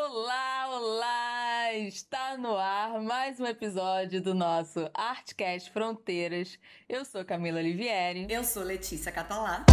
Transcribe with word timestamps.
Olá, 0.00 0.68
olá! 0.70 1.74
Está 1.74 2.36
no 2.38 2.56
ar 2.56 3.00
mais 3.00 3.40
um 3.40 3.46
episódio 3.46 4.22
do 4.22 4.32
nosso 4.32 4.88
Artcast 4.94 5.72
Fronteiras. 5.72 6.56
Eu 6.88 7.04
sou 7.04 7.24
Camila 7.24 7.58
Olivieri. 7.58 8.24
Eu 8.30 8.44
sou 8.44 8.62
Letícia 8.62 9.10
Catalá. 9.10 9.66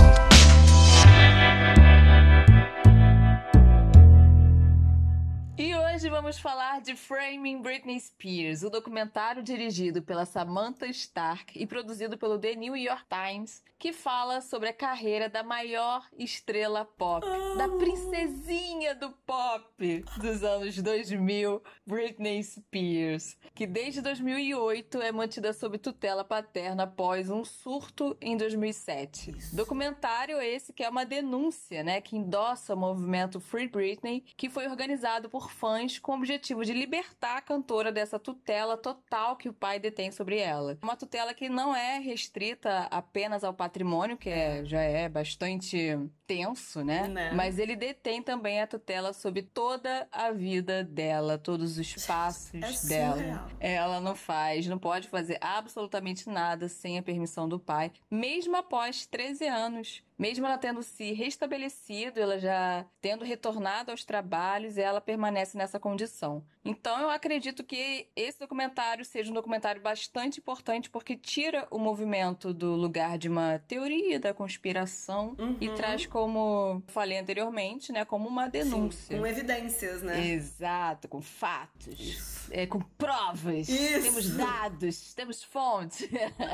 E 5.58 5.74
hoje 5.74 6.10
vamos 6.10 6.38
falar 6.38 6.82
de 6.82 6.98
Framing 6.98 7.62
Britney 7.62 7.98
Spears, 7.98 8.62
o 8.62 8.70
documentário 8.70 9.42
dirigido 9.42 10.02
pela 10.02 10.26
Samantha 10.26 10.86
Stark 10.88 11.58
e 11.58 11.66
produzido 11.66 12.18
pelo 12.18 12.38
The 12.38 12.56
New 12.56 12.76
York 12.76 13.06
Times, 13.08 13.64
que 13.80 13.94
fala 13.94 14.42
sobre 14.42 14.70
a 14.70 14.74
carreira 14.74 15.30
da 15.30 15.44
maior 15.44 16.06
estrela 16.18 16.84
pop, 16.84 17.26
oh. 17.26 17.56
da 17.56 17.70
princesinha 17.70 18.96
do 18.96 19.12
pop 19.26 20.04
dos 20.20 20.44
anos 20.44 20.76
2000, 20.76 21.62
Britney 21.86 22.44
Spears, 22.44 23.38
que 23.54 23.66
desde 23.66 24.02
2008 24.02 25.02
é 25.02 25.12
mantida 25.12 25.54
sob 25.54 25.78
tutela 25.78 26.24
paterna 26.24 26.84
após 26.84 27.30
um 27.30 27.46
surto 27.46 28.18
em 28.20 28.36
2007. 28.36 29.38
Isso. 29.38 29.56
Documentário 29.56 30.42
esse 30.42 30.74
que 30.74 30.84
é 30.84 30.90
uma 30.90 31.06
denúncia, 31.06 31.84
né, 31.84 32.02
que 32.02 32.18
endossa 32.18 32.74
o 32.74 32.78
movimento 32.78 33.40
Free 33.40 33.68
Britney, 33.68 34.22
que 34.36 34.50
foi 34.50 34.68
organizado 34.68 35.30
por 35.30 35.45
fãs 35.52 36.00
com 36.00 36.12
o 36.12 36.16
objetivo 36.16 36.64
de 36.64 36.74
libertar 36.74 37.38
a 37.38 37.42
cantora 37.42 37.92
dessa 37.92 38.20
tutela 38.20 38.78
total 38.78 39.36
que 39.36 39.50
o 39.50 39.54
pai 39.54 39.80
detém 39.80 40.12
sobre 40.12 40.38
ela. 40.38 40.78
Uma 40.82 40.96
tutela 40.96 41.34
que 41.34 41.50
não 41.50 41.76
é 41.76 42.00
restrita 42.00 42.88
apenas 42.92 43.44
ao 43.44 43.54
patrimônio, 43.54 44.18
que 44.18 44.30
é, 44.30 44.64
já 44.66 44.82
é 44.82 45.08
bastante 45.08 45.98
tenso, 46.28 46.84
né? 46.84 47.08
né? 47.08 47.32
Mas 47.34 47.60
ele 47.60 47.76
detém 47.76 48.22
também 48.22 48.62
a 48.62 48.68
tutela 48.68 49.14
sobre 49.14 49.44
toda 49.44 50.08
a 50.12 50.32
vida 50.32 50.84
dela, 50.84 51.38
todos 51.38 51.78
os 51.78 52.06
passos 52.06 52.54
é 52.54 52.88
dela. 52.88 53.18
Surreal. 53.18 53.50
Ela 53.60 54.02
não 54.02 54.16
faz, 54.16 54.68
não 54.68 54.80
pode 54.80 55.08
fazer 55.08 55.38
absolutamente 55.42 56.28
nada 56.30 56.68
sem 56.68 56.98
a 56.98 57.04
permissão 57.04 57.48
do 57.48 57.60
pai, 57.60 57.92
mesmo 58.10 58.56
após 58.56 59.06
13 59.06 59.48
anos. 59.48 60.04
Mesmo 60.18 60.46
ela 60.46 60.58
tendo 60.58 60.82
se 60.82 61.12
restabelecido, 61.12 62.20
ela 62.20 62.40
já 62.40 62.86
tendo 63.02 63.26
retornado 63.26 63.92
aos 63.92 64.06
trabalhos, 64.06 64.78
ela 64.78 65.02
permanece 65.02 65.58
nessa 65.58 65.80
condição. 65.80 66.44
Então 66.64 67.00
eu 67.00 67.10
acredito 67.10 67.64
que 67.64 68.08
esse 68.16 68.40
documentário 68.40 69.06
seja 69.06 69.30
um 69.30 69.34
documentário 69.34 69.82
bastante 69.82 70.40
importante 70.40 70.90
porque 70.90 71.16
tira 71.16 71.68
o 71.70 71.78
movimento 71.78 72.54
do 72.54 72.76
lugar 72.76 73.18
de 73.18 73.30
uma 73.30 73.60
teoria 73.68 74.20
da 74.20 74.34
conspiração 74.34 75.36
uhum. 75.38 75.58
e 75.62 75.70
traz 75.70 76.08
como 76.08 76.82
falei 76.88 77.20
anteriormente, 77.20 77.92
né, 77.92 78.04
como 78.04 78.28
uma 78.28 78.48
denúncia. 78.48 79.16
Sim, 79.16 79.22
com 79.22 79.28
evidências, 79.28 80.02
né? 80.02 80.28
Exato, 80.28 81.08
com 81.08 81.22
fatos, 81.22 82.50
é, 82.50 82.66
com 82.66 82.80
provas, 82.80 83.70
Isso. 83.70 84.02
temos 84.02 84.30
dados, 84.30 85.14
temos 85.14 85.44
fontes. 85.44 86.10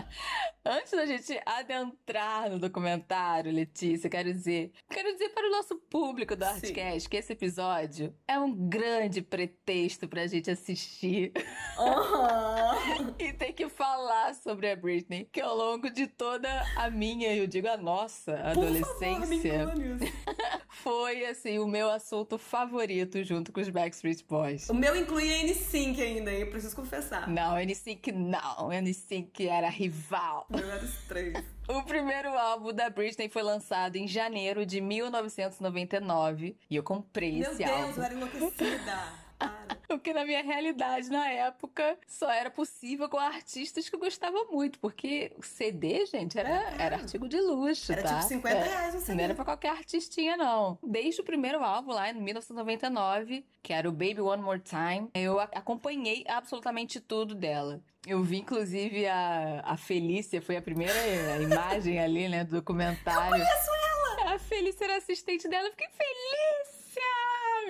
Antes 0.66 0.92
da 0.92 1.06
gente 1.06 1.40
adentrar 1.46 2.50
no 2.50 2.60
documentário, 2.60 3.51
Letícia, 3.52 4.10
quero 4.10 4.32
dizer, 4.32 4.72
quero 4.90 5.12
dizer 5.14 5.30
para 5.30 5.48
o 5.48 5.52
nosso 5.52 5.76
público 5.76 6.36
do 6.36 6.44
Artcast 6.44 7.10
que 7.10 7.18
esse 7.18 7.34
episódio 7.34 8.14
é 8.28 8.40
um 8.40 8.54
grande 8.54 9.22
pretexto 9.22 10.08
pra 10.08 10.28
gente 10.28 10.50
assistir. 10.50 11.32
Uhum. 11.78 13.14
e 13.20 13.34
ter 13.34 13.54
que 13.54 13.68
falar 13.70 14.34
sobre 14.36 14.70
a 14.70 14.76
Britney, 14.76 15.28
que 15.32 15.42
ao 15.42 15.56
longo 15.56 15.90
de 15.90 16.08
toda 16.08 16.50
a 16.76 16.90
minha, 16.90 17.36
eu 17.36 17.48
digo 17.48 17.68
a 17.68 17.78
nossa 17.78 18.36
adolescência, 18.40 19.68
favor, 19.68 20.62
foi 20.70 21.26
assim 21.26 21.60
o 21.60 21.68
meu 21.68 21.90
assunto 21.90 22.38
favorito 22.38 23.24
junto 23.24 23.52
com 23.52 23.60
os 23.60 23.70
Backstreet 23.70 24.24
Boys. 24.28 24.70
O 24.70 24.74
meu 24.74 24.96
incluía 24.96 25.44
N5 25.46 26.00
ainda, 26.00 26.32
eu 26.32 26.50
preciso 26.50 26.76
confessar. 26.76 27.28
Não, 27.28 27.56
N5 27.56 28.12
não, 28.14 28.70
N5 28.70 29.48
era 29.48 29.70
rival. 29.70 30.46
Não 30.50 30.60
era 30.60 30.84
os 30.84 30.96
três. 31.08 31.34
O 31.72 31.84
primeiro 31.84 32.38
álbum 32.38 32.74
da 32.74 32.90
Britney 32.90 33.30
foi 33.30 33.42
lançado 33.42 33.96
em 33.96 34.06
janeiro 34.06 34.66
de 34.66 34.82
1999 34.82 36.58
e 36.70 36.76
eu 36.76 36.84
comprei 36.84 37.40
Meu 37.40 37.50
esse 37.50 37.60
Deus, 37.60 37.70
álbum. 37.70 37.78
Meu 37.78 37.86
Deus, 37.86 37.98
eu 37.98 38.04
era 38.04 38.14
enlouquecida. 38.14 39.22
Porque 39.88 40.14
na 40.14 40.26
minha 40.26 40.44
realidade, 40.44 41.10
na 41.10 41.30
época, 41.30 41.98
só 42.06 42.30
era 42.30 42.52
possível 42.52 43.08
com 43.08 43.18
artistas 43.18 43.88
que 43.88 43.96
eu 43.96 44.00
gostava 44.00 44.46
muito. 44.52 44.80
Porque 44.80 45.32
o 45.38 45.44
CD, 45.44 46.06
gente, 46.06 46.38
era, 46.38 46.50
era 46.78 46.98
artigo 46.98 47.28
de 47.28 47.40
luxo, 47.40 47.92
era 47.94 48.04
tá? 48.04 48.16
tipo 48.16 48.28
50 48.28 48.58
é, 48.58 48.64
reais 48.64 48.96
o 48.96 49.00
CD. 49.00 49.16
Não 49.16 49.24
era 49.24 49.36
pra 49.36 49.46
qualquer 49.46 49.70
artistinha, 49.72 50.36
não. 50.36 50.78
Desde 50.84 51.22
o 51.22 51.24
primeiro 51.24 51.64
álbum, 51.64 51.94
lá 51.94 52.10
em 52.10 52.14
1999, 52.14 53.46
que 53.64 53.72
era 53.72 53.88
o 53.88 53.94
Baby 53.94 54.22
One 54.22 54.44
More 54.44 54.60
Time, 54.60 55.10
eu 55.14 55.40
acompanhei 55.40 56.26
absolutamente 56.28 57.00
tudo 57.00 57.34
dela. 57.34 57.82
Eu 58.06 58.24
vi, 58.24 58.38
inclusive, 58.38 59.06
a, 59.08 59.62
a 59.64 59.78
Felícia, 59.78 60.42
foi 60.42 60.58
a 60.58 60.62
primeira 60.62 60.94
imagem 61.42 62.00
ali, 62.00 62.28
né, 62.28 62.44
do 62.44 62.56
documentário. 62.56 63.22
Eu 63.26 63.30
conheço 63.30 63.72
ela! 63.72 64.34
A 64.34 64.40
Felícia 64.40 64.86
era 64.86 64.98
assistente 64.98 65.48
dela, 65.48 65.68
eu 65.68 65.72
fiquei 65.72 65.88
feliz! 65.90 66.82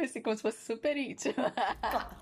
assim, 0.04 0.22
como 0.22 0.36
se 0.36 0.42
fosse 0.42 0.66
super 0.66 0.98
íntima. 0.98 1.54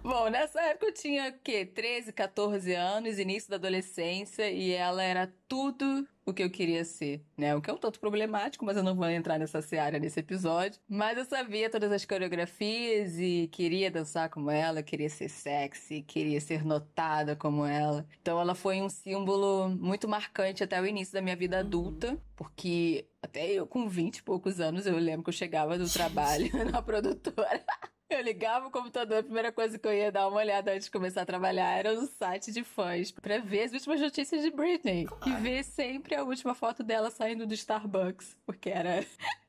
Bom, 0.04 0.30
nessa 0.30 0.62
época 0.62 0.88
eu 0.88 0.94
tinha, 0.94 1.30
o 1.30 1.40
quê? 1.44 1.66
13, 1.66 2.14
14 2.14 2.74
anos, 2.74 3.20
início 3.20 3.50
da 3.50 3.56
adolescência, 3.56 4.50
e 4.50 4.72
ela 4.72 5.04
era 5.04 5.34
tudo 5.50 6.08
o 6.26 6.34
que 6.34 6.44
eu 6.44 6.50
queria 6.50 6.86
ser, 6.86 7.26
né? 7.36 7.56
O 7.56 7.62
que 7.62 7.72
é 7.72 7.74
um 7.74 7.78
tanto 7.78 8.00
problemático, 8.00 8.64
mas 8.64 8.78
eu 8.78 8.84
não 8.84 8.96
vou 8.96 9.10
entrar 9.10 9.40
nessa 9.40 9.62
seara 9.62 9.98
nesse 9.98 10.20
episódio. 10.20 10.80
Mas 10.88 11.18
eu 11.18 11.26
sabia 11.26 11.70
todas 11.70 11.92
as 11.92 12.06
coreografias 12.06 13.18
e 13.18 13.50
queria 13.52 13.90
dançar 13.90 14.30
como 14.30 14.52
ela, 14.52 14.84
queria 14.84 15.10
ser 15.10 15.28
sexy, 15.28 16.04
queria 16.04 16.40
ser 16.40 16.64
notada 16.64 17.36
como 17.36 17.66
ela. 17.66 18.06
Então 18.22 18.40
ela 18.40 18.54
foi 18.54 18.80
um 18.80 18.90
símbolo 18.90 19.70
muito 19.70 20.08
marcante 20.08 20.64
até 20.64 20.80
o 20.80 20.86
início 20.86 21.14
da 21.14 21.22
minha 21.22 21.36
vida 21.36 21.60
adulta, 21.60 22.18
porque 22.36 23.08
até 23.22 23.52
eu 23.52 23.66
com 23.66 23.90
20 23.90 24.18
e 24.18 24.24
poucos 24.24 24.60
anos 24.60 24.86
eu 24.86 24.98
lembro 24.98 25.24
que 25.24 25.30
eu 25.30 25.34
chegava 25.34 25.78
do 25.78 25.90
trabalho 25.92 26.50
na 26.72 26.82
produtora. 26.82 27.64
Eu 28.10 28.22
ligava 28.22 28.68
o 28.68 28.72
computador, 28.72 29.20
a 29.20 29.24
primeira 29.24 29.52
coisa 29.52 29.78
que 29.78 29.88
eu 29.88 29.94
ia 29.94 30.12
dar 30.12 30.28
uma 30.28 30.40
olhada 30.40 30.72
antes 30.72 30.86
de 30.86 30.92
começar 30.92 31.22
a 31.22 31.26
trabalhar 31.26 31.78
era 31.78 31.94
no 31.94 32.08
site 32.08 32.52
de 32.52 32.64
fãs, 32.64 33.12
pra 33.12 33.38
ver 33.38 33.64
as 33.64 33.72
últimas 33.72 34.02
notícias 34.02 34.42
de 34.42 34.50
Britney. 34.50 35.06
Claro. 35.06 35.30
E 35.30 35.42
ver 35.44 35.64
sempre 35.64 36.16
a 36.16 36.24
última 36.24 36.56
foto 36.56 36.82
dela 36.82 37.12
saindo 37.12 37.46
do 37.46 37.54
Starbucks, 37.54 38.36
porque 38.48 38.72
era 38.72 39.06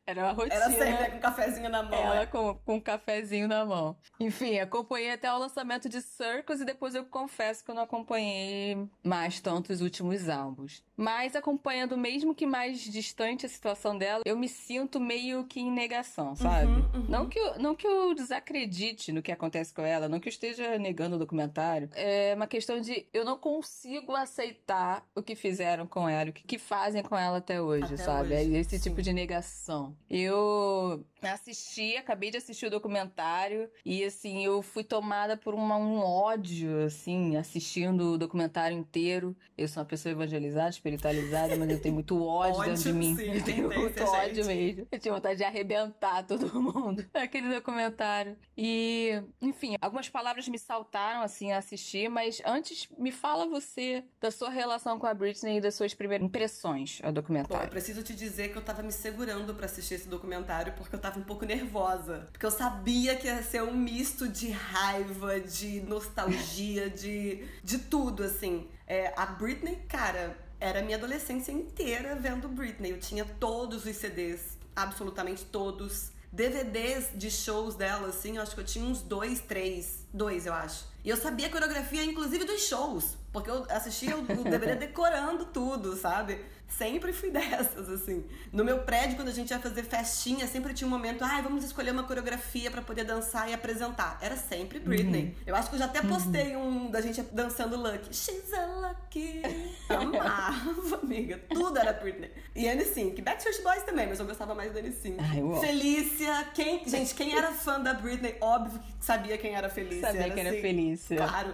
era 0.07 0.25
uma 0.25 0.33
rotina. 0.33 0.55
Era 0.55 0.71
sempre 0.71 1.11
com 1.11 1.17
um 1.17 1.21
cafezinho 1.21 1.69
na 1.69 1.83
mão. 1.83 1.95
Ela 1.95 2.23
é. 2.23 2.27
com, 2.27 2.55
com 2.55 2.75
um 2.77 2.81
cafezinho 2.81 3.47
na 3.47 3.65
mão. 3.65 3.97
Enfim, 4.19 4.59
acompanhei 4.59 5.13
até 5.13 5.33
o 5.33 5.39
lançamento 5.39 5.89
de 5.89 6.01
Circus 6.01 6.61
e 6.61 6.65
depois 6.65 6.95
eu 6.95 7.05
confesso 7.05 7.65
que 7.65 7.71
eu 7.71 7.75
não 7.75 7.83
acompanhei 7.83 8.89
mais 9.05 9.41
tanto 9.41 9.73
os 9.73 9.81
últimos 9.81 10.29
álbuns. 10.29 10.83
Mas 10.97 11.35
acompanhando 11.35 11.97
mesmo 11.97 12.35
que 12.35 12.47
mais 12.47 12.81
distante 12.81 13.47
a 13.47 13.49
situação 13.49 13.97
dela, 13.97 14.23
eu 14.27 14.37
me 14.37 14.49
sinto 14.49 15.01
meio 15.01 15.45
que 15.45 15.61
em 15.61 15.71
negação, 15.71 16.35
sabe? 16.35 16.67
Uhum, 16.67 16.91
uhum. 16.95 17.07
Não, 17.09 17.29
que 17.29 17.39
eu, 17.39 17.59
não 17.59 17.75
que 17.75 17.87
eu 17.87 18.15
desacredite 18.15 19.13
no 19.13 19.23
que 19.23 19.33
acontece 19.33 19.73
com 19.73 19.83
ela, 19.83 20.09
não 20.09 20.21
que 20.21 20.29
eu 20.29 20.33
esteja 20.33 20.79
negando 20.79 21.17
o 21.17 21.19
documentário. 21.19 21.89
É 21.95 22.35
uma 22.35 22.47
questão 22.47 22.81
de 22.81 23.07
eu 23.15 23.25
não 23.25 23.39
consigo 23.39 24.15
aceitar 24.15 25.07
o 25.15 25.23
que 25.23 25.35
fizeram 25.35 25.87
com 25.87 26.09
ela, 26.09 26.31
o 26.31 26.33
que, 26.33 26.43
que 26.43 26.59
fazem 26.59 27.03
com 27.03 27.17
ela 27.17 27.39
até 27.39 27.63
hoje, 27.63 27.95
até 27.95 27.97
sabe? 27.97 28.35
Hoje, 28.35 28.55
é 28.57 28.59
esse 28.59 28.79
sim. 28.79 28.91
tipo 28.91 29.01
de 29.01 29.13
negação. 29.13 29.90
Eu 30.09 31.05
assisti, 31.29 31.97
acabei 31.97 32.31
de 32.31 32.39
assistir 32.39 32.67
o 32.67 32.71
documentário 32.71 33.69
e 33.85 34.05
assim, 34.05 34.45
eu 34.45 34.63
fui 34.63 34.83
tomada 34.83 35.37
por 35.37 35.55
uma, 35.55 35.77
um 35.77 35.99
ódio, 35.99 36.85
assim, 36.85 37.37
assistindo 37.37 38.13
o 38.13 38.19
documentário 38.19 38.77
inteiro. 38.77 39.37
Eu 39.57 39.69
sou 39.69 39.83
uma 39.83 39.89
pessoa 39.89 40.13
evangelizada, 40.13 40.71
espiritualizada, 40.71 41.57
mas 41.57 41.71
eu 41.71 41.81
tenho 41.81 41.95
muito 41.95 42.23
ódio, 42.25 42.61
ódio 42.61 42.73
dentro 42.73 42.93
de 42.93 42.99
mim. 42.99 43.17
Sim, 43.17 43.35
eu 43.35 43.45
tenho 43.45 43.69
muito 43.69 43.99
gente. 43.99 44.09
ódio 44.09 44.47
mesmo. 44.47 44.87
Eu 44.91 44.99
tinha 44.99 45.15
vontade 45.15 45.37
de 45.37 45.45
arrebentar 45.45 46.23
todo 46.27 46.53
mundo 46.61 47.05
naquele 47.13 47.53
documentário. 47.55 48.37
E, 48.57 49.23
enfim, 49.41 49.77
algumas 49.81 50.09
palavras 50.09 50.49
me 50.49 50.59
saltaram 50.59 51.23
assim 51.23 51.53
a 51.53 51.59
assistir, 51.59 52.09
mas 52.09 52.41
antes 52.47 52.89
me 52.99 53.13
fala 53.13 53.47
você 53.47 54.05
da 54.21 54.31
sua 54.31 54.51
relação 54.51 54.99
com 54.99 55.07
a 55.07 55.15
Britney 55.15 55.59
e 55.59 55.61
das 55.61 55.75
suas 55.75 55.95
primeiras 55.95 56.27
impressões 56.27 57.01
ao 57.03 57.13
documentário. 57.13 57.59
Bom, 57.59 57.65
eu 57.65 57.71
preciso 57.71 58.03
te 58.03 58.15
dizer 58.15 58.53
que 58.53 58.57
eu 58.57 58.63
tava 58.63 58.83
me 58.83 58.93
segurando 58.93 59.55
para 59.55 59.67
assistir 59.67 59.80
esse 59.81 60.09
documentário 60.09 60.73
porque 60.75 60.95
eu 60.95 61.01
tava 61.01 61.19
um 61.19 61.23
pouco 61.23 61.45
nervosa. 61.45 62.29
Porque 62.33 62.47
eu 62.47 62.51
sabia 62.51 63.17
que 63.17 63.27
ia 63.27 63.43
ser 63.43 63.63
um 63.63 63.77
misto 63.77 64.29
de 64.29 64.51
raiva, 64.51 65.41
de 65.41 65.81
nostalgia, 65.83 66.89
de, 66.91 67.45
de 67.63 67.79
tudo, 67.79 68.23
assim. 68.23 68.69
É, 68.87 69.13
a 69.17 69.27
Britney, 69.27 69.77
cara, 69.89 70.37
era 70.61 70.83
minha 70.83 70.97
adolescência 70.97 71.53
inteira 71.53 72.15
vendo 72.17 72.49
Britney. 72.49 72.93
Eu 72.93 73.01
tinha 73.01 73.25
todos 73.25 73.85
os 73.85 73.97
CDs, 73.97 74.59
absolutamente 74.77 75.45
todos. 75.45 76.13
DVDs 76.33 77.11
de 77.15 77.31
shows 77.31 77.75
dela, 77.75 78.09
assim, 78.09 78.37
eu 78.37 78.43
acho 78.43 78.55
que 78.55 78.61
eu 78.61 78.65
tinha 78.65 78.85
uns 78.85 79.03
dois, 79.03 79.41
três. 79.41 80.07
Dois, 80.13 80.47
eu 80.47 80.53
acho. 80.53 80.85
E 81.05 81.09
eu 81.09 81.17
sabia 81.17 81.47
a 81.47 81.51
coreografia, 81.51 82.05
inclusive, 82.05 82.45
dos 82.45 82.63
shows. 82.63 83.17
Porque 83.33 83.51
eu 83.51 83.65
assistia 83.71 84.17
o 84.17 84.23
DVD 84.23 84.75
decorando 84.87 85.47
tudo, 85.47 85.97
sabe? 85.97 86.41
Sempre 86.69 87.13
fui 87.13 87.31
dessas, 87.33 87.89
assim. 87.89 88.25
No 88.53 88.65
meu 88.65 88.81
prédio, 88.81 89.17
quando 89.17 89.29
a 89.29 89.33
gente 89.33 89.51
ia 89.51 89.59
fazer 89.59 89.83
festinha, 89.83 90.47
sempre 90.47 90.73
tinha 90.73 90.87
um 90.87 90.91
momento, 90.91 91.23
ai, 91.23 91.41
ah, 91.41 91.43
vamos 91.43 91.65
escolher 91.65 91.91
uma 91.91 92.05
coreografia 92.05 92.71
para 92.71 92.83
poder 92.83 93.05
dançar 93.05 93.49
e 93.51 93.55
apresentar. 93.55 94.19
Era 94.21 94.37
sempre 94.37 94.79
Britney. 94.79 95.25
Uhum. 95.25 95.35
Eu 95.47 95.57
acho 95.57 95.69
que 95.69 95.75
eu 95.75 95.79
já 95.79 95.87
até 95.87 96.01
postei 96.03 96.57
uhum. 96.57 96.87
um 96.87 96.91
da 96.91 97.01
gente 97.01 97.23
dançando 97.23 97.77
Lucky. 97.77 98.15
She's 98.15 98.53
a 98.53 98.67
Lucky. 98.67 99.43
Amava, 99.89 101.01
amiga. 101.03 101.41
Tudo 101.49 101.79
era 101.79 101.93
Britney. 101.93 102.31
E 102.55 102.65
N5. 102.65 103.21
Backstreet 103.23 103.63
Boys 103.63 103.83
também, 103.83 104.07
mas 104.09 104.19
eu 104.19 104.27
gostava 104.27 104.55
mais 104.55 104.73
da 104.73 104.81
N5. 104.81 105.61
Felícia. 105.61 106.49
Quem, 106.55 106.89
gente, 106.89 107.15
quem 107.15 107.37
era 107.37 107.53
fã 107.53 107.81
da 107.81 107.95
Britney, 107.95 108.37
óbvio 108.41 108.79
que 108.81 109.05
sabia 109.05 109.37
quem 109.39 109.55
era 109.55 109.69
Felícia. 109.69 110.07
Sabia 110.07 110.23
era 110.23 110.35
quem 110.35 110.43
assim, 110.43 110.57
era 110.57 110.61
Felícia. 110.61 110.90
Claro. 111.17 111.53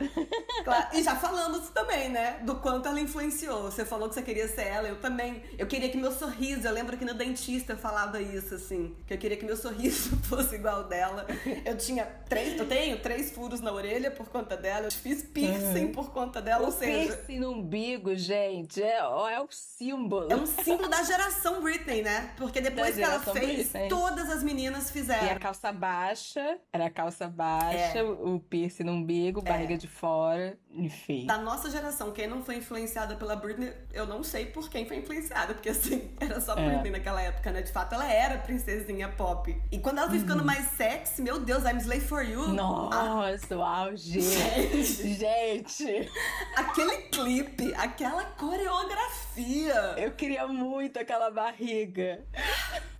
claro. 0.65 0.87
E 0.97 1.03
já 1.03 1.17
falamos 1.17 1.69
também, 1.71 2.09
né? 2.09 2.39
Do 2.43 2.57
quanto 2.57 2.89
ela 2.89 3.01
influenciou. 3.01 3.63
Você 3.63 3.85
falou 3.85 4.09
que 4.09 4.15
você 4.15 4.23
queria 4.23 4.49
ser 4.49 4.67
ela, 4.67 4.89
eu 4.89 4.97
também. 4.97 5.43
Eu 5.59 5.67
queria 5.67 5.89
que 5.89 5.97
meu 5.97 6.13
sorriso, 6.13 6.67
eu 6.67 6.73
lembro 6.73 6.97
que 6.97 7.05
no 7.05 7.15
dentista 7.15 7.73
eu 7.73 7.79
falava 7.79 8.21
isso, 8.21 8.55
assim, 8.55 8.95
que 9.07 9.15
eu 9.15 9.19
queria 9.19 9.37
que 9.37 9.45
meu 9.45 9.57
sorriso 9.57 10.17
fosse 10.25 10.55
igual 10.55 10.85
dela. 10.85 11.27
Eu 11.65 11.77
tinha 11.77 12.05
três, 12.29 12.59
eu 12.59 12.67
tenho 12.67 12.99
três 13.01 13.31
furos 13.31 13.61
na 13.61 13.73
orelha 13.73 14.11
por 14.11 14.29
conta 14.29 14.57
dela, 14.57 14.87
eu 14.87 14.93
fiz 14.93 15.23
piercing 15.23 15.87
uhum. 15.87 15.93
por 15.93 16.11
conta 16.11 16.41
dela, 16.41 16.63
o 16.63 16.67
ou 16.67 16.73
seja. 16.73 17.15
Piercing 17.15 17.41
no 17.41 17.53
umbigo, 17.53 18.15
gente, 18.15 18.83
é, 18.83 18.99
é 18.99 19.41
o 19.41 19.49
símbolo. 19.51 20.31
É 20.31 20.37
um 20.37 20.47
símbolo 20.47 20.89
da 20.89 21.03
geração 21.03 21.61
Britney, 21.61 22.03
né? 22.03 22.33
Porque 22.37 22.61
depois 22.61 22.97
da 22.97 22.97
que 22.97 23.03
ela 23.03 23.21
fez, 23.21 23.71
Britney. 23.71 23.89
todas 23.89 24.31
as 24.31 24.43
meninas 24.43 24.91
fizeram. 24.91 25.27
E 25.27 25.31
a 25.31 25.39
calça 25.39 25.73
baixa, 25.73 26.59
era 26.73 26.87
a 26.87 26.91
calça 26.91 27.29
baixa, 27.29 27.99
é. 27.99 28.03
o 28.03 28.39
piercing 28.39 28.85
no 28.85 28.93
umbigo, 28.93 29.17
é. 29.29 29.43
barriga 29.43 29.77
de 29.77 29.87
fora, 29.87 30.59
enfim. 30.73 31.27
Da 31.27 31.39
nossa 31.39 31.71
geração, 31.71 32.13
quem 32.13 32.27
não 32.27 32.43
foi 32.43 32.57
influenciada 32.57 33.17
pela 33.17 33.37
Britney, 33.37 33.73
eu 33.93 34.07
não 34.07 34.23
sei 34.23 34.47
por 34.47 34.69
quem 34.69 34.87
foi 34.87 34.99
influenciada, 34.99 35.55
porque 35.55 35.69
assim, 35.69 36.11
era 36.21 36.41
só 36.41 36.55
é. 36.55 36.69
Britney 36.69 36.93
naquela 36.93 37.21
época, 37.21 37.51
né? 37.51 37.63
De 37.63 37.73
fato, 37.73 37.95
ela 37.95 38.11
era 38.11 38.39
princesinha 38.39 39.09
pop. 39.09 39.55
E 39.71 39.79
quando 39.79 39.99
ela 39.99 40.09
foi 40.09 40.19
ficando 40.19 40.41
uhum. 40.41 40.47
mais 40.47 40.67
sexy, 40.73 41.23
meu 41.23 41.39
Deus, 41.39 41.65
I'm 41.65 41.79
Slave 41.79 42.01
for 42.01 42.23
You. 42.23 42.49
Nossa, 42.49 43.57
ah. 43.57 43.81
auge. 43.81 44.21
Gente. 44.21 45.15
Gente. 45.15 46.11
Aquele 46.57 46.97
clipe, 47.09 47.75
aquela 47.75 48.25
coreografia. 48.25 49.95
Eu 49.97 50.13
queria 50.13 50.47
muito 50.47 50.99
aquela 50.99 51.31
barriga. 51.31 52.25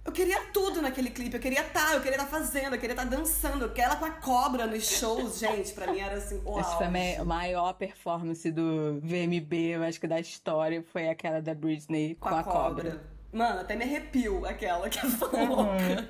Eu 0.07 0.13
queria 0.13 0.41
tudo 0.53 0.81
naquele 0.81 1.11
clipe. 1.11 1.35
Eu 1.35 1.41
queria 1.41 1.63
estar, 1.63 1.89
tá, 1.89 1.95
eu 1.95 2.01
queria 2.01 2.17
estar 2.17 2.31
tá 2.31 2.31
fazendo, 2.31 2.75
eu 2.75 2.81
queria 2.81 2.95
estar 2.95 3.09
tá 3.09 3.17
dançando. 3.17 3.65
Eu 3.65 3.69
queria 3.71 3.87
ela 3.87 3.97
com 3.97 4.05
a 4.05 4.11
cobra 4.11 4.67
nos 4.67 4.89
shows, 4.89 5.39
gente. 5.41 5.73
Pra 5.73 5.93
mim 5.93 5.99
era 5.99 6.17
assim, 6.17 6.41
uau. 6.45 6.61
Essa 6.61 6.77
foi 6.77 6.87
a 6.87 7.25
maior 7.25 7.73
performance 7.75 8.49
do 8.51 9.01
VMB, 9.01 9.55
eu 9.75 9.83
acho 9.83 10.01
que 10.01 10.07
da 10.07 10.21
história, 10.21 10.85
foi 10.93 11.09
aquela 11.09 11.43
da 11.43 11.55
Britney 11.55 12.15
com, 12.15 12.29
com 12.29 12.35
a, 12.35 12.41
a 12.41 12.45
cobra. 12.45 12.91
cobra. 12.91 13.17
Mano, 13.33 13.61
até 13.61 13.75
me 13.77 13.85
arrepio 13.85 14.47
aquela 14.47 14.89
que 14.89 14.99
é 14.99 15.03
uhum. 15.05 15.55
louca. 15.55 16.09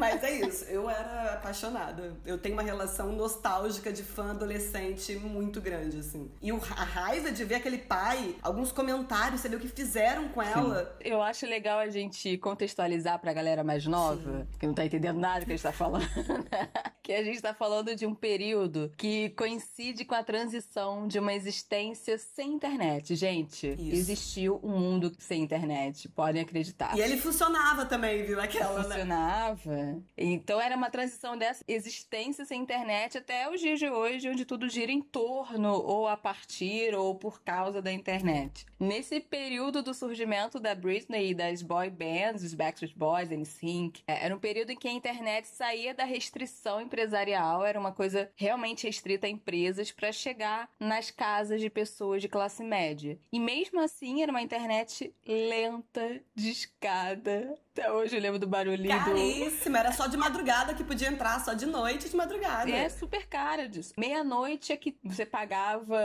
Mas 0.00 0.24
é 0.24 0.32
isso, 0.32 0.64
eu 0.64 0.88
era 0.88 1.34
apaixonada. 1.34 2.16
Eu 2.24 2.38
tenho 2.38 2.54
uma 2.54 2.62
relação 2.62 3.12
nostálgica 3.12 3.92
de 3.92 4.02
fã 4.02 4.30
adolescente 4.30 5.14
muito 5.16 5.60
grande, 5.60 5.98
assim. 5.98 6.30
E 6.40 6.50
a 6.50 6.84
raiva 6.84 7.30
de 7.30 7.44
ver 7.44 7.56
aquele 7.56 7.76
pai, 7.76 8.34
alguns 8.40 8.72
comentários, 8.72 9.42
saber 9.42 9.56
o 9.56 9.60
que 9.60 9.68
fizeram 9.68 10.30
com 10.30 10.42
ela. 10.42 10.96
Sim. 11.02 11.08
Eu 11.10 11.20
acho 11.20 11.44
legal 11.44 11.78
a 11.78 11.88
gente 11.88 12.38
contextualizar 12.38 13.18
pra 13.18 13.34
galera 13.34 13.62
mais 13.62 13.86
nova, 13.86 14.40
Sim. 14.40 14.46
que 14.58 14.66
não 14.66 14.72
tá 14.72 14.86
entendendo 14.86 15.18
nada 15.18 15.44
que 15.44 15.52
a 15.52 15.54
gente 15.54 15.62
tá 15.62 15.72
falando. 15.72 16.08
que 17.02 17.12
a 17.12 17.22
gente 17.22 17.42
tá 17.42 17.52
falando 17.52 17.94
de 17.94 18.06
um 18.06 18.14
período 18.14 18.92
que 18.96 19.30
coincide 19.30 20.04
com 20.04 20.14
a 20.14 20.22
transição 20.22 21.06
de 21.06 21.18
uma 21.18 21.34
existência 21.34 22.16
sem 22.16 22.52
internet. 22.54 23.14
Gente, 23.16 23.66
isso. 23.66 23.96
existiu 23.96 24.60
um 24.62 24.78
mundo 24.78 25.12
sem 25.18 25.42
internet, 25.42 26.08
podem 26.08 26.40
acreditar. 26.40 26.96
E 26.96 27.00
ele 27.00 27.16
funcionava 27.16 27.84
também, 27.84 28.24
viu? 28.24 28.40
Aquela, 28.40 28.78
né? 28.78 28.82
funcionava, 28.84 29.70
né? 29.70 29.89
Então 30.16 30.60
era 30.60 30.76
uma 30.76 30.90
transição 30.90 31.36
dessa 31.36 31.64
existência 31.66 32.44
sem 32.44 32.60
internet 32.60 33.18
até 33.18 33.50
os 33.50 33.60
dias 33.60 33.78
de 33.78 33.88
hoje, 33.88 34.28
onde 34.28 34.44
tudo 34.44 34.68
gira 34.68 34.92
em 34.92 35.00
torno, 35.00 35.72
ou 35.72 36.06
a 36.06 36.16
partir, 36.16 36.94
ou 36.94 37.14
por 37.14 37.42
causa 37.42 37.80
da 37.80 37.92
internet. 37.92 38.66
Nesse 38.78 39.20
período 39.20 39.82
do 39.82 39.92
surgimento 39.92 40.58
da 40.58 40.74
Britney 40.74 41.30
e 41.30 41.34
das 41.34 41.62
boy 41.62 41.90
bands, 41.90 42.42
os 42.42 42.54
Backstreet 42.54 42.96
Boys, 42.96 43.30
NSYNC, 43.30 44.02
é, 44.06 44.24
era 44.24 44.34
um 44.34 44.38
período 44.38 44.70
em 44.70 44.76
que 44.76 44.88
a 44.88 44.92
internet 44.92 45.46
saía 45.46 45.94
da 45.94 46.04
restrição 46.04 46.80
empresarial, 46.80 47.64
era 47.64 47.78
uma 47.78 47.92
coisa 47.92 48.30
realmente 48.34 48.86
restrita 48.86 49.26
a 49.26 49.30
empresas 49.30 49.90
para 49.90 50.12
chegar 50.12 50.68
nas 50.78 51.10
casas 51.10 51.60
de 51.60 51.70
pessoas 51.70 52.22
de 52.22 52.28
classe 52.28 52.62
média. 52.62 53.18
E 53.32 53.38
mesmo 53.38 53.80
assim 53.80 54.22
era 54.22 54.32
uma 54.32 54.42
internet 54.42 55.14
lenta, 55.26 56.20
discada, 56.34 57.54
até 57.72 57.90
hoje 57.92 58.16
eu 58.16 58.20
lembro 58.20 58.38
do 58.38 58.46
barulhinho. 58.46 58.88
Caríssima, 58.88 59.78
do... 59.78 59.80
era 59.80 59.92
só 59.92 60.06
de 60.06 60.16
madrugada 60.16 60.74
que 60.74 60.82
podia 60.82 61.08
entrar, 61.08 61.40
só 61.40 61.54
de 61.54 61.66
noite 61.66 62.08
de 62.08 62.16
madrugada. 62.16 62.68
E 62.68 62.72
é 62.72 62.88
super 62.88 63.26
cara 63.26 63.68
disso. 63.68 63.94
Meia-noite 63.96 64.72
é 64.72 64.76
que 64.76 64.96
você 65.04 65.24
pagava, 65.24 65.98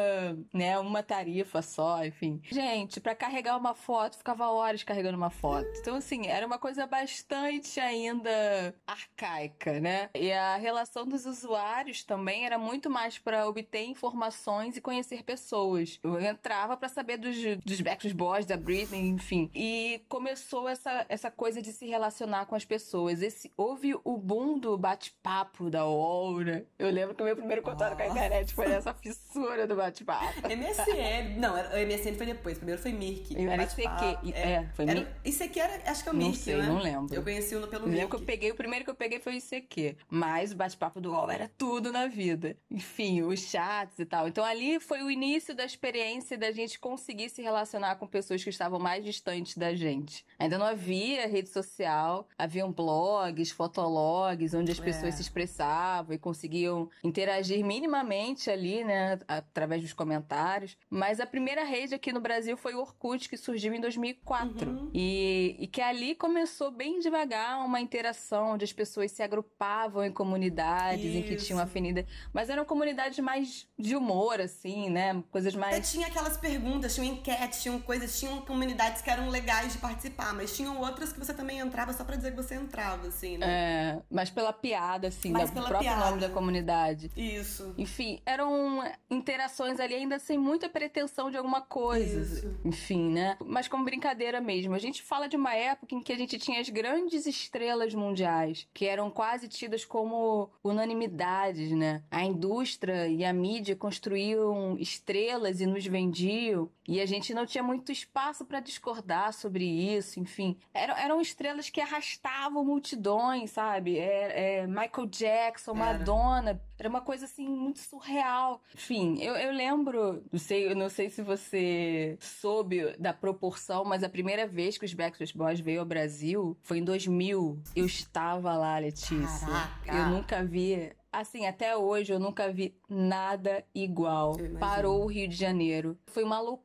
né, 0.53 0.77
uma 0.77 1.01
tarifa 1.01 1.61
só, 1.61 2.05
enfim. 2.05 2.39
Gente, 2.43 2.99
para 2.99 3.15
carregar 3.15 3.57
uma 3.57 3.73
foto, 3.73 4.17
ficava 4.17 4.47
horas 4.49 4.83
carregando 4.83 5.17
uma 5.17 5.29
foto. 5.29 5.67
Então, 5.79 5.95
assim, 5.95 6.27
era 6.27 6.45
uma 6.45 6.59
coisa 6.59 6.85
bastante 6.85 7.79
ainda 7.79 8.75
arcaica, 8.85 9.79
né? 9.79 10.09
E 10.13 10.31
a 10.31 10.55
relação 10.57 11.05
dos 11.05 11.25
usuários 11.25 12.03
também 12.03 12.45
era 12.45 12.57
muito 12.57 12.89
mais 12.89 13.17
para 13.17 13.47
obter 13.47 13.85
informações 13.85 14.77
e 14.77 14.81
conhecer 14.81 15.23
pessoas. 15.23 15.99
Eu 16.03 16.19
entrava 16.21 16.77
para 16.77 16.89
saber 16.89 17.17
dos, 17.17 17.35
dos 17.63 17.81
Backstreet 17.81 18.15
Boys, 18.15 18.45
da 18.45 18.55
Britney, 18.55 19.07
enfim. 19.09 19.49
E 19.53 20.01
começou 20.07 20.69
essa, 20.69 21.05
essa 21.09 21.31
coisa 21.31 21.54
de 21.61 21.71
se 21.71 21.85
relacionar 21.85 22.45
com 22.45 22.55
as 22.55 22.65
pessoas. 22.65 23.21
Esse, 23.21 23.51
houve 23.55 23.95
o 24.03 24.17
boom 24.17 24.57
do 24.59 24.77
bate-papo 24.77 25.69
da 25.69 25.85
hora. 25.85 26.65
Eu 26.77 26.89
lembro 26.89 27.15
que 27.15 27.21
o 27.21 27.25
meu 27.25 27.35
primeiro 27.35 27.61
contato 27.61 27.93
oh. 27.93 27.95
com 27.95 28.03
a 28.03 28.07
internet 28.07 28.53
foi 28.53 28.71
essa 28.71 28.93
fissura 28.93 29.67
do 29.67 29.75
bate-papo. 29.75 30.41
MSN. 30.47 31.37
Não, 31.37 31.53
o 31.53 31.85
MSN 31.85 32.15
foi 32.15 32.25
depois. 32.25 32.57
Primeiro 32.57 32.81
foi 32.81 32.91
Mirk. 32.91 33.35
Era 33.37 33.63
ICQ. 33.63 34.33
É, 34.33 34.51
é, 34.51 34.69
foi 34.73 34.85
era, 34.87 35.19
ICQ 35.23 35.59
era, 35.59 35.91
acho 35.91 36.03
que 36.03 36.09
é 36.09 36.11
o 36.11 36.15
Mirk, 36.15 36.29
Não 36.29 36.43
sei, 36.43 36.57
né? 36.57 36.67
não 36.67 36.79
lembro. 36.79 37.15
Eu 37.15 37.23
conheci 37.23 37.55
o 37.55 37.67
pelo 37.67 37.87
Mirk. 37.87 37.95
Lembro 37.97 38.17
que 38.17 38.23
eu 38.23 38.25
peguei, 38.25 38.51
o 38.51 38.55
primeiro 38.55 38.85
que 38.85 38.91
eu 38.91 38.95
peguei 38.95 39.19
foi 39.19 39.33
o 39.33 39.37
ICQ. 39.37 39.97
Mas 40.09 40.51
o 40.51 40.55
bate-papo 40.55 41.01
do 41.01 41.11
UOL 41.11 41.29
era 41.29 41.49
tudo 41.57 41.91
na 41.91 42.07
vida. 42.07 42.57
Enfim, 42.69 43.21
os 43.21 43.39
chats 43.39 43.99
e 43.99 44.05
tal. 44.05 44.27
Então 44.27 44.43
ali 44.43 44.79
foi 44.79 45.01
o 45.01 45.11
início 45.11 45.55
da 45.55 45.65
experiência 45.65 46.37
da 46.37 46.51
gente 46.51 46.79
conseguir 46.79 47.29
se 47.29 47.41
relacionar 47.41 47.95
com 47.95 48.07
pessoas 48.07 48.43
que 48.43 48.49
estavam 48.49 48.79
mais 48.79 49.03
distantes 49.03 49.57
da 49.57 49.73
gente. 49.73 50.25
Ainda 50.39 50.57
não 50.57 50.65
havia 50.65 51.27
rede 51.27 51.44
social, 51.49 52.27
haviam 52.37 52.71
blogs, 52.71 53.51
fotologs, 53.51 54.53
onde 54.53 54.71
as 54.71 54.79
pessoas 54.79 55.13
é. 55.13 55.17
se 55.17 55.21
expressavam 55.21 56.13
e 56.13 56.17
conseguiam 56.17 56.89
interagir 57.03 57.63
minimamente 57.65 58.49
ali, 58.49 58.83
né, 58.83 59.19
através 59.27 59.81
dos 59.81 59.93
comentários. 59.93 60.77
Mas 60.89 61.19
a 61.19 61.25
primeira 61.25 61.63
rede 61.63 61.95
aqui 61.95 62.11
no 62.11 62.19
Brasil 62.19 62.57
foi 62.57 62.73
o 62.73 62.79
Orkut, 62.79 63.29
que 63.29 63.37
surgiu 63.37 63.73
em 63.73 63.81
2004. 63.81 64.69
Uhum. 64.69 64.91
E, 64.93 65.55
e 65.59 65.67
que 65.67 65.81
ali 65.81 66.15
começou 66.15 66.71
bem 66.71 66.99
devagar 66.99 67.63
uma 67.65 67.79
interação, 67.79 68.53
onde 68.53 68.63
as 68.63 68.73
pessoas 68.73 69.11
se 69.11 69.21
agrupavam 69.21 70.03
em 70.03 70.11
comunidades, 70.11 71.05
Isso. 71.05 71.17
em 71.17 71.23
que 71.23 71.35
tinham 71.35 71.59
afinidade. 71.59 72.07
Mas 72.33 72.49
eram 72.49 72.65
comunidades 72.65 73.19
mais 73.19 73.67
de 73.77 73.95
humor, 73.95 74.39
assim, 74.39 74.89
né? 74.89 75.23
Coisas 75.31 75.55
mais. 75.55 75.75
Até 75.75 75.85
tinha 75.85 76.07
aquelas 76.07 76.37
perguntas, 76.37 76.95
tinham 76.95 77.13
enquetes, 77.13 77.61
tinham 77.61 77.79
coisas, 77.79 78.19
tinham 78.19 78.41
comunidades 78.41 79.01
que 79.01 79.09
eram 79.09 79.29
legais 79.29 79.73
de 79.73 79.79
participar, 79.79 80.33
mas 80.33 80.55
tinham 80.55 80.79
outras 80.79 81.11
que 81.11 81.19
você 81.19 81.33
também 81.35 81.59
entrava 81.59 81.93
só 81.93 82.03
pra 82.03 82.15
dizer 82.15 82.31
que 82.31 82.37
você 82.37 82.55
entrava, 82.55 83.07
assim, 83.07 83.37
né? 83.37 83.45
É, 83.47 84.01
mas 84.09 84.29
pela 84.29 84.53
piada, 84.53 85.07
assim, 85.09 85.31
do 85.31 85.39
próprio 85.51 85.79
piada. 85.79 86.05
nome 86.05 86.21
da 86.21 86.29
comunidade. 86.29 87.11
Isso. 87.15 87.73
Enfim, 87.77 88.21
eram 88.25 88.83
interações 89.09 89.79
ali 89.79 89.93
ainda 89.93 90.17
sem 90.19 90.37
muita 90.37 90.69
pretensão 90.69 91.29
de 91.29 91.37
alguma 91.37 91.61
coisa. 91.61 92.21
Isso. 92.21 92.59
Enfim, 92.63 93.11
né? 93.11 93.37
Mas 93.45 93.67
como 93.67 93.85
brincadeira 93.85 94.41
mesmo. 94.41 94.73
A 94.73 94.79
gente 94.79 95.03
fala 95.03 95.27
de 95.27 95.35
uma 95.35 95.53
época 95.53 95.95
em 95.95 96.01
que 96.01 96.13
a 96.13 96.17
gente 96.17 96.37
tinha 96.37 96.59
as 96.59 96.69
grandes 96.69 97.25
estrelas 97.25 97.93
mundiais, 97.93 98.67
que 98.73 98.85
eram 98.85 99.09
quase 99.09 99.47
tidas 99.47 99.85
como 99.85 100.49
unanimidades, 100.63 101.71
né? 101.71 102.03
A 102.09 102.23
indústria 102.23 103.07
e 103.07 103.23
a 103.23 103.33
mídia 103.33 103.75
construíam 103.75 104.77
estrelas 104.79 105.61
e 105.61 105.65
nos 105.65 105.85
vendiam, 105.85 106.69
e 106.87 107.01
a 107.01 107.05
gente 107.05 107.33
não 107.33 107.45
tinha 107.45 107.63
muito 107.63 107.91
espaço 107.91 108.45
para 108.45 108.59
discordar 108.59 109.33
sobre 109.33 109.65
isso, 109.65 110.19
enfim. 110.19 110.57
Eram, 110.73 110.97
eram 110.97 111.21
estrelas 111.21 111.69
que 111.69 111.81
arrastavam 111.81 112.63
multidões, 112.63 113.51
sabe? 113.51 113.97
É, 113.97 114.59
é 114.59 114.67
Michael 114.67 115.07
Jackson, 115.09 115.73
Madonna. 115.73 116.61
Era. 116.77 116.89
uma 116.89 117.01
coisa 117.01 117.25
assim 117.25 117.47
muito 117.47 117.79
surreal. 117.79 118.61
Enfim, 118.73 119.21
eu, 119.21 119.35
eu 119.35 119.51
lembro, 119.51 120.23
não 120.31 120.39
sei, 120.39 120.69
eu 120.69 120.75
não 120.75 120.89
sei 120.89 121.09
se 121.09 121.21
você 121.21 122.17
soube 122.19 122.95
da 122.99 123.13
proporção, 123.13 123.83
mas 123.83 124.03
a 124.03 124.09
primeira 124.09 124.45
vez 124.45 124.77
que 124.77 124.85
os 124.85 124.93
Backstreet 124.93 125.35
Boys 125.35 125.59
veio 125.59 125.79
ao 125.79 125.85
Brasil 125.85 126.57
foi 126.61 126.79
em 126.79 126.83
2000. 126.83 127.59
Eu 127.75 127.85
estava 127.85 128.55
lá, 128.55 128.77
Letícia. 128.77 129.47
Caraca. 129.47 129.95
Eu 129.95 130.09
nunca 130.09 130.43
vi 130.43 130.91
assim, 131.19 131.45
até 131.45 131.75
hoje 131.75 132.13
eu 132.13 132.19
nunca 132.19 132.51
vi 132.51 132.75
nada 132.89 133.63
igual. 133.73 134.35
Parou 134.59 135.03
o 135.03 135.07
Rio 135.07 135.27
de 135.27 135.35
Janeiro. 135.35 135.97
Foi 136.07 136.23
uma 136.23 136.39
loucura, 136.39 136.64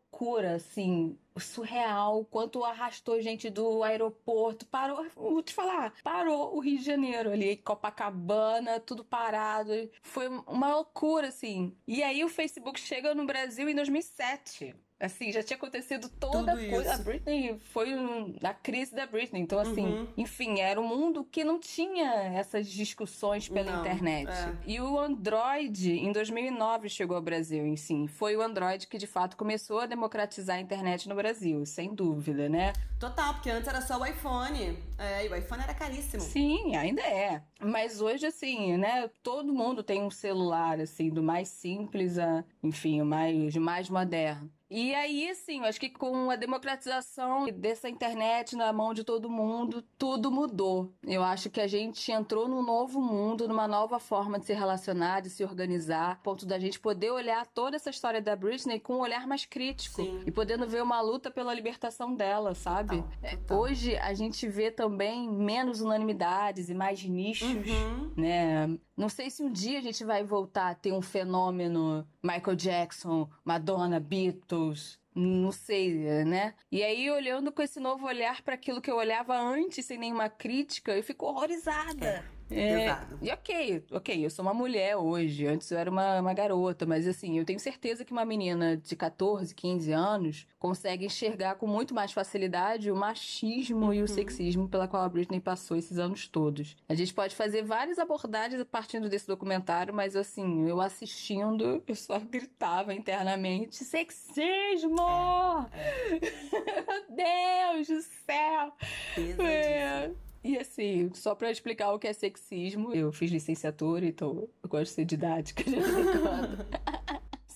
assim, 0.55 1.19
surreal, 1.39 2.25
quanto 2.27 2.65
arrastou 2.65 3.21
gente 3.21 3.49
do 3.49 3.83
aeroporto, 3.83 4.67
parou, 4.67 5.07
vou 5.17 5.43
te 5.43 5.55
falar, 5.55 5.95
parou 6.03 6.55
o 6.55 6.61
Rio 6.61 6.79
de 6.79 6.85
Janeiro 6.85 7.31
ali, 7.31 7.57
Copacabana, 7.57 8.81
tudo 8.81 9.05
parado, 9.05 9.73
foi 10.03 10.29
uma 10.29 10.75
loucura, 10.75 11.29
assim. 11.29 11.77
E 11.87 12.03
aí 12.03 12.25
o 12.25 12.29
Facebook 12.29 12.79
chega 12.79 13.15
no 13.15 13.27
Brasil 13.27 13.69
em 13.69 13.75
2007. 13.75 14.75
Assim, 15.01 15.33
já 15.33 15.43
tinha 15.43 15.57
acontecido 15.57 16.11
toda 16.21 16.55
Tudo 16.55 16.69
coisa. 16.69 16.91
A 16.91 16.95
isso. 16.95 17.03
Britney 17.05 17.59
foi 17.73 17.95
um, 17.95 18.35
a 18.43 18.53
crise 18.53 18.95
da 18.95 19.07
Britney. 19.07 19.41
Então, 19.41 19.59
assim, 19.59 19.87
Uhum. 19.87 20.07
enfim, 20.17 20.61
era 20.61 20.79
um 20.79 20.87
mundo 20.87 21.25
que 21.25 21.43
não 21.43 21.59
tinha 21.59 22.11
essas 22.35 22.69
discussões 22.69 23.49
pela 23.49 23.73
Não, 23.73 23.81
internet. 23.81 24.29
é. 24.31 24.55
E 24.67 24.79
o 24.79 24.99
Android, 24.99 25.91
em 25.93 26.13
2009, 26.13 26.89
chegou 26.91 27.17
ao 27.17 27.23
Brasil, 27.23 27.67
em 27.67 27.77
si. 27.77 28.07
Foi 28.09 28.37
o 28.37 28.43
Android 28.43 28.87
que, 28.87 28.99
de 28.99 29.07
fato, 29.07 29.37
começou 29.37 29.81
a 29.81 29.87
democratizar 29.87 30.57
a 30.57 30.61
internet 30.61 31.09
no 31.09 31.15
Brasil, 31.15 31.65
sem 31.65 31.95
dúvida, 31.95 32.49
né? 32.49 32.73
Total, 32.99 33.33
porque 33.33 33.49
antes 33.49 33.67
era 33.69 33.81
só 33.81 33.99
o 33.99 34.05
iPhone. 34.05 34.77
É, 34.99 35.25
e 35.25 35.29
o 35.31 35.35
iPhone 35.35 35.63
era 35.63 35.73
caríssimo. 35.73 36.21
Sim, 36.23 36.77
ainda 36.77 37.01
é. 37.01 37.43
Mas 37.59 38.03
hoje, 38.03 38.27
assim, 38.27 38.77
né? 38.77 39.09
Todo 39.23 39.51
mundo 39.55 39.83
tem 39.83 40.03
um 40.03 40.11
celular, 40.11 40.79
assim, 40.79 41.09
do 41.09 41.23
mais 41.23 41.49
simples 41.49 42.19
a, 42.19 42.45
enfim, 42.63 43.01
o 43.01 43.07
mais, 43.07 43.57
mais 43.57 43.89
moderno. 43.91 44.51
E 44.73 44.95
aí, 44.95 45.29
assim, 45.29 45.59
eu 45.59 45.65
acho 45.65 45.81
que 45.81 45.91
com 45.91 46.31
a 46.31 46.37
democratização 46.37 47.47
dessa 47.53 47.89
internet 47.89 48.55
na 48.55 48.73
mão 48.73 48.95
de 48.95 49.03
todo 49.03 49.29
mundo, 49.29 49.83
tudo 49.99 50.31
mudou. 50.31 50.93
Eu 51.05 51.25
acho 51.25 51.51
que 51.51 51.61
a 51.61 51.67
gente 51.67 52.13
entrou 52.13 52.47
num 52.47 52.63
novo 52.63 53.01
mundo, 53.01 53.49
numa 53.49 53.67
nova 53.67 53.99
forma 53.99 54.39
de 54.39 54.47
se 54.47 54.55
relacionar, 54.55 55.23
de 55.23 55.29
se 55.31 55.43
organizar, 55.43 56.23
ponto 56.23 56.47
da 56.47 56.57
gente 56.57 56.79
poder 56.79 57.11
olhar 57.11 57.45
toda 57.49 57.75
essa 57.75 57.91
história 57.91 58.23
da 58.23 58.37
Britney 58.37 58.79
com 58.79 58.95
um 58.95 59.01
olhar 59.01 59.27
mais 59.27 59.45
crítico 59.45 59.97
Sim. 60.05 60.23
e 60.25 60.31
podendo 60.31 60.69
ver 60.69 60.85
uma 60.85 61.01
luta 61.01 61.33
pela 61.33 61.53
libertação 61.53 62.15
dela, 62.15 62.55
sabe? 62.55 62.99
Total, 62.99 63.11
É, 63.25 63.37
total. 63.37 63.59
Hoje 63.63 63.97
a 63.97 64.15
gente 64.15 64.47
vê 64.47 64.71
também 64.71 65.29
menos 65.29 65.81
unanimidades 65.81 66.69
e 66.69 66.75
mais 66.75 67.03
nichos 67.05 67.49
Uhum. 67.51 68.13
né? 68.17 68.79
Não 69.01 69.09
sei 69.09 69.31
se 69.31 69.43
um 69.43 69.51
dia 69.51 69.79
a 69.79 69.81
gente 69.81 70.05
vai 70.05 70.23
voltar 70.23 70.69
a 70.69 70.75
ter 70.75 70.93
um 70.93 71.01
fenômeno 71.01 72.07
Michael 72.23 72.55
Jackson, 72.55 73.31
Madonna, 73.43 73.99
Beatles. 73.99 75.01
Não 75.15 75.51
sei, 75.51 76.23
né? 76.27 76.53
E 76.71 76.83
aí, 76.83 77.11
olhando 77.11 77.51
com 77.51 77.63
esse 77.63 77.81
novo 77.81 78.07
olhar 78.07 78.43
para 78.43 78.57
aquilo 78.57 78.79
que 78.79 78.91
eu 78.91 78.97
olhava 78.97 79.35
antes, 79.35 79.87
sem 79.87 79.97
nenhuma 79.97 80.29
crítica, 80.29 80.93
eu 80.93 81.03
fico 81.03 81.25
horrorizada. 81.25 82.07
É, 82.07 82.25
pesado. 82.55 83.19
e 83.23 83.31
ok, 83.31 83.85
ok, 83.93 84.25
eu 84.27 84.31
sou 84.31 84.45
uma 84.45 84.55
mulher 84.55 84.97
hoje. 84.97 85.47
Antes 85.47 85.71
eu 85.71 85.79
era 85.79 85.91
uma, 85.91 86.21
uma 86.21 86.35
garota, 86.35 86.85
mas 86.87 87.07
assim, 87.07 87.39
eu 87.39 87.45
tenho 87.45 87.61
certeza 87.61 88.05
que 88.05 88.13
uma 88.13 88.25
menina 88.25 88.77
de 88.77 88.97
14, 88.97 89.55
15 89.55 89.93
anos 89.93 90.47
consegue 90.59 91.07
enxergar 91.07 91.55
com 91.57 91.67
muito 91.67 91.95
mais 91.95 92.13
facilidade 92.13 92.91
o 92.91 92.97
machismo 92.97 93.93
e 93.93 94.03
o 94.03 94.09
sexismo 94.09 94.69
pela 94.69 94.89
qual 94.89 95.03
a 95.03 95.09
Britney 95.09 95.41
passou 95.41 95.77
esses 95.77 95.99
anos 95.99 96.27
todos. 96.27 96.77
A 96.89 96.95
gente 96.95 97.15
pode 97.15 97.35
fazer 97.35 97.63
várias 97.63 97.99
abordagens 97.99 98.61
a 98.61 98.65
partir 98.65 99.01
desse 99.09 99.27
documentário, 99.27 99.95
mas 99.95 100.17
assim, 100.17 100.69
eu 100.69 100.81
assistindo, 100.81 101.83
eu 101.87 101.95
só 101.95 102.19
gritava 102.19 102.95
internamente: 102.95 103.85
sexismo! 103.85 104.97
Meu 106.11 107.17
Deus 107.17 107.87
do 107.87 108.03
céu! 108.27 108.73
Pesadíssimo. 109.15 109.43
É. 109.47 110.30
E 110.43 110.59
assim, 110.59 111.11
só 111.15 111.35
pra 111.35 111.51
explicar 111.51 111.93
o 111.93 111.99
que 111.99 112.09
é 112.09 112.13
sexismo, 112.13 112.95
eu 112.95 113.13
fiz 113.13 113.31
licenciatura, 113.31 114.07
então 114.07 114.49
eu 114.63 114.69
gosto 114.69 114.85
de 114.85 114.91
ser 114.91 115.05
didática 115.05 115.63
de 115.63 115.71
vez 115.71 115.87
em 115.87 116.21
quando. 116.21 116.67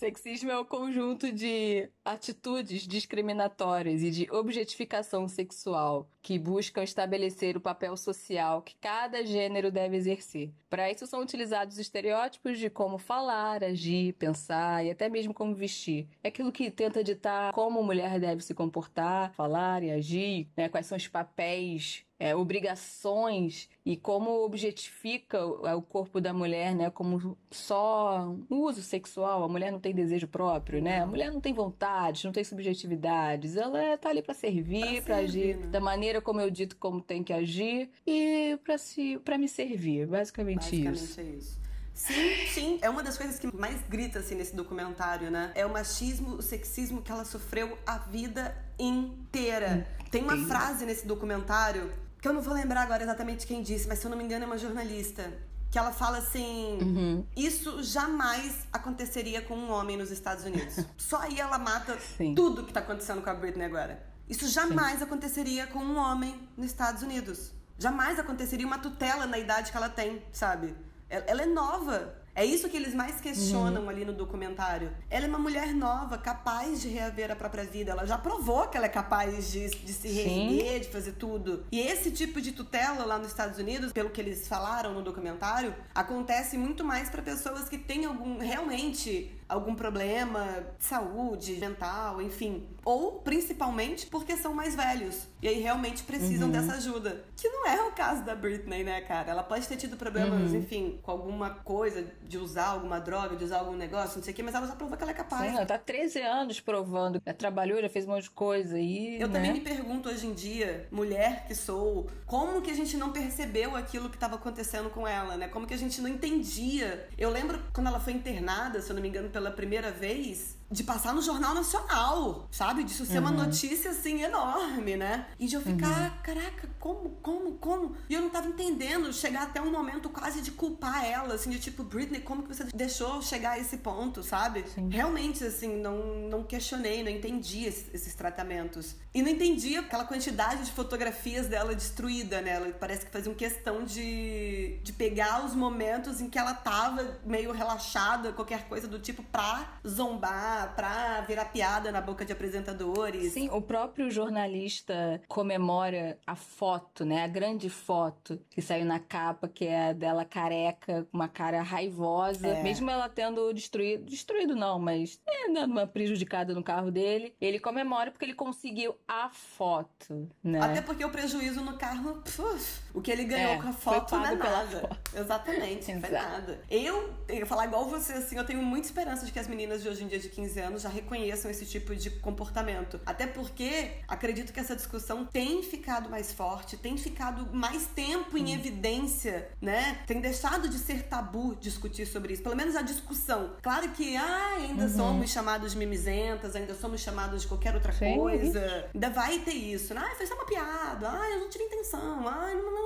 Sexismo 0.05 0.50
é 0.50 0.59
o 0.59 0.67
conjunto 0.67 1.33
de 1.33 1.88
atitudes 2.05 2.83
discriminatórias 2.83 4.03
e 4.03 4.11
de 4.11 4.31
objetificação 4.31 5.26
sexual 5.26 6.11
que 6.21 6.38
buscam 6.38 6.83
estabelecer 6.83 7.57
o 7.57 7.61
papel 7.61 7.97
social 7.97 8.61
que 8.61 8.75
cada 8.76 9.25
gênero 9.25 9.71
deve 9.71 9.97
exercer. 9.97 10.50
Para 10.69 10.91
isso 10.91 11.07
são 11.07 11.23
utilizados 11.23 11.79
estereótipos 11.79 12.59
de 12.59 12.69
como 12.69 12.99
falar, 12.99 13.64
agir, 13.64 14.12
pensar 14.14 14.85
e 14.85 14.91
até 14.91 15.09
mesmo 15.09 15.33
como 15.33 15.55
vestir. 15.55 16.07
É 16.23 16.29
aquilo 16.29 16.53
que 16.53 16.71
tenta 16.71 17.03
ditar 17.03 17.53
como 17.53 17.81
a 17.81 17.83
mulher 17.83 18.21
deve 18.21 18.43
se 18.43 18.53
comportar, 18.53 19.33
falar 19.33 19.83
e 19.83 19.91
agir, 19.91 20.49
né? 20.57 20.69
quais 20.69 20.87
são 20.87 20.99
os 20.99 21.09
papéis 21.09 22.05
é, 22.18 22.35
obrigações 22.35 23.68
e 23.85 23.97
como 23.97 24.44
objetifica 24.44 25.44
o, 25.44 25.66
o 25.76 25.83
corpo 25.83 26.21
da 26.21 26.33
mulher, 26.33 26.75
né? 26.75 26.90
Como 26.90 27.37
só 27.50 28.28
um 28.50 28.56
uso 28.61 28.83
sexual. 28.83 29.42
A 29.42 29.49
mulher 29.49 29.73
não 29.73 29.80
tem 29.80 29.94
desejo 29.94 30.28
próprio, 30.28 30.80
né? 30.83 31.00
A 31.00 31.06
mulher 31.06 31.33
não 31.33 31.40
tem 31.40 31.52
vontades, 31.52 32.25
não 32.25 32.33
tem 32.33 32.44
subjetividades. 32.44 33.56
Ela 33.56 33.97
tá 33.99 34.11
ali 34.11 34.23
para 34.23 34.35
servir, 34.35 35.02
Pra 35.02 35.14
para 35.14 35.16
agir 35.25 35.56
né? 35.56 35.66
da 35.66 35.80
maneira 35.80 36.21
como 36.21 36.40
eu 36.40 36.50
dito 36.50 36.76
como 36.76 37.00
tem 37.00 37.23
que 37.23 37.33
agir 37.33 37.90
e 38.06 38.59
para 38.64 38.78
se 38.78 39.18
para 39.25 39.37
me 39.37 39.49
servir. 39.49 40.06
Basicamente, 40.06 40.61
Basicamente 40.64 40.94
isso. 41.04 41.21
é 41.21 41.25
isso. 41.25 41.64
Sim, 41.94 42.47
sim. 42.49 42.78
É 42.83 42.90
uma 42.90 43.04
das 43.04 43.16
coisas 43.16 43.38
que 43.38 43.54
mais 43.56 43.80
grita 43.88 44.18
assim 44.18 44.35
nesse 44.35 44.54
documentário, 44.54 45.30
né? 45.30 45.52
É 45.54 45.64
o 45.64 45.73
machismo, 45.73 46.35
o 46.35 46.42
sexismo 46.42 47.00
que 47.00 47.11
ela 47.11 47.25
sofreu 47.25 47.78
a 47.87 47.99
vida 47.99 48.56
inteira. 48.78 49.87
Tem 50.11 50.23
uma 50.23 50.37
frase 50.47 50.85
nesse 50.85 51.06
documentário 51.06 51.92
que 52.25 52.28
eu 52.28 52.33
não 52.33 52.40
vou 52.40 52.54
lembrar 52.54 52.81
agora 52.81 53.02
exatamente 53.02 53.47
quem 53.47 53.62
disse, 53.62 53.87
mas 53.87 53.99
se 53.99 54.07
eu 54.07 54.11
não 54.11 54.16
me 54.16 54.25
engano 54.25 54.45
é 54.45 54.47
uma 54.47 54.57
jornalista. 54.57 55.31
Que 55.71 55.78
ela 55.78 55.93
fala 55.93 56.16
assim: 56.16 56.78
Uhum. 56.81 57.26
Isso 57.37 57.83
jamais 57.83 58.66
aconteceria 58.73 59.43
com 59.43 59.54
um 59.54 59.71
homem 59.71 59.99
nos 59.99 60.11
Estados 60.11 60.43
Unidos. 60.43 60.76
Só 60.97 61.19
aí 61.19 61.38
ela 61.38 61.59
mata 61.59 61.99
Sim. 62.16 62.35
tudo 62.35 62.64
que 62.64 62.73
tá 62.73 62.81
acontecendo 62.81 63.21
com 63.21 63.28
a 63.28 63.35
Britney 63.35 63.66
agora. 63.66 64.02
Isso 64.26 64.49
jamais 64.49 65.02
aconteceria 65.02 65.66
com 65.66 65.81
um 65.81 65.99
homem 65.99 66.49
nos 66.57 66.69
Estados 66.69 67.02
Unidos. 67.02 67.52
Jamais 67.78 68.19
aconteceria 68.19 68.66
uma 68.66 68.78
tutela 68.78 69.26
na 69.26 69.38
idade 69.38 69.71
que 69.71 69.76
ela 69.76 69.90
tem, 69.90 70.23
sabe? 70.33 70.75
Ela 71.11 71.43
é 71.43 71.47
nova. 71.47 72.24
É 72.35 72.45
isso 72.45 72.69
que 72.69 72.76
eles 72.76 72.95
mais 72.95 73.21
questionam 73.21 73.83
Uhum. 73.83 73.88
ali 73.88 74.05
no 74.05 74.12
documentário. 74.12 74.91
Ela 75.09 75.26
é 75.26 75.29
uma 75.29 75.38
mulher 75.38 75.73
nova, 75.75 76.19
capaz 76.19 76.83
de 76.83 76.88
reaver 76.88 77.31
a 77.31 77.37
própria 77.37 77.64
vida. 77.64 77.93
Ela 77.93 78.05
já 78.07 78.19
provou 78.19 78.67
que 78.69 78.76
ela 78.76 78.87
é 78.87 78.88
capaz 78.88 79.53
de, 79.53 79.69
de 79.71 79.93
se 79.93 80.09
reerguer, 80.09 80.81
de 80.81 80.88
fazer 80.88 81.12
tudo. 81.12 81.64
E 81.71 81.79
esse 81.81 82.11
tipo 82.11 82.41
de 82.41 82.53
tutela 82.53 83.05
lá 83.05 83.19
nos 83.19 83.29
Estados 83.29 83.59
Unidos, 83.59 83.93
pelo 83.93 84.11
que 84.11 84.21
eles 84.21 84.49
falaram 84.49 84.93
no 84.93 85.03
documentário, 85.03 85.75
acontece 85.95 86.59
muito 86.59 86.85
mais 86.85 87.09
para 87.09 87.23
pessoas 87.23 87.69
que 87.69 87.79
têm 87.79 88.05
algum 88.05 88.38
realmente 88.38 89.31
algum 89.48 89.74
problema 89.74 90.64
de 90.78 90.84
saúde 90.84 91.54
mental, 91.54 92.20
enfim, 92.20 92.66
ou 92.84 93.20
principalmente 93.20 94.06
porque 94.06 94.36
são 94.36 94.54
mais 94.54 94.74
velhos 94.74 95.26
e 95.44 95.48
aí 95.48 95.60
realmente 95.60 96.02
precisam 96.04 96.50
dessa 96.50 96.74
ajuda. 96.74 97.22
Que 97.36 97.48
não 97.50 97.66
é 97.66 97.82
o 97.82 97.92
caso 97.92 98.24
da 98.24 98.34
Britney, 98.34 98.82
né, 98.82 99.02
cara? 99.02 99.30
Ela 99.30 99.42
pode 99.42 99.68
ter 99.68 99.76
tido 99.76 99.94
problemas, 99.94 100.54
enfim, 100.54 100.98
com 101.02 101.10
alguma 101.10 101.50
coisa 101.50 102.06
de 102.22 102.38
usar 102.38 102.68
alguma 102.68 102.98
droga, 102.98 103.36
de 103.36 103.44
usar 103.44 103.58
algum 103.58 103.76
negócio, 103.76 104.16
não 104.16 104.24
sei 104.24 104.32
o 104.32 104.36
quê, 104.36 104.42
mas 104.42 104.54
ela 104.54 104.66
já 104.66 104.74
provou 104.74 104.96
que 104.96 105.02
ela 105.02 105.12
é 105.12 105.14
capaz. 105.14 105.50
Sim, 105.50 105.56
ela 105.56 105.66
tá 105.66 105.76
13 105.76 106.20
anos 106.22 106.60
provando. 106.60 107.20
Já 107.24 107.34
trabalhou, 107.34 107.78
já 107.82 107.90
fez 107.90 108.06
um 108.06 108.12
monte 108.12 108.24
de 108.24 108.30
coisa 108.30 108.78
e. 108.78 109.20
Eu 109.20 109.28
né? 109.28 109.34
também 109.34 109.52
me 109.52 109.60
pergunto 109.60 110.08
hoje 110.08 110.26
em 110.26 110.32
dia, 110.32 110.88
mulher 110.90 111.44
que 111.46 111.54
sou, 111.54 112.08
como 112.26 112.62
que 112.62 112.70
a 112.70 112.74
gente 112.74 112.96
não 112.96 113.12
percebeu 113.12 113.76
aquilo 113.76 114.08
que 114.08 114.16
estava 114.16 114.36
acontecendo 114.36 114.88
com 114.88 115.06
ela, 115.06 115.36
né? 115.36 115.48
Como 115.48 115.66
que 115.66 115.74
a 115.74 115.78
gente 115.78 116.00
não 116.00 116.08
entendia? 116.08 117.06
Eu 117.18 117.28
lembro 117.28 117.60
quando 117.74 117.88
ela 117.88 118.00
foi 118.00 118.14
internada, 118.14 118.80
se 118.80 118.90
eu 118.90 118.94
não 118.94 119.02
me 119.02 119.08
engano, 119.08 119.28
pela 119.35 119.50
primeira 119.50 119.91
vez, 119.91 120.53
de 120.71 120.83
passar 120.83 121.14
no 121.14 121.23
Jornal 121.23 121.54
Nacional, 121.54 122.49
sabe? 122.50 122.83
Disso 122.85 123.04
ser 123.06 123.18
uma 123.18 123.30
Uhum. 123.30 123.37
notícia 123.37 123.90
assim 123.90 124.23
enorme, 124.23 124.97
né? 124.97 125.26
E 125.38 125.47
de 125.47 125.54
eu 125.54 125.61
ficar, 125.61 126.21
caraca, 126.23 126.68
como, 126.80 127.11
como, 127.23 127.52
como? 127.59 127.97
E 128.09 128.14
eu 128.14 128.23
não 128.23 128.30
tava 128.30 128.49
entendendo, 128.49 129.12
chegar 129.12 129.42
até 129.44 129.61
um 129.61 129.71
momento 129.71 130.09
quase 130.09 130.40
de 130.40 130.50
culpar 130.50 131.04
ela, 131.04 131.35
assim, 131.35 131.50
de 131.50 131.59
tipo, 131.59 131.83
Britney, 131.85 132.21
como 132.21 132.42
que 132.42 132.49
você 132.54 132.64
deixou 132.75 133.23
chegar 133.23 133.52
a 133.52 133.59
esse 133.59 133.76
ponto, 133.78 134.23
sabe? 134.23 134.64
Sim. 134.75 134.88
Realmente, 134.90 135.44
assim, 135.44 135.76
não, 135.76 135.99
não 136.28 136.42
questionei, 136.42 137.02
não 137.04 137.11
entendi 137.11 137.64
esses, 137.64 137.92
esses 137.94 138.14
tratamentos. 138.14 138.97
E 139.14 139.23
não 139.23 139.28
entendi 139.30 139.76
aquela 139.76 140.04
quantidade 140.04 140.64
de 140.64 140.73
fotografias 140.73 141.47
dela 141.47 141.75
destruída, 141.75 142.40
né? 142.40 142.50
Ela 142.52 142.71
parece 142.73 143.06
que 143.06 143.12
faziam 143.12 143.35
questão 143.35 143.85
de, 143.85 144.78
de 144.83 144.92
pegar 144.92 145.44
os 145.44 145.54
momentos 145.54 146.21
em 146.21 146.28
que 146.28 146.38
ela 146.38 146.54
tava 146.54 147.18
meio 147.25 147.52
relaxada, 147.52 148.33
qualquer 148.33 148.66
coisa 148.68 148.88
do 148.88 148.99
tipo, 148.99 149.23
pra 149.23 149.78
zombar, 149.87 150.53
pra 150.75 151.20
virar 151.23 151.46
piada 151.46 151.90
na 151.90 152.00
boca 152.00 152.25
de 152.25 152.32
apresentadores. 152.32 153.32
Sim, 153.32 153.49
o 153.50 153.61
próprio 153.61 154.11
jornalista 154.11 155.20
comemora 155.28 156.18
a 156.26 156.37
foto, 156.37 157.04
né? 157.04 157.25
A 157.25 157.28
grande 157.28 157.68
foto 157.68 158.40
que 158.50 158.62
saiu 158.62 158.84
na 158.84 158.99
capa, 158.99 159.49
que 159.49 159.66
é 159.66 159.90
a 159.90 159.92
dela 159.92 160.25
careca, 160.25 161.06
com 161.11 161.16
uma 161.16 161.28
cara 161.28 161.62
raivosa. 161.62 162.46
É. 162.46 162.62
Mesmo 162.62 162.90
ela 162.90 163.08
tendo 163.08 163.52
destruído. 163.52 164.04
Destruído 164.04 164.54
não, 164.54 164.78
mas 164.78 165.20
é, 165.26 165.52
dando 165.52 165.73
uma 165.73 165.87
prejudicada 165.87 166.54
no 166.54 166.62
carro 166.62 166.90
dele. 166.90 167.34
Ele 167.40 167.58
comemora 167.58 168.11
porque 168.11 168.25
ele 168.25 168.34
conseguiu 168.34 168.94
a 169.08 169.28
foto, 169.30 170.28
né? 170.42 170.61
Até 170.61 170.80
porque 170.80 171.04
o 171.04 171.11
prejuízo 171.11 171.62
no 171.62 171.76
carro, 171.76 172.23
puf, 172.23 172.84
O 172.94 173.02
que 173.02 173.10
ele 173.10 173.24
ganhou 173.24 173.54
É, 173.54 173.56
com 173.60 173.68
a 173.68 173.72
foto 173.72 174.14
não 174.16 174.24
é 174.24 174.34
nada. 174.36 174.80
foto. 174.80 174.96
Exatamente, 175.18 175.92
não 175.92 176.00
foi 176.00 176.10
nada. 176.10 176.60
Eu, 176.70 177.12
eu 177.28 177.34
ia 177.36 177.46
falar 177.46 177.66
igual 177.66 177.88
você, 177.88 178.12
assim, 178.14 178.36
eu 178.36 178.44
tenho 178.46 178.62
muita 178.62 178.86
esperança 178.86 179.26
de 179.26 179.32
que 179.32 179.38
as 179.38 179.48
meninas 179.48 179.82
de 179.82 179.88
hoje 179.88 180.04
em 180.04 180.06
dia 180.08 180.18
de 180.18 180.28
15 180.28 180.60
anos 180.60 180.82
já 180.82 180.88
reconheçam 180.88 181.50
esse 181.50 181.66
tipo 181.66 181.94
de 181.94 182.08
comportamento. 182.10 183.00
Até 183.04 183.26
porque 183.26 183.90
acredito 184.08 184.52
que 184.52 184.60
essa 184.60 184.76
discussão 184.76 185.24
tem 185.26 185.62
ficado 185.62 186.08
mais 186.08 186.32
forte, 186.32 186.76
tem 186.76 186.96
ficado 186.96 187.48
mais 187.52 187.86
tempo 187.86 188.38
em 188.38 188.54
evidência, 188.54 189.48
né? 189.60 189.98
Tem 190.06 190.20
deixado 190.20 190.68
de 190.68 190.78
ser 190.78 191.02
tabu 191.04 191.56
discutir 191.56 192.06
sobre 192.06 192.34
isso. 192.34 192.42
Pelo 192.42 192.54
menos 192.56 192.76
a 192.76 192.82
discussão. 192.82 193.54
Claro 193.62 193.88
que 193.90 194.16
ah, 194.16 194.54
ainda 194.58 194.88
somos 194.88 195.30
chamados 195.30 195.72
de 195.72 195.78
mimizentas, 195.78 196.54
ainda 196.54 196.74
somos 196.74 197.00
chamados 197.00 197.42
de 197.42 197.48
qualquer 197.48 197.74
outra 197.74 197.92
Sim. 197.92 198.16
coisa. 198.16 198.88
Ainda 198.94 199.10
vai 199.10 199.38
ter 199.40 199.52
isso. 199.52 199.92
né? 199.94 200.02
Ah, 200.04 200.14
foi 200.16 200.26
só 200.26 200.34
uma 200.34 200.46
piada. 200.46 201.08
Ah, 201.10 201.30
eu 201.30 201.40
não 201.40 201.48
tive 201.50 201.64
intenção. 201.64 202.26
Ah, 202.28 202.52
não, 202.54 202.72
não, 202.72 202.84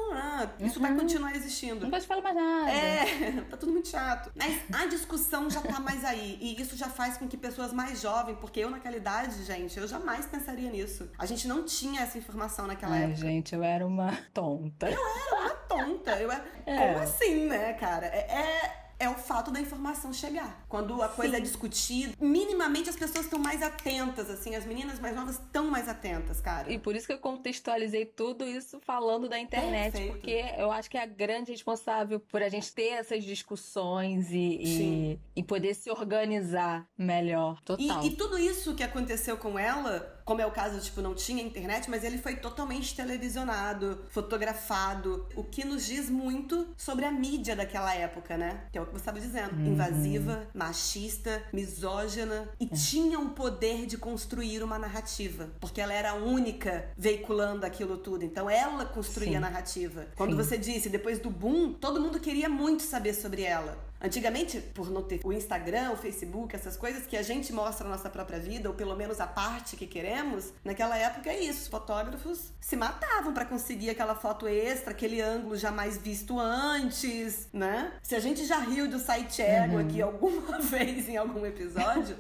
Isso 0.61 0.81
vai 0.81 0.95
continuar 0.95 1.35
existindo. 1.35 1.81
Não 1.81 1.91
pode 1.91 2.07
falar 2.07 2.23
mais 2.23 2.37
nada. 2.37 2.71
É, 2.71 3.41
tá 3.51 3.57
tudo 3.57 3.73
muito 3.73 3.89
chato. 3.89 4.31
Mas 4.35 4.61
a 4.73 4.87
discussão 4.87 5.51
já 5.51 5.61
tá 5.61 5.81
mais 5.81 6.05
aí. 6.05 6.39
E 6.41 6.61
isso 6.61 6.77
já 6.77 6.89
faz 6.89 7.17
com 7.17 7.29
que 7.29 7.37
pessoas 7.37 7.73
mais 7.73 8.01
jovens, 8.01 8.37
porque 8.41 8.61
eu 8.61 8.71
naquela 8.71 8.97
idade, 8.97 9.43
gente, 9.45 9.79
eu 9.79 9.87
jamais 9.87 10.27
pensaria 10.27 10.71
nisso. 10.71 11.11
A 11.19 11.27
gente 11.27 11.47
não 11.47 11.65
tinha 11.65 12.03
essa 12.03 12.19
informação 12.19 12.67
naquela 12.67 12.95
Ai, 12.95 13.05
época. 13.05 13.17
gente, 13.19 13.55
eu 13.55 13.63
era 13.63 13.87
uma 13.87 14.17
tonta. 14.33 14.91
Eu 14.91 15.01
era 15.01 15.41
uma 15.41 15.51
tonta. 15.51 16.11
Eu 16.21 16.31
era... 16.31 16.45
É. 16.67 16.77
Como 16.77 16.99
assim, 16.99 17.47
né, 17.47 17.73
cara? 17.75 18.07
É, 18.07 18.19
é, 18.19 18.88
é 18.99 19.09
o 19.09 19.15
fato 19.15 19.51
da 19.51 19.61
informação 19.61 20.13
chegar. 20.13 20.65
Quando 20.69 21.01
a 21.03 21.09
coisa 21.09 21.37
é 21.37 21.39
Sim. 21.39 21.45
discutida, 21.45 22.15
minimamente 22.21 22.91
as 22.91 22.97
pessoas 22.97 23.27
estão 23.27 23.39
mais 23.39 23.63
atentas, 23.63 24.29
assim. 24.29 24.55
As 24.55 24.67
meninas 24.67 24.99
mais 24.99 25.15
novas 25.15 25.37
estão 25.37 25.71
mais 25.71 25.89
atentas, 25.89 26.41
cara. 26.41 26.71
E 26.73 26.79
por 26.79 26.97
isso 26.97 27.07
que 27.07 27.13
eu 27.13 27.19
contextualizei 27.19 28.05
tudo 28.05 28.45
isso 28.45 28.81
falando 28.81 29.29
da 29.29 29.39
internet, 29.39 29.93
Perfeito. 29.93 30.13
porque 30.13 30.45
eu 30.57 30.71
acho 30.73 30.91
que 30.91 30.99
é 30.99 31.03
a 31.03 31.07
grande 31.07 31.53
responsável 31.53 32.19
por 32.19 32.43
a 32.43 32.49
gente 32.49 32.73
ter 32.73 32.89
essas 32.89 33.23
discussões 33.25 34.31
e, 34.31 34.61
Sim. 34.65 35.21
e, 35.37 35.41
e 35.41 35.43
poder 35.43 35.75
se 35.75 35.91
organizar 35.91 36.87
melhor. 36.97 37.61
Total. 37.63 38.03
E, 38.03 38.09
e 38.09 38.11
tudo 38.17 38.39
isso 38.39 38.75
que 38.75 38.83
aconteceu 38.83 39.37
com 39.37 39.59
ela, 39.59 40.18
como 40.29 40.43
é 40.43 40.47
o 40.47 40.51
caso, 40.51 40.79
tipo, 40.79 41.01
não 41.01 41.15
tinha 41.15 41.43
internet, 41.43 41.89
mas 41.89 42.05
ele 42.05 42.19
foi 42.19 42.37
totalmente 42.37 42.95
televisionado, 42.95 44.05
fotografado, 44.11 45.27
o 45.35 45.43
que 45.43 45.65
nos 45.65 45.87
diz 45.87 46.11
muito 46.11 46.69
sobre 46.77 47.07
a 47.07 47.11
mídia 47.11 47.57
daquela 47.57 47.95
época, 47.95 48.37
né? 48.37 48.65
Que 48.71 48.77
é 48.77 48.83
o 48.83 48.85
que 48.85 48.93
você 48.93 48.99
estava 48.99 49.19
dizendo. 49.19 49.55
Uhum. 49.55 49.69
Invasiva, 49.69 50.47
machista, 50.53 51.43
misógina 51.51 52.47
e 52.61 52.67
É. 52.67 52.77
tinha 52.77 53.19
o 53.19 53.31
poder 53.31 53.87
de 53.87 53.97
construir 53.97 54.63
uma 54.63 54.79
narrativa, 54.79 55.49
porque 55.61 55.81
ela 55.81 55.95
era 55.95 56.11
a 56.11 56.15
única 56.15 56.91
veiculando 56.95 57.65
aquilo 57.65 57.97
tudo. 57.97 58.23
Então 58.23 58.51
ela 58.51 58.85
construía 58.85 59.31
Sim. 59.31 59.37
a 59.37 59.41
narrativa. 59.41 60.09
Quando 60.15 60.33
Sim. 60.33 60.37
você 60.37 60.59
disse, 60.59 60.91
depois 60.91 61.19
do 61.19 61.31
boom, 61.31 61.73
todo 61.73 62.03
mundo 62.03 62.21
queria 62.21 62.51
muito 62.51 62.83
saber 62.83 63.15
sobre 63.15 63.45
ela. 63.45 63.79
Antigamente, 64.01 64.61
por 64.61 64.91
não 64.91 65.03
ter 65.03 65.21
o 65.25 65.33
Instagram, 65.33 65.91
o 65.93 65.97
Facebook, 65.97 66.55
essas 66.55 66.77
coisas 66.77 67.07
que 67.07 67.17
a 67.17 67.23
gente 67.23 67.53
mostra 67.53 67.87
a 67.87 67.91
nossa 67.91 68.09
própria 68.09 68.39
vida, 68.39 68.69
ou 68.69 68.75
pelo 68.75 68.95
menos 68.95 69.21
a 69.21 69.27
parte 69.27 69.77
que 69.77 69.87
queremos, 69.87 70.53
naquela 70.65 70.97
época 70.97 71.31
é 71.31 71.41
isso. 71.41 71.69
Fotógrafos 71.69 72.53
se 72.61 72.77
matavam 72.77 73.33
pra 73.35 73.45
conseguir 73.45 73.91
aquela 73.91 74.15
foto 74.15 74.47
extra, 74.47 74.93
aquele 74.93 75.21
ângulo 75.21 75.57
jamais 75.57 75.99
visto 75.99 76.39
antes, 76.39 77.49
né? 77.53 77.93
Se 78.03 78.15
a 78.15 78.21
gente 78.21 78.45
já 78.47 78.59
riu 78.59 78.89
do 78.89 78.99
site 78.99 79.43
ego 79.43 79.75
Uhum. 79.75 79.81
aqui 79.81 80.01
alguma 80.01 80.59
vez 80.63 81.09
em 81.09 81.17
algum 81.17 81.45
episódio, 81.45 82.17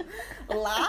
lá 0.49 0.89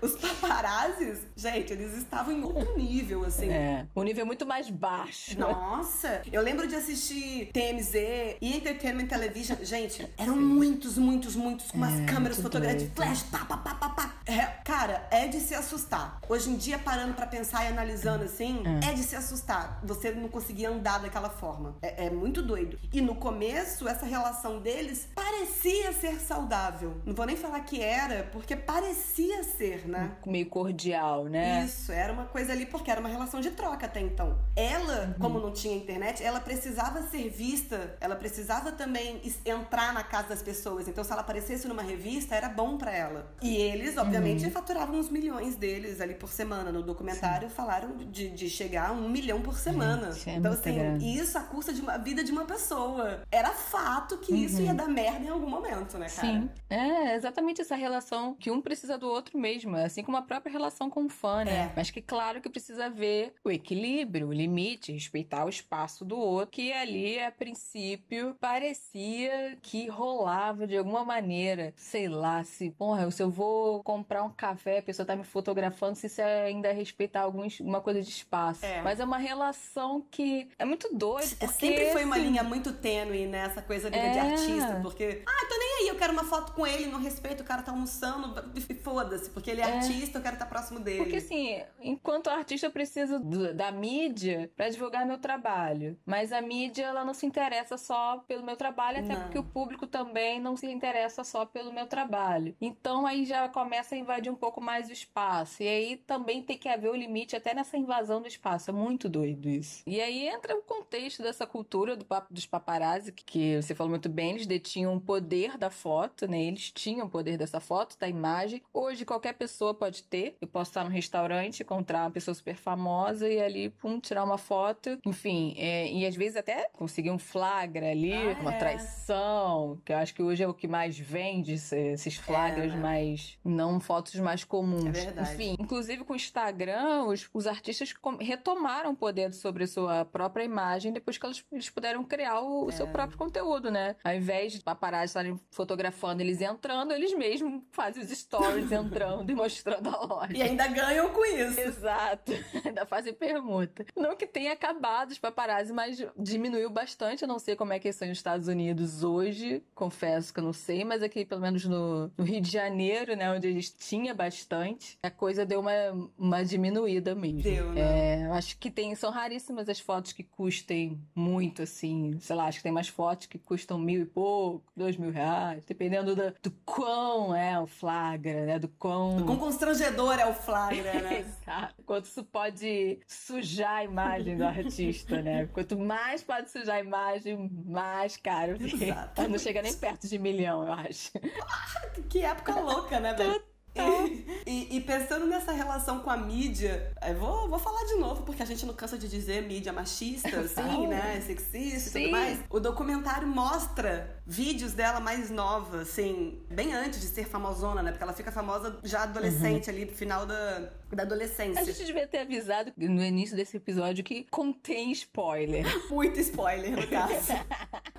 os 0.00 0.12
paparazzis, 0.16 1.18
gente, 1.36 1.72
eles 1.72 1.94
estavam 1.96 2.32
em 2.32 2.42
outro 2.44 2.76
nível, 2.76 3.24
assim. 3.24 3.50
É, 3.50 3.86
o 3.94 4.02
nível 4.02 4.22
é 4.22 4.24
muito 4.24 4.46
mais 4.46 4.70
baixo. 4.70 5.38
Nossa, 5.38 6.22
eu 6.32 6.40
lembro 6.42 6.66
de 6.66 6.74
assistir 6.76 7.50
TMZ 7.52 7.94
e 8.40 8.56
Entertainment 8.56 9.06
Television. 9.06 9.58
Gente, 9.62 10.03
eram 10.16 10.36
muitos, 10.36 10.98
muitos, 10.98 11.36
muitos, 11.36 11.70
com 11.70 11.76
umas 11.78 11.94
É, 12.00 12.04
câmeras, 12.06 12.40
fotográficas 12.40 12.82
de 12.84 12.90
flash, 12.90 13.22
pá, 13.24 13.44
pá, 13.44 13.56
pá, 13.56 13.74
pá, 13.74 13.88
pá. 13.90 14.14
É, 14.26 14.42
cara, 14.64 15.06
é 15.10 15.26
de 15.28 15.38
se 15.40 15.54
assustar. 15.54 16.18
Hoje 16.28 16.50
em 16.50 16.56
dia, 16.56 16.78
parando 16.78 17.14
pra 17.14 17.26
pensar 17.26 17.64
e 17.64 17.68
analisando 17.68 18.24
assim, 18.24 18.62
é. 18.82 18.92
de 18.92 19.02
se 19.02 19.14
assustar. 19.14 19.80
Você 19.82 20.10
não 20.12 20.28
conseguia 20.28 20.70
andar 20.70 20.98
daquela 20.98 21.28
forma. 21.28 21.76
É, 21.82 22.06
é 22.06 22.10
muito 22.10 22.42
doido. 22.42 22.78
E 22.92 23.00
no 23.00 23.14
começo, 23.14 23.86
essa 23.86 24.06
relação 24.06 24.60
deles 24.60 25.08
parecia 25.14 25.92
ser 25.92 26.18
saudável. 26.20 26.96
Não 27.04 27.14
vou 27.14 27.26
nem 27.26 27.36
falar 27.36 27.60
que 27.60 27.80
era, 27.80 28.28
porque 28.32 28.56
parecia 28.56 29.44
ser, 29.44 29.86
né? 29.86 30.12
Meio 30.26 30.46
cordial, 30.46 31.24
né? 31.24 31.64
Isso, 31.64 31.92
era 31.92 32.12
uma 32.12 32.24
coisa 32.24 32.52
ali, 32.52 32.66
porque 32.66 32.90
era 32.90 33.00
uma 33.00 33.08
relação 33.08 33.40
de 33.40 33.50
troca 33.50 33.86
até 33.86 34.00
então. 34.00 34.38
Ela, 34.56 35.14
como 35.20 35.38
não 35.38 35.52
tinha 35.52 35.76
internet, 35.76 36.22
ela 36.22 36.40
precisava 36.40 37.02
ser 37.02 37.28
vista, 37.28 37.96
ela 38.00 38.16
precisava 38.16 38.72
também 38.72 39.20
entrar 39.44 39.92
na 39.94 40.02
casa 40.04 40.28
das 40.28 40.42
pessoas. 40.42 40.88
Então, 40.88 41.02
se 41.02 41.12
ela 41.12 41.22
aparecesse 41.22 41.66
numa 41.66 41.82
revista, 41.82 42.34
era 42.34 42.48
bom 42.48 42.76
pra 42.76 42.94
ela. 42.94 43.32
E 43.40 43.56
eles, 43.56 43.96
obviamente, 43.96 44.50
faturavam 44.50 44.98
uns 44.98 45.08
milhões 45.08 45.56
deles 45.56 46.00
ali 46.00 46.14
por 46.14 46.30
semana. 46.30 46.70
No 46.70 46.82
documentário, 46.82 47.48
falaram 47.48 47.96
de, 47.96 48.28
de 48.30 48.50
chegar 48.50 48.90
a 48.90 48.92
um 48.92 49.08
milhão 49.08 49.40
por 49.40 49.56
semana. 49.56 50.12
Gente, 50.12 50.30
é 50.30 50.34
então, 50.36 50.52
assim, 50.52 50.74
grande. 50.74 51.18
isso 51.18 51.38
a 51.38 51.42
custa 51.42 51.72
de 51.72 51.80
uma 51.80 51.96
vida 51.96 52.22
de 52.22 52.32
uma 52.32 52.44
pessoa. 52.44 53.22
Era 53.30 53.50
fato 53.50 54.18
que 54.18 54.34
isso 54.34 54.60
ia 54.60 54.74
dar 54.74 54.88
merda 54.88 55.24
em 55.24 55.28
algum 55.28 55.48
momento, 55.48 55.96
né, 55.96 56.08
cara? 56.08 56.28
Sim. 56.28 56.50
É, 56.68 57.14
exatamente 57.14 57.60
essa 57.60 57.76
relação 57.76 58.34
que 58.34 58.50
um 58.50 58.60
precisa 58.60 58.98
do 58.98 59.08
outro 59.08 59.38
mesmo, 59.38 59.76
assim 59.76 60.02
como 60.02 60.16
a 60.16 60.22
própria 60.22 60.50
relação 60.50 60.90
com 60.90 61.04
o 61.04 61.08
fã, 61.08 61.44
né? 61.44 61.54
É. 61.54 61.72
Mas 61.76 61.90
que 61.90 62.02
claro 62.02 62.40
que 62.40 62.48
precisa 62.48 62.90
ver 62.90 63.34
o 63.44 63.50
equilíbrio, 63.50 64.28
o 64.28 64.32
limite, 64.32 64.92
respeitar 64.92 65.44
o 65.44 65.48
espaço 65.48 66.04
do 66.04 66.18
outro, 66.18 66.50
que 66.50 66.72
ali 66.72 67.18
a 67.22 67.30
princípio 67.30 68.34
parecia 68.40 69.56
que 69.62 69.83
rolava 69.88 70.66
de 70.66 70.76
alguma 70.76 71.04
maneira, 71.04 71.72
sei 71.76 72.08
lá, 72.08 72.42
se, 72.44 72.70
porra, 72.70 73.10
se 73.10 73.22
eu 73.22 73.30
vou 73.30 73.82
comprar 73.82 74.22
um 74.22 74.30
café, 74.30 74.78
a 74.78 74.82
pessoa 74.82 75.04
tá 75.06 75.14
me 75.16 75.24
fotografando, 75.24 75.96
se 75.96 76.06
isso 76.06 76.20
é 76.20 76.44
ainda 76.44 76.72
respeitar 76.72 77.22
alguma 77.22 77.80
coisa 77.80 78.02
de 78.02 78.08
espaço. 78.08 78.64
É. 78.64 78.82
Mas 78.82 79.00
é 79.00 79.04
uma 79.04 79.18
relação 79.18 80.04
que 80.10 80.48
é 80.58 80.64
muito 80.64 80.94
doida, 80.94 81.26
É, 81.40 81.46
porque 81.46 81.66
Sempre 81.66 81.92
foi 81.92 82.04
uma 82.04 82.16
assim, 82.16 82.24
linha 82.26 82.42
muito 82.42 82.72
tênue 82.72 83.26
nessa 83.26 83.62
coisa 83.62 83.90
vida 83.90 84.10
de 84.10 84.18
É. 84.18 84.20
artista, 84.20 84.78
porque, 84.82 85.22
ah, 85.26 85.46
tô 85.48 85.58
nem 85.58 85.76
aí, 85.82 85.88
eu 85.88 85.96
quero 85.96 86.12
uma 86.12 86.24
foto 86.24 86.52
com 86.52 86.66
ele, 86.66 86.86
não 86.86 87.00
respeito, 87.00 87.42
o 87.42 87.44
cara 87.44 87.62
tá 87.62 87.72
almoçando, 87.72 88.34
foda-se, 88.82 89.30
porque 89.30 89.50
ele 89.50 89.60
é, 89.60 89.64
É. 89.64 89.76
artista, 89.78 90.18
eu 90.18 90.22
quero 90.22 90.34
estar 90.34 90.46
próximo 90.46 90.80
dele. 90.80 90.98
Porque 90.98 91.16
assim, 91.16 91.62
enquanto 91.80 92.28
artista 92.28 92.66
eu 92.66 92.70
preciso 92.70 93.18
do- 93.18 93.54
da 93.54 93.70
mídia 93.72 94.50
pra 94.56 94.68
divulgar 94.68 95.06
meu 95.06 95.18
trabalho. 95.18 95.98
Mas 96.04 96.32
a 96.32 96.40
mídia 96.40 96.84
ela 96.84 97.04
não 97.04 97.14
se 97.14 97.24
interessa 97.26 97.76
só 97.76 98.18
pelo 98.28 98.44
meu 98.44 98.56
trabalho, 98.56 98.98
até 98.98 99.14
Não. 99.14 99.22
porque 99.22 99.38
o 99.38 99.44
público 99.44 99.73
também 99.86 100.40
não 100.40 100.56
se 100.56 100.66
interessa 100.66 101.24
só 101.24 101.44
pelo 101.44 101.72
meu 101.72 101.86
trabalho. 101.86 102.54
Então 102.60 103.06
aí 103.06 103.24
já 103.24 103.48
começa 103.48 103.94
a 103.94 103.98
invadir 103.98 104.30
um 104.32 104.36
pouco 104.36 104.60
mais 104.60 104.88
o 104.88 104.92
espaço. 104.92 105.62
E 105.62 105.68
aí 105.68 105.96
também 105.96 106.42
tem 106.42 106.56
que 106.58 106.68
haver 106.68 106.90
o 106.90 106.94
limite 106.94 107.36
até 107.36 107.54
nessa 107.54 107.76
invasão 107.76 108.20
do 108.20 108.28
espaço. 108.28 108.70
É 108.70 108.72
muito 108.72 109.08
doido 109.08 109.48
isso. 109.48 109.82
E 109.86 110.00
aí 110.00 110.26
entra 110.28 110.56
o 110.56 110.62
contexto 110.62 111.22
dessa 111.22 111.46
cultura 111.46 111.96
do 111.96 112.04
papo 112.04 112.32
dos 112.32 112.46
paparazzi, 112.46 113.12
que, 113.12 113.24
que 113.24 113.62
você 113.62 113.74
falou 113.74 113.90
muito 113.90 114.08
bem, 114.08 114.30
eles 114.30 114.46
detinham 114.46 114.94
o 114.96 115.00
poder 115.00 115.56
da 115.58 115.70
foto, 115.70 116.26
né? 116.26 116.42
Eles 116.42 116.70
tinham 116.70 117.06
o 117.06 117.10
poder 117.10 117.36
dessa 117.36 117.60
foto, 117.60 117.98
da 117.98 118.08
imagem. 118.08 118.62
Hoje 118.72 119.04
qualquer 119.04 119.34
pessoa 119.34 119.74
pode 119.74 120.02
ter. 120.04 120.36
Eu 120.40 120.48
posso 120.48 120.70
estar 120.70 120.84
no 120.84 120.90
restaurante, 120.90 121.62
encontrar 121.62 122.04
uma 122.04 122.10
pessoa 122.10 122.34
super 122.34 122.56
famosa 122.56 123.28
e 123.28 123.40
ali, 123.40 123.70
pum, 123.70 123.98
tirar 124.00 124.24
uma 124.24 124.38
foto. 124.38 124.98
Enfim, 125.04 125.54
é, 125.56 125.90
e 125.90 126.06
às 126.06 126.14
vezes 126.16 126.36
até 126.36 126.68
conseguir 126.72 127.10
um 127.10 127.18
flagra 127.18 127.90
ali, 127.90 128.12
Ah, 128.12 128.40
uma 128.40 128.54
é. 128.54 128.58
traição, 128.58 129.63
que 129.84 129.92
eu 129.92 129.96
acho 129.96 130.14
que 130.14 130.22
hoje 130.22 130.42
é 130.42 130.48
o 130.48 130.54
que 130.54 130.66
mais 130.68 130.98
vende, 130.98 131.54
esse- 131.54 131.92
esses 131.92 132.16
flagras 132.16 132.72
né? 132.72 132.80
mais. 132.80 133.38
não 133.44 133.78
fotos 133.80 134.14
mais 134.20 134.44
comuns. 134.44 134.86
É 134.86 134.90
verdade. 134.90 135.34
Enfim, 135.34 135.56
inclusive 135.58 136.04
com 136.04 136.12
o 136.12 136.16
Instagram, 136.16 137.04
os, 137.04 137.28
os 137.32 137.46
artistas 137.46 137.92
retomaram 138.20 138.90
o 138.92 138.96
poder 138.96 139.32
sobre 139.32 139.64
a 139.64 139.66
sua 139.66 140.04
própria 140.04 140.44
imagem 140.44 140.92
depois 140.92 141.18
que 141.18 141.26
eles, 141.26 141.44
eles 141.52 141.70
puderam 141.70 142.04
criar 142.04 142.40
o, 142.40 142.66
o 142.66 142.72
seu 142.72 142.86
É. 142.86 142.90
próprio 142.90 143.04
próprio 143.04 143.18
conteúdo, 143.18 143.70
né? 143.70 143.96
Ao 144.02 144.14
invés 144.14 144.52
de 144.54 144.60
paparazzi 144.62 145.10
estarem 145.10 145.38
fotografando 145.50 146.22
eles 146.22 146.40
entrando, 146.40 146.92
eles 146.92 147.12
mesmos 147.14 147.62
fazem 147.70 148.02
os 148.02 148.08
stories 148.08 148.70
entrando 148.72 149.30
e 149.30 149.34
mostrando 149.34 149.90
a 149.90 150.04
loja. 150.04 150.32
E 150.34 150.40
ainda 150.40 150.66
ganham 150.68 151.10
com 151.10 151.22
isso. 151.26 151.60
Exato, 151.60 152.32
ainda 152.64 152.86
fazem 152.86 153.12
permuta. 153.12 153.84
Não 153.94 154.16
que 154.16 154.26
tenha 154.26 154.52
acabado 154.54 155.10
os 155.10 155.18
paparazzi, 155.18 155.70
mas 155.72 156.02
diminuiu 156.16 156.70
bastante. 156.70 157.22
Eu 157.22 157.28
não 157.28 157.38
sei 157.38 157.54
como 157.56 157.74
é 157.74 157.78
que 157.78 157.92
são 157.92 158.08
nos 158.08 158.16
Estados 158.16 158.48
Unidos 158.48 159.04
hoje, 159.04 159.53
confesso 159.74 160.32
que 160.32 160.40
eu 160.40 160.44
não 160.44 160.52
sei, 160.52 160.84
mas 160.84 161.02
aqui, 161.02 161.24
pelo 161.24 161.40
menos 161.40 161.64
no, 161.64 162.10
no 162.16 162.24
Rio 162.24 162.40
de 162.40 162.50
Janeiro, 162.50 163.14
né, 163.16 163.30
onde 163.32 163.48
eles 163.48 163.70
tinha 163.70 164.14
bastante, 164.14 164.98
a 165.02 165.10
coisa 165.10 165.44
deu 165.44 165.60
uma, 165.60 165.72
uma 166.18 166.44
diminuída 166.44 167.14
mesmo. 167.14 167.42
Deu, 167.42 167.72
né? 167.72 168.22
É, 168.22 168.26
acho 168.32 168.58
que 168.58 168.70
tem, 168.70 168.94
são 168.94 169.10
raríssimas 169.10 169.68
as 169.68 169.80
fotos 169.80 170.12
que 170.12 170.22
custem 170.22 171.00
muito, 171.14 171.62
assim, 171.62 172.16
sei 172.20 172.36
lá, 172.36 172.46
acho 172.46 172.58
que 172.58 172.64
tem 172.64 172.72
mais 172.72 172.88
fotos 172.88 173.26
que 173.26 173.38
custam 173.38 173.78
mil 173.78 174.02
e 174.02 174.06
pouco, 174.06 174.64
dois 174.76 174.96
mil 174.96 175.10
reais, 175.10 175.62
dependendo 175.66 176.16
do, 176.16 176.34
do 176.42 176.50
quão 176.64 177.34
é 177.34 177.58
o 177.60 177.66
flagra, 177.66 178.46
né, 178.46 178.58
do 178.58 178.68
quão 178.68 178.94
quão, 178.94 179.26
quão 179.26 179.38
constrangedor 179.38 180.18
é 180.18 180.26
o 180.26 180.34
flagra, 180.34 181.00
né? 181.00 181.24
Exato. 181.42 181.82
Quanto 181.84 182.06
isso 182.06 182.24
pode 182.24 182.98
sujar 183.06 183.78
a 183.78 183.84
imagem 183.84 184.36
do 184.36 184.44
artista, 184.44 185.20
né? 185.20 185.46
Quanto 185.52 185.78
mais 185.78 186.22
pode 186.22 186.50
sujar 186.50 186.76
a 186.76 186.80
imagem, 186.80 187.50
mais 187.66 188.16
caro. 188.16 188.56
Exato. 188.60 189.28
Não 189.28 189.38
chega 189.44 189.62
nem 189.62 189.74
perto 189.74 190.08
de 190.08 190.18
milhão, 190.18 190.66
eu 190.66 190.72
acho. 190.72 191.12
que 192.08 192.20
época 192.22 192.58
louca, 192.60 192.98
né, 192.98 193.14
velho? 193.14 193.42
e, 194.46 194.76
e, 194.76 194.80
pensando 194.80 195.26
nessa 195.26 195.52
relação 195.52 196.00
com 196.00 196.10
a 196.10 196.16
mídia, 196.16 196.92
eu 197.06 197.14
vou, 197.16 197.48
vou 197.48 197.58
falar 197.58 197.84
de 197.84 197.96
novo, 197.96 198.22
porque 198.22 198.42
a 198.42 198.46
gente 198.46 198.64
não 198.64 198.74
cansa 198.74 198.96
de 198.96 199.08
dizer 199.08 199.42
mídia 199.42 199.72
machista, 199.72 200.28
assim, 200.40 200.86
né? 200.86 201.20
Sexista 201.20 201.90
Sim. 201.90 201.98
e 201.98 202.02
tudo 202.02 202.12
mais. 202.12 202.38
O 202.48 202.60
documentário 202.60 203.26
mostra 203.26 204.22
vídeos 204.26 204.72
dela 204.72 205.00
mais 205.00 205.30
nova, 205.30 205.82
assim, 205.82 206.38
bem 206.50 206.72
antes 206.72 207.00
de 207.00 207.06
ser 207.06 207.26
famosona, 207.26 207.82
né? 207.82 207.90
Porque 207.90 208.04
ela 208.04 208.12
fica 208.12 208.30
famosa 208.30 208.78
já 208.82 209.02
adolescente 209.02 209.68
uhum. 209.68 209.74
ali, 209.74 209.84
no 209.84 209.92
final 209.92 210.24
da, 210.24 210.70
da 210.92 211.02
adolescência. 211.02 211.60
A 211.60 211.64
gente 211.64 211.84
devia 211.84 212.06
ter 212.06 212.18
avisado 212.18 212.72
no 212.76 213.02
início 213.02 213.36
desse 213.36 213.56
episódio 213.56 214.04
que 214.04 214.24
contém 214.30 214.92
spoiler. 214.92 215.64
Muito 215.90 216.20
spoiler, 216.20 216.76
no 216.76 216.86
caso. 216.86 217.32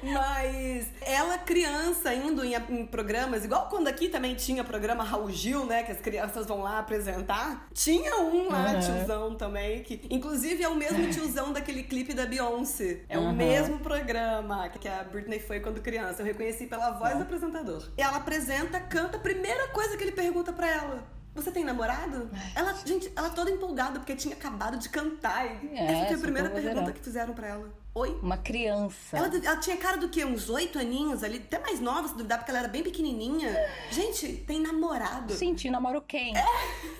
Mas 0.01 0.87
ela, 1.01 1.37
criança, 1.37 2.13
indo 2.13 2.43
em, 2.43 2.53
em, 2.53 2.85
programas, 2.85 3.43
igual 3.43 3.67
quando 3.69 3.87
aqui 3.87 4.09
também 4.09 4.35
tinha 4.35 4.63
programa 4.63 5.03
Raul 5.03 5.31
Gil, 5.31 5.64
né? 5.65 5.83
Que 5.83 5.91
as 5.91 5.99
crianças 5.99 6.45
vão 6.45 6.61
lá 6.61 6.79
apresentar. 6.79 7.67
Tinha 7.73 8.17
um 8.21 8.49
lá, 8.49 8.73
uhum. 8.73 8.79
tiozão 8.79 9.35
também, 9.35 9.83
que 9.83 10.01
inclusive 10.09 10.63
é 10.63 10.67
o 10.67 10.75
mesmo 10.75 11.09
tiozão 11.09 11.51
daquele 11.53 11.83
clipe 11.83 12.13
da 12.13 12.25
Beyoncé. 12.25 13.01
É 13.09 13.17
uhum. 13.17 13.29
o 13.29 13.33
mesmo 13.33 13.79
programa 13.79 14.69
que 14.69 14.87
a 14.87 15.03
Britney 15.03 15.39
foi 15.39 15.59
quando 15.59 15.81
criança. 15.81 16.21
Eu 16.21 16.25
reconheci 16.25 16.67
pela 16.67 16.91
voz 16.91 17.13
uhum. 17.13 17.19
do 17.19 17.23
apresentador. 17.23 17.83
E 17.97 18.01
ela 18.01 18.17
apresenta, 18.17 18.79
canta, 18.79 19.17
a 19.17 19.19
primeira 19.19 19.67
coisa 19.69 19.97
que 19.97 20.03
ele 20.03 20.11
pergunta 20.11 20.53
para 20.53 20.69
ela. 20.69 21.15
Você 21.35 21.51
tem 21.51 21.65
namorado? 21.65 22.29
Ela, 22.55 22.73
gente, 22.85 23.11
ela 23.13 23.29
toda 23.29 23.51
empolgada 23.51 23.99
porque 23.99 24.15
tinha 24.15 24.33
acabado 24.33 24.77
de 24.77 24.87
cantar. 24.87 25.45
E 25.45 25.75
é, 25.77 25.85
essa 25.85 26.05
foi 26.07 26.15
a 26.15 26.19
primeira 26.19 26.49
pergunta 26.49 26.93
que 26.93 27.01
fizeram 27.01 27.33
para 27.33 27.47
ela. 27.47 27.84
Oi? 27.97 28.19
Uma 28.21 28.35
criança. 28.35 29.15
Ela, 29.15 29.31
ela, 29.41 29.55
tinha 29.55 29.77
cara 29.77 29.95
do 29.95 30.09
quê? 30.09 30.25
Uns 30.25 30.49
oito 30.49 30.77
aninhos 30.77 31.23
ali, 31.23 31.37
até 31.37 31.57
mais 31.59 31.79
nova, 31.79 32.09
se 32.09 32.13
duvidar, 32.13 32.39
porque 32.39 32.51
ela 32.51 32.59
era 32.59 32.67
bem 32.67 32.83
pequenininha. 32.83 33.55
Gente, 33.89 34.43
tem 34.45 34.59
namorado. 34.59 35.31
Senti, 35.33 35.69
namorou 35.69 36.01
quem? 36.01 36.35
É. 36.35 36.43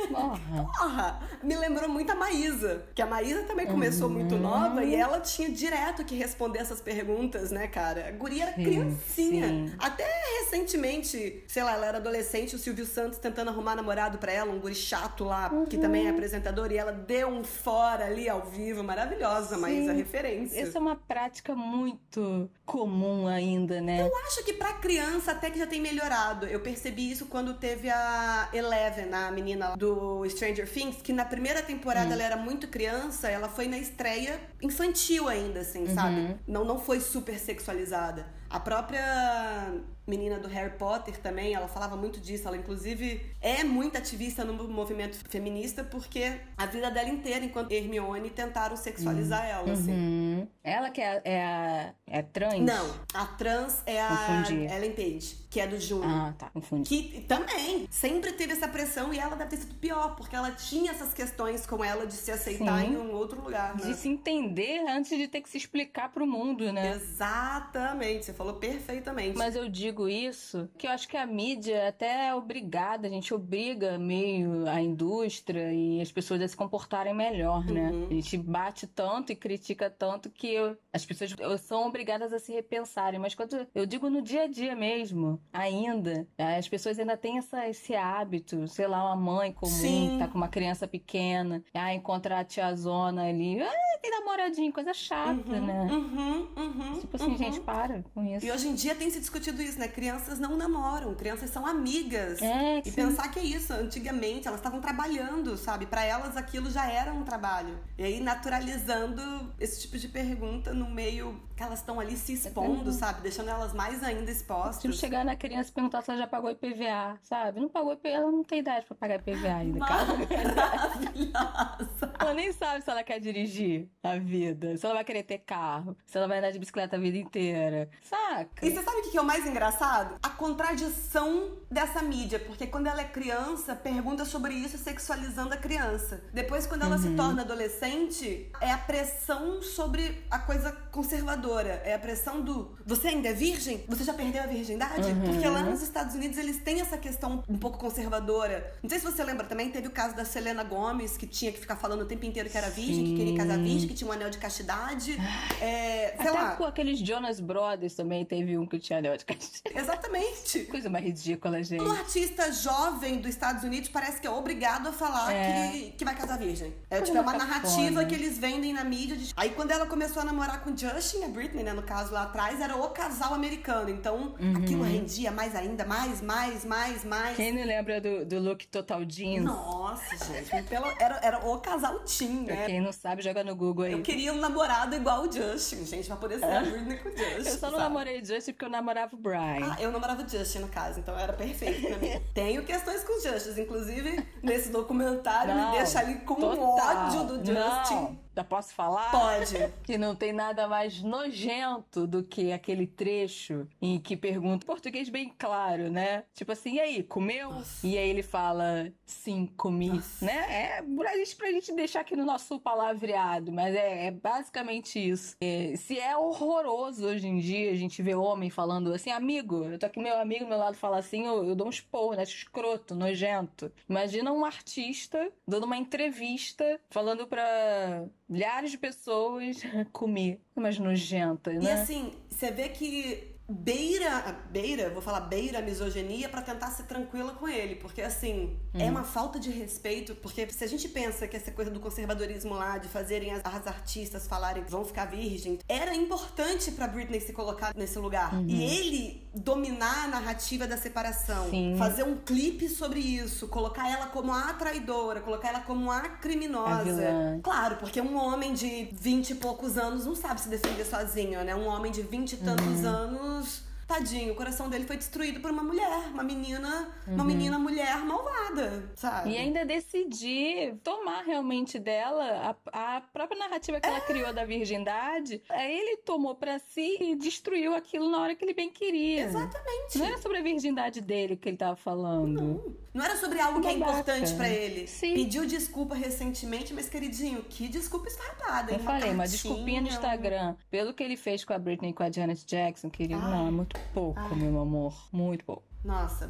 Porra. 0.08 0.40
Porra. 0.64 1.20
Me 1.44 1.54
lembrou 1.58 1.90
muito 1.90 2.10
a 2.14 2.16
Maísa, 2.16 2.86
que 2.96 3.02
a 3.02 3.06
Maísa 3.06 3.44
também 3.44 3.68
começou 3.68 4.08
uhum. 4.08 4.14
muito 4.14 4.38
nova 4.38 4.86
e 4.86 4.96
ela 4.96 5.20
tinha 5.20 5.50
direto 5.50 6.06
que 6.06 6.16
responder 6.16 6.60
essas 6.60 6.80
perguntas, 6.80 7.52
né, 7.52 7.68
cara? 7.68 8.08
A 8.08 8.12
guria 8.12 8.44
era 8.44 8.56
sim, 8.56 8.64
criancinha. 8.64 9.48
Sim. 9.50 9.76
Até 9.78 10.10
recentemente, 10.40 11.44
sei 11.46 11.64
lá, 11.64 11.74
ela 11.74 11.88
era 11.88 11.98
adolescente, 11.98 12.56
o 12.56 12.58
Silvio 12.58 12.86
Santos 12.86 13.20
tentando 13.20 13.50
arrumar 13.50 13.76
namorado 13.76 14.18
pra 14.18 14.32
ela, 14.32 14.50
um 14.50 14.60
guri 14.60 14.74
chato 14.74 15.26
lá, 15.26 15.52
uhum. 15.52 15.66
que 15.66 15.78
também 15.78 16.08
é 16.08 16.10
apresentador, 16.10 16.72
e 16.72 16.78
ela 16.78 16.94
deu 16.94 17.28
um 17.28 17.44
fora 17.44 18.06
ali 18.06 18.30
ao 18.30 18.46
vivo, 18.46 18.82
maravilhosa, 18.82 19.58
Maísa, 19.58 19.92
referência. 19.92 20.58
É 20.58 20.66
uma 20.86 20.96
prática 20.96 21.56
muito 21.56 22.50
comum 22.66 23.28
ainda, 23.28 23.82
né? 23.82 24.02
Eu 24.02 24.16
acho 24.28 24.44
que 24.44 24.54
pra 24.54 24.74
criança 24.74 25.32
até 25.32 25.50
que 25.50 25.58
já 25.58 25.68
tem 25.68 25.82
melhorado. 25.82 26.46
Eu 26.46 26.60
percebi 26.60 27.12
isso 27.12 27.26
quando 27.26 27.56
teve 27.56 27.90
a 27.90 28.50
Eleven, 28.54 29.14
a 29.14 29.32
menina 29.32 29.76
do 29.76 30.28
Stranger 30.30 30.70
Things, 30.70 31.02
que 31.02 31.12
na 31.12 31.26
primeira 31.26 31.62
temporada 31.62 32.10
hum. 32.10 32.14
ela 32.14 32.24
era 32.24 32.38
muito 32.38 32.68
criança, 32.68 33.30
ela 33.30 33.50
foi 33.50 33.68
na 33.68 33.78
estreia 33.78 34.40
infantil 34.62 35.28
ainda, 35.28 35.62
assim, 35.62 35.88
uhum. 35.88 35.96
sabe? 35.96 36.36
Não, 36.48 36.64
não 36.64 36.80
foi 36.80 37.00
super 37.00 37.38
sexualizada. 37.40 38.26
A 38.56 38.60
própria 38.62 39.74
menina 40.08 40.40
do 40.40 40.48
Harry 40.48 40.78
Potter 40.78 41.20
também, 41.20 41.54
ela 41.54 41.68
falava 41.68 41.98
muito 41.98 42.22
disso. 42.22 42.48
Ela, 42.48 42.56
inclusive, 42.56 43.20
é 43.42 43.66
muito 43.66 43.98
ativista 43.98 44.46
no 44.46 44.54
movimento 44.70 45.18
feminista 45.28 45.84
porque 45.84 46.40
a 46.58 46.66
vida 46.66 46.90
dela 46.90 47.10
inteira, 47.10 47.44
enquanto 47.44 47.74
Hermione, 47.74 48.30
tentaram 48.30 48.78
sexualizar 48.78 49.42
uhum. 49.42 49.50
ela, 49.50 49.74
assim. 49.74 49.92
Uhum. 49.92 50.48
Ela 50.64 50.90
que 50.90 51.02
é, 51.02 51.22
é 51.26 51.44
a 51.44 51.94
é 52.08 52.22
trans? 52.22 52.62
Não, 52.62 52.96
a 53.14 53.26
trans 53.26 53.84
é 53.86 54.02
a 54.02 54.08
Confundi. 54.08 54.74
Ellen 54.74 54.94
Page, 54.94 55.36
que 55.56 55.60
é 55.62 55.68
do 55.68 55.80
Júnior. 55.80 56.12
Ah, 56.12 56.34
tá, 56.38 56.50
confundi. 56.50 56.90
Que 56.90 57.22
também 57.22 57.88
sempre 57.90 58.34
teve 58.34 58.54
essa 58.54 58.68
pressão 58.68 59.14
e 59.14 59.20
ela 59.20 59.36
deve 59.36 59.52
ter 59.52 59.58
sido 59.58 59.76
pior, 59.76 60.16
porque 60.16 60.36
ela 60.36 60.52
tinha 60.52 60.92
essas 60.92 61.14
questões 61.14 61.66
com 61.66 61.84
ela 61.84 62.06
de 62.06 62.14
se 62.14 62.30
aceitar 62.30 62.82
Sim. 62.82 62.94
em 62.94 62.98
um 62.98 63.14
outro 63.14 63.42
lugar. 63.42 63.76
Né? 63.76 63.86
De 63.86 63.94
se 63.96 64.08
entender 64.08 64.86
antes 64.88 65.18
de 65.18 65.28
ter 65.28 65.42
que 65.42 65.50
se 65.50 65.58
explicar 65.58 66.12
pro 66.12 66.28
mundo, 66.28 66.72
né? 66.72 66.96
Exatamente, 66.96 68.26
você 68.26 68.34
falou 68.34 68.56
perfeitamente. 68.56 69.38
Mas 69.38 69.56
eu 69.56 69.70
digo 69.70 69.86
digo 69.86 70.10
isso 70.10 70.70
que 70.78 70.88
eu 70.88 70.92
acho 70.92 71.08
que 71.08 71.16
a 71.16 71.26
mídia 71.26 71.88
até 71.88 72.28
é 72.28 72.36
obrigada, 72.36 73.08
a 73.08 73.10
gente 73.10 73.34
obriga 73.34 73.98
meio 73.98 74.68
a 74.68 74.82
indústria 74.82 75.72
e 75.72 76.02
as 76.02 76.12
pessoas 76.12 76.42
a 76.42 76.48
se 76.48 76.56
comportarem 76.56 77.14
melhor, 77.14 77.66
né? 77.66 77.92
Uhum. 77.92 78.08
A 78.08 78.14
gente 78.14 78.38
bate 78.38 78.88
tanto 78.88 79.32
e 79.32 79.36
critica 79.36 79.90
tanto 79.90 80.30
que 80.30 80.48
eu, 80.48 80.78
as 80.92 81.06
pessoas 81.06 81.34
são 81.62 81.88
obrigadas 81.88 82.34
a 82.34 82.40
se 82.40 82.52
repensarem. 82.52 83.20
Mas 83.20 83.36
quando 83.36 83.68
eu 83.74 83.86
digo 83.86 84.10
no 84.10 84.22
dia 84.22 84.44
a 84.44 84.48
dia 84.48 84.76
mesmo, 84.76 85.42
ainda, 85.52 86.28
as 86.38 86.68
pessoas 86.68 87.00
ainda 87.00 87.18
têm 87.18 87.38
essa, 87.38 87.68
esse 87.68 87.96
hábito, 87.96 88.68
sei 88.68 88.88
lá, 88.88 89.04
uma 89.06 89.16
mãe 89.16 89.52
comum 89.52 89.72
Sim. 89.72 90.18
tá 90.20 90.28
com 90.28 90.38
uma 90.38 90.48
criança 90.48 90.88
pequena, 90.88 91.64
ah, 91.74 91.94
encontrar 91.94 92.40
a 92.40 92.44
tiazona 92.44 93.28
ali, 93.28 93.62
ah, 93.62 94.00
tem 94.02 94.12
namoradinho, 94.12 94.72
coisa 94.72 94.94
chata, 94.94 95.32
uhum, 95.32 95.66
né? 95.66 95.88
Uhum, 95.92 96.48
uhum, 96.56 97.00
tipo 97.00 97.16
assim, 97.16 97.38
gente, 97.38 97.60
para 97.62 98.04
com 98.14 98.24
isso. 98.24 98.46
E 98.46 98.52
hoje 98.52 98.68
em 98.68 98.76
dia 98.76 98.94
tem 98.94 99.10
se 99.10 99.20
discutido 99.20 99.62
isso, 99.62 99.80
né? 99.80 99.88
Crianças 99.88 100.40
não 100.40 100.56
namoram, 100.56 101.14
crianças 101.16 101.50
são 101.50 101.66
amigas. 101.66 102.42
É, 102.42 102.80
e 102.80 102.86
sim. 102.86 102.92
pensar 102.92 103.30
que 103.30 103.40
é 103.40 103.44
isso, 103.44 103.74
antigamente 103.74 104.48
elas 104.48 104.60
estavam 104.60 104.80
trabalhando, 104.80 105.58
sabe? 105.58 105.86
Para 105.86 106.04
elas 106.04 106.38
aquilo 106.38 106.70
já 106.70 106.90
era 106.90 107.14
um 107.14 107.24
trabalho. 107.24 107.80
E 107.98 108.04
aí 108.04 108.20
naturalizando 108.20 109.54
esse 109.60 109.82
tipo 109.82 109.98
de 109.98 110.08
pergunta 110.08 110.74
no 110.74 110.90
meio 110.90 111.42
que 111.56 111.64
elas 111.64 111.80
estão 111.80 112.00
ali 112.00 112.18
se 112.18 112.34
expondo, 112.34 112.92
sabe? 112.92 113.22
Deixando 113.22 113.50
elas 113.50 113.74
mais 113.74 114.04
ainda 114.04 114.30
expostas. 114.30 114.82
Se 114.82 115.00
chegar 115.00 115.24
na 115.24 115.36
criança 115.36 115.70
e 115.70 115.74
perguntar 115.74 116.02
se 116.02 116.12
ela 116.12 116.20
já 116.20 116.28
pagou 116.28 116.52
IPVA, 116.52 117.18
sabe? 117.22 117.62
Não 117.62 117.70
pagou 117.70 117.94
IPVA, 117.94 118.10
ela 118.10 118.32
não 118.32 118.44
tem 118.44 118.60
idade 118.60 118.86
para 118.86 118.96
pagar 118.96 119.16
IPVA 119.16 119.56
ainda, 119.56 119.80
cara. 119.80 120.06
ela 122.20 122.34
nem 122.34 122.52
sabe 122.52 122.84
se 122.84 122.90
ela 122.90 123.04
quer 123.04 123.20
dirigir 123.20 123.88
a 124.04 124.18
vida, 124.18 124.76
se 124.76 124.86
ela 124.86 124.96
vai 124.96 125.06
querer 125.06 125.24
ter 125.24 125.40
carro, 125.40 125.96
se 126.06 126.18
ela 126.18 126.28
vai 126.28 126.40
andar 126.40 126.52
de 126.52 126.60
bicicleta 126.60 126.98
a 126.98 127.00
vida 127.00 127.18
inteira. 127.18 127.90
Saca? 128.04 128.66
E 128.66 128.72
você 128.72 128.84
sabe 128.84 128.98
o 128.98 129.12
que 129.12 129.18
é 129.18 129.22
o 129.22 129.26
mais 129.26 129.48
engraçado? 129.48 130.18
A 130.22 130.30
contradição 130.30 131.54
dessa 131.72 132.02
mídia, 132.02 132.40
porque 132.40 132.68
quando 132.68 132.88
ela 132.88 133.02
é 133.02 133.06
criança, 133.06 133.76
pergunta 133.76 134.26
sobre 134.26 134.54
isso 134.54 134.78
sexualizando 134.78 135.54
a 135.54 135.58
criança. 135.58 136.22
Depois, 136.34 136.68
quando 136.68 136.84
ela 136.84 136.98
uhum. 136.98 137.02
se 137.02 137.16
torna 137.16 137.44
adolescente, 137.44 138.52
é 138.60 138.72
a 138.72 138.78
pressão 138.78 139.62
sobre 139.62 140.26
a 140.30 140.40
coisa 140.40 140.72
conservadora. 140.92 141.45
É 141.86 141.94
a 141.94 142.00
pressão 142.00 142.42
do 142.42 142.76
você 142.86 143.10
ainda 143.10 143.30
é 143.30 143.34
virgem? 143.34 143.84
Você 143.88 144.04
já 144.04 144.14
perdeu 144.14 144.44
a 144.44 144.46
virgindade? 144.46 145.08
Uhum. 145.08 145.22
Porque 145.22 145.48
lá 145.48 145.64
nos 145.64 145.82
Estados 145.82 146.16
Unidos 146.16 146.38
eles 146.38 146.58
têm 146.58 146.82
essa 146.82 146.98
questão 146.98 147.44
um 147.48 147.58
pouco 147.58 147.78
conservadora. 147.78 148.74
Não 148.82 148.90
sei 148.90 149.00
se 149.00 149.06
você 149.06 149.24
lembra 149.24 149.46
também, 149.46 149.70
teve 149.70 149.88
o 149.88 149.92
caso 149.92 150.16
da 150.16 150.26
Selena 150.26 150.64
Gomes, 150.64 151.18
que 151.18 151.26
tinha 151.26 151.52
que 151.52 151.60
ficar 151.60 151.76
falando 151.76 152.02
o 152.02 152.06
tempo 152.06 152.26
inteiro 152.26 152.50
que 152.50 152.58
era 152.58 152.70
virgem, 152.70 152.96
Sim. 152.96 153.12
que 153.12 153.16
queria 153.16 153.38
casar 153.38 153.58
virgem, 153.58 153.88
que 153.88 153.94
tinha 153.94 154.10
um 154.10 154.14
anel 154.14 154.30
de 154.30 154.38
castidade. 154.38 155.18
É, 155.62 156.16
sei 156.18 156.28
Até 156.28 156.32
lá. 156.32 156.56
com 156.56 156.66
aqueles 156.66 157.00
Jonas 157.00 157.40
Brothers 157.40 157.94
também 157.94 158.26
teve 158.26 158.58
um 158.58 158.66
que 158.66 158.80
tinha 158.80 159.00
anel 159.00 159.18
de 159.18 159.26
castidade. 159.26 159.78
Exatamente. 159.78 160.60
Coisa 160.70 160.90
mais 160.90 161.06
ridícula, 161.06 161.64
gente. 161.64 161.84
Um 161.84 161.92
artista 161.92 162.52
jovem 162.52 163.20
dos 163.20 163.30
Estados 163.30 163.64
Unidos 163.64 163.90
parece 163.90 164.20
que 164.20 164.28
é 164.28 164.32
obrigado 164.32 164.88
a 164.88 164.92
falar 164.92 165.32
é. 165.32 165.70
que, 165.72 165.92
que 165.92 166.06
vai 166.06 166.16
casar 166.16 166.38
virgem. 166.38 166.74
É 166.90 167.02
tipo, 167.02 167.18
é 167.18 167.22
uma 167.22 167.34
narrativa 167.34 168.06
que 168.06 168.14
eles 168.14 168.38
vendem 168.38 168.74
na 168.74 168.84
mídia. 168.84 169.16
De... 169.16 169.34
Aí 169.36 169.50
quando 169.52 169.72
ela 169.72 169.86
começou 169.86 170.22
a 170.22 170.26
namorar 170.26 170.64
com 170.64 170.76
Justin, 170.76 171.24
Britney, 171.36 171.64
né, 171.64 171.74
no 171.74 171.84
caso 171.84 172.14
lá 172.14 172.24
atrás, 172.24 172.62
era 172.62 172.76
o 172.76 172.90
casal 172.90 173.34
americano. 173.34 173.90
Então 173.90 174.36
uhum. 174.40 174.58
aquilo 174.58 174.84
rendia 174.84 175.32
mais 175.32 175.54
ainda, 175.54 175.86
mais, 175.86 176.22
mais, 176.22 176.64
mais, 176.64 177.04
mais. 177.04 177.36
Quem 177.36 177.52
não 177.52 177.64
lembra 177.64 178.00
do, 178.00 178.26
do 178.26 178.40
look 178.40 178.66
Total 178.68 179.04
Jeans? 179.06 179.44
Nossa, 179.44 180.34
gente. 180.34 180.64
Pelo, 180.64 180.88
era, 181.00 181.20
era 181.22 181.46
o 181.46 181.60
casal 181.60 182.00
teen, 182.00 182.46
né? 182.46 182.56
Pra 182.56 182.66
quem 182.66 182.82
não 182.82 182.94
sabe, 182.94 183.22
joga 183.22 183.44
no 183.44 183.56
Google 183.56 183.86
aí. 183.86 183.92
Eu 183.92 184.02
queria 184.02 184.34
um 184.34 184.40
namorado 184.40 184.96
igual 184.96 185.24
o 185.24 185.32
Justin, 185.32 185.86
gente, 185.86 186.08
pra 186.08 186.16
poder 186.16 186.40
ser 186.40 186.46
é. 186.46 186.58
a 186.58 186.62
Britney 186.62 186.98
com 186.98 187.10
o 187.10 187.12
Justin. 187.12 187.50
Eu 187.50 187.58
só 187.58 187.70
não 187.70 187.78
sabe? 187.78 187.84
namorei 187.84 188.22
o 188.22 188.26
Justin 188.26 188.52
porque 188.54 188.66
eu 188.66 188.70
namorava 188.70 189.16
o 189.16 189.20
Brian. 189.20 189.72
Ah, 189.72 189.78
eu 189.80 189.92
namorava 189.92 190.24
o 190.24 190.30
Justin, 190.30 190.60
no 190.60 190.70
caso, 190.70 191.00
então 191.00 191.18
era 191.20 191.34
perfeito 191.34 191.88
pra 191.88 191.98
mim. 191.98 192.22
Tenho 192.34 192.64
questões 192.64 193.04
com 193.04 193.20
o 193.20 193.22
Justin, 193.22 193.62
inclusive 193.62 194.26
nesse 194.42 194.70
documentário 194.70 195.54
não, 195.54 195.72
me 195.72 195.78
deixa 195.78 196.00
ali 196.00 196.16
com 196.20 196.36
total. 196.36 197.08
ódio 197.08 197.24
do 197.26 197.36
Justin. 197.38 197.96
Não. 197.96 198.25
Já 198.36 198.44
posso 198.44 198.74
falar? 198.74 199.12
Pode. 199.12 199.56
que 199.84 199.98
não 199.98 200.14
tem 200.14 200.34
nada 200.34 200.68
mais 200.68 201.02
nojento 201.02 202.06
do 202.06 202.22
que 202.22 202.52
aquele 202.52 202.86
trecho 202.86 203.68
em 203.82 203.98
que 204.00 204.18
pergunta, 204.18 204.66
português 204.66 205.08
bem 205.08 205.34
claro, 205.38 205.90
né? 205.90 206.26
Tipo 206.34 206.52
assim, 206.52 206.76
e 206.76 206.80
aí, 206.80 207.04
comeu? 207.04 207.52
Nossa. 207.52 207.88
E 207.88 207.98
aí 207.98 208.10
ele 208.10 208.24
fala, 208.24 208.92
sim, 209.06 209.50
comi, 209.56 209.90
Nossa. 209.90 210.26
né? 210.26 210.78
É 210.78 210.82
pra 210.82 211.16
gente, 211.16 211.36
pra 211.36 211.52
gente 211.52 211.74
deixar 211.74 212.02
aqui 212.02 212.16
no 212.16 212.26
nosso 212.26 212.60
palavreado, 212.60 213.52
mas 213.52 213.74
é, 213.74 214.08
é 214.08 214.12
basicamente 214.12 215.00
isso. 215.00 215.38
É, 215.42 215.74
se 215.78 215.98
é 215.98 216.18
horroroso 216.18 217.08
hoje 217.08 217.28
em 217.28 217.40
dia 217.40 217.72
a 217.72 217.76
gente 217.76 218.02
ver 218.02 218.16
homem 218.16 218.50
falando 218.50 218.94
assim, 218.94 219.12
amigo, 219.12 219.64
eu 219.64 219.80
tô 219.80 219.86
aqui, 219.86 220.00
meu 220.00 220.18
amigo 220.18 220.44
do 220.44 220.50
meu 220.50 220.58
lado 220.58 220.76
fala 220.76 220.98
assim, 220.98 221.26
eu, 221.26 221.46
eu 221.46 221.56
dou 221.56 221.68
um 221.68 221.70
esporro, 221.70 222.16
né? 222.16 222.24
Escroto, 222.24 222.96
nojento. 222.96 223.72
Imagina 223.88 224.32
um 224.34 224.44
artista 224.44 225.32
dando 225.48 225.66
uma 225.66 225.78
entrevista 225.78 226.80
falando 226.90 227.26
pra 227.28 228.06
milhares 228.28 228.72
de 228.72 228.78
pessoas 228.78 229.58
comer. 229.92 230.42
Mais 230.56 230.80
nojenta, 230.80 231.52
né? 231.54 231.64
E 231.64 231.70
assim, 231.72 232.14
você 232.30 232.52
vê 232.52 232.70
que 232.70 233.35
beira, 233.48 234.36
beira, 234.50 234.90
vou 234.90 235.02
falar 235.02 235.22
beira 235.22 235.60
a 235.60 235.62
misoginia 235.62 236.28
pra 236.30 236.42
tentar 236.42 236.72
ser 236.72 236.84
tranquila 236.84 237.34
com 237.34 237.48
ele, 237.48 237.76
porque 237.76 238.02
assim, 238.02 238.58
é 238.74 238.90
uma 238.90 239.04
falta 239.04 239.40
de 239.40 239.50
respeito, 239.52 240.16
porque 240.16 240.48
se 240.52 240.64
a 240.64 240.68
gente 240.68 240.88
pensa 240.90 241.28
que 241.28 241.36
essa 241.38 241.52
coisa 241.52 241.70
do 241.70 241.80
conservadorismo 241.80 242.54
lá, 242.56 242.78
de 242.78 242.88
fazerem 242.88 243.32
as, 243.32 243.42
as 243.46 243.68
artistas 243.68 244.28
falarem 244.28 244.64
vão 244.68 244.84
ficar 244.84 245.06
virgem, 245.06 245.60
era 245.70 245.94
importante 245.96 246.72
pra 246.72 246.88
Britney 246.88 247.20
se 247.22 247.34
colocar 247.34 247.74
nesse 247.76 248.00
lugar. 248.00 248.32
E 248.48 248.64
ele 248.64 249.28
dominar 249.36 250.06
a 250.06 250.08
narrativa 250.08 250.66
da 250.66 250.78
separação, 250.78 251.50
Sim. 251.50 251.76
fazer 251.78 252.04
um 252.04 252.16
clipe 252.18 252.68
sobre 252.70 253.00
isso, 253.00 253.48
colocar 253.48 253.90
ela 253.92 254.08
como 254.08 254.32
a 254.34 254.54
traidora, 254.54 255.22
colocar 255.22 255.50
ela 255.50 255.60
como 255.62 255.92
a 255.92 256.02
criminosa. 256.02 257.04
A. 257.38 257.42
Claro, 257.44 257.76
porque 257.78 258.02
um 258.02 258.16
homem 258.18 258.54
de 258.54 258.90
20 258.94 259.32
e 259.32 259.36
poucos 259.36 259.78
anos 259.78 260.06
não 260.06 260.16
sabe 260.16 260.40
se 260.42 260.50
defender 260.50 260.86
sozinho, 260.86 261.44
né? 261.44 261.56
Um 261.56 261.68
homem 261.68 261.92
de 261.92 262.02
20 262.02 262.34
e 262.34 262.38
tantos 262.38 262.66
Uhum. 262.66 262.88
anos, 262.88 263.35
those 263.36 263.62
tadinho, 263.88 264.34
o 264.34 264.36
coração 264.36 264.70
dele 264.70 264.86
foi 264.86 264.98
destruído 264.98 265.40
por 265.40 265.52
uma 265.52 265.64
mulher, 265.64 266.08
uma 266.12 266.24
menina, 266.24 266.90
uma 267.08 267.22
Uhum. 267.22 267.28
menina 267.28 267.60
mulher 267.60 267.98
malvada, 268.04 268.90
sabe? 268.96 269.32
E 269.32 269.38
ainda 269.38 269.64
decidir 269.66 270.76
tomar 270.84 271.24
realmente 271.24 271.78
dela 271.80 272.56
a, 272.72 272.96
a 272.98 273.02
própria 273.02 273.38
narrativa 273.38 273.80
que 273.80 273.88
ela 273.88 274.02
criou 274.02 274.34
da 274.34 274.46
virgindade. 274.46 275.42
Aí 275.50 275.78
ele 275.80 275.98
tomou 275.98 276.36
pra 276.36 276.60
si 276.60 276.98
e 277.00 277.16
destruiu 277.16 277.76
aquilo 277.76 278.10
na 278.10 278.20
hora 278.20 278.36
que 278.36 278.44
ele 278.44 278.54
bem 278.54 278.70
queria. 278.72 279.24
Exatamente. 279.26 279.98
Não 279.98 280.06
era 280.06 280.18
sobre 280.18 280.38
a 280.40 280.42
virgindade 280.42 281.02
dele 281.02 281.36
que 281.36 281.48
ele 281.50 281.58
tava 281.58 281.76
falando. 281.76 282.76
Não 282.94 283.04
era 283.04 283.16
sobre 283.18 283.40
algo 283.40 283.60
que 283.62 283.68
é 283.68 283.74
importante 283.74 284.34
pra 284.36 284.48
ele. 284.50 284.88
Sim. 284.88 285.14
Pediu 285.14 285.46
desculpa 285.46 285.96
recentemente, 285.96 286.74
mas 286.74 286.88
queridinho, 286.88 287.44
que 287.44 287.68
desculpa 287.68 288.08
esfarrapada? 288.08 288.74
Eu 288.74 288.80
falei, 288.80 289.10
uma 289.12 289.18
cartinha, 289.24 289.28
desculpinha 289.28 289.82
no 289.82 289.88
Instagram. 289.90 290.56
Pelo 290.72 290.94
que 290.94 291.04
ele 291.04 291.18
fez 291.18 291.44
com 291.44 291.54
a 291.54 291.60
Britney 291.60 291.92
e 291.92 291.94
com 291.94 292.04
a 292.04 292.12
Janet 292.12 292.46
Jackson, 292.46 292.90
querido, 292.90 293.20
não, 293.20 293.48
é 293.48 293.52
muito 293.52 293.75
pouco, 293.94 294.36
meu 294.36 294.60
amor. 294.60 295.08
Muito 295.12 295.46
pouco. 295.46 295.64
Nossa, 295.84 296.28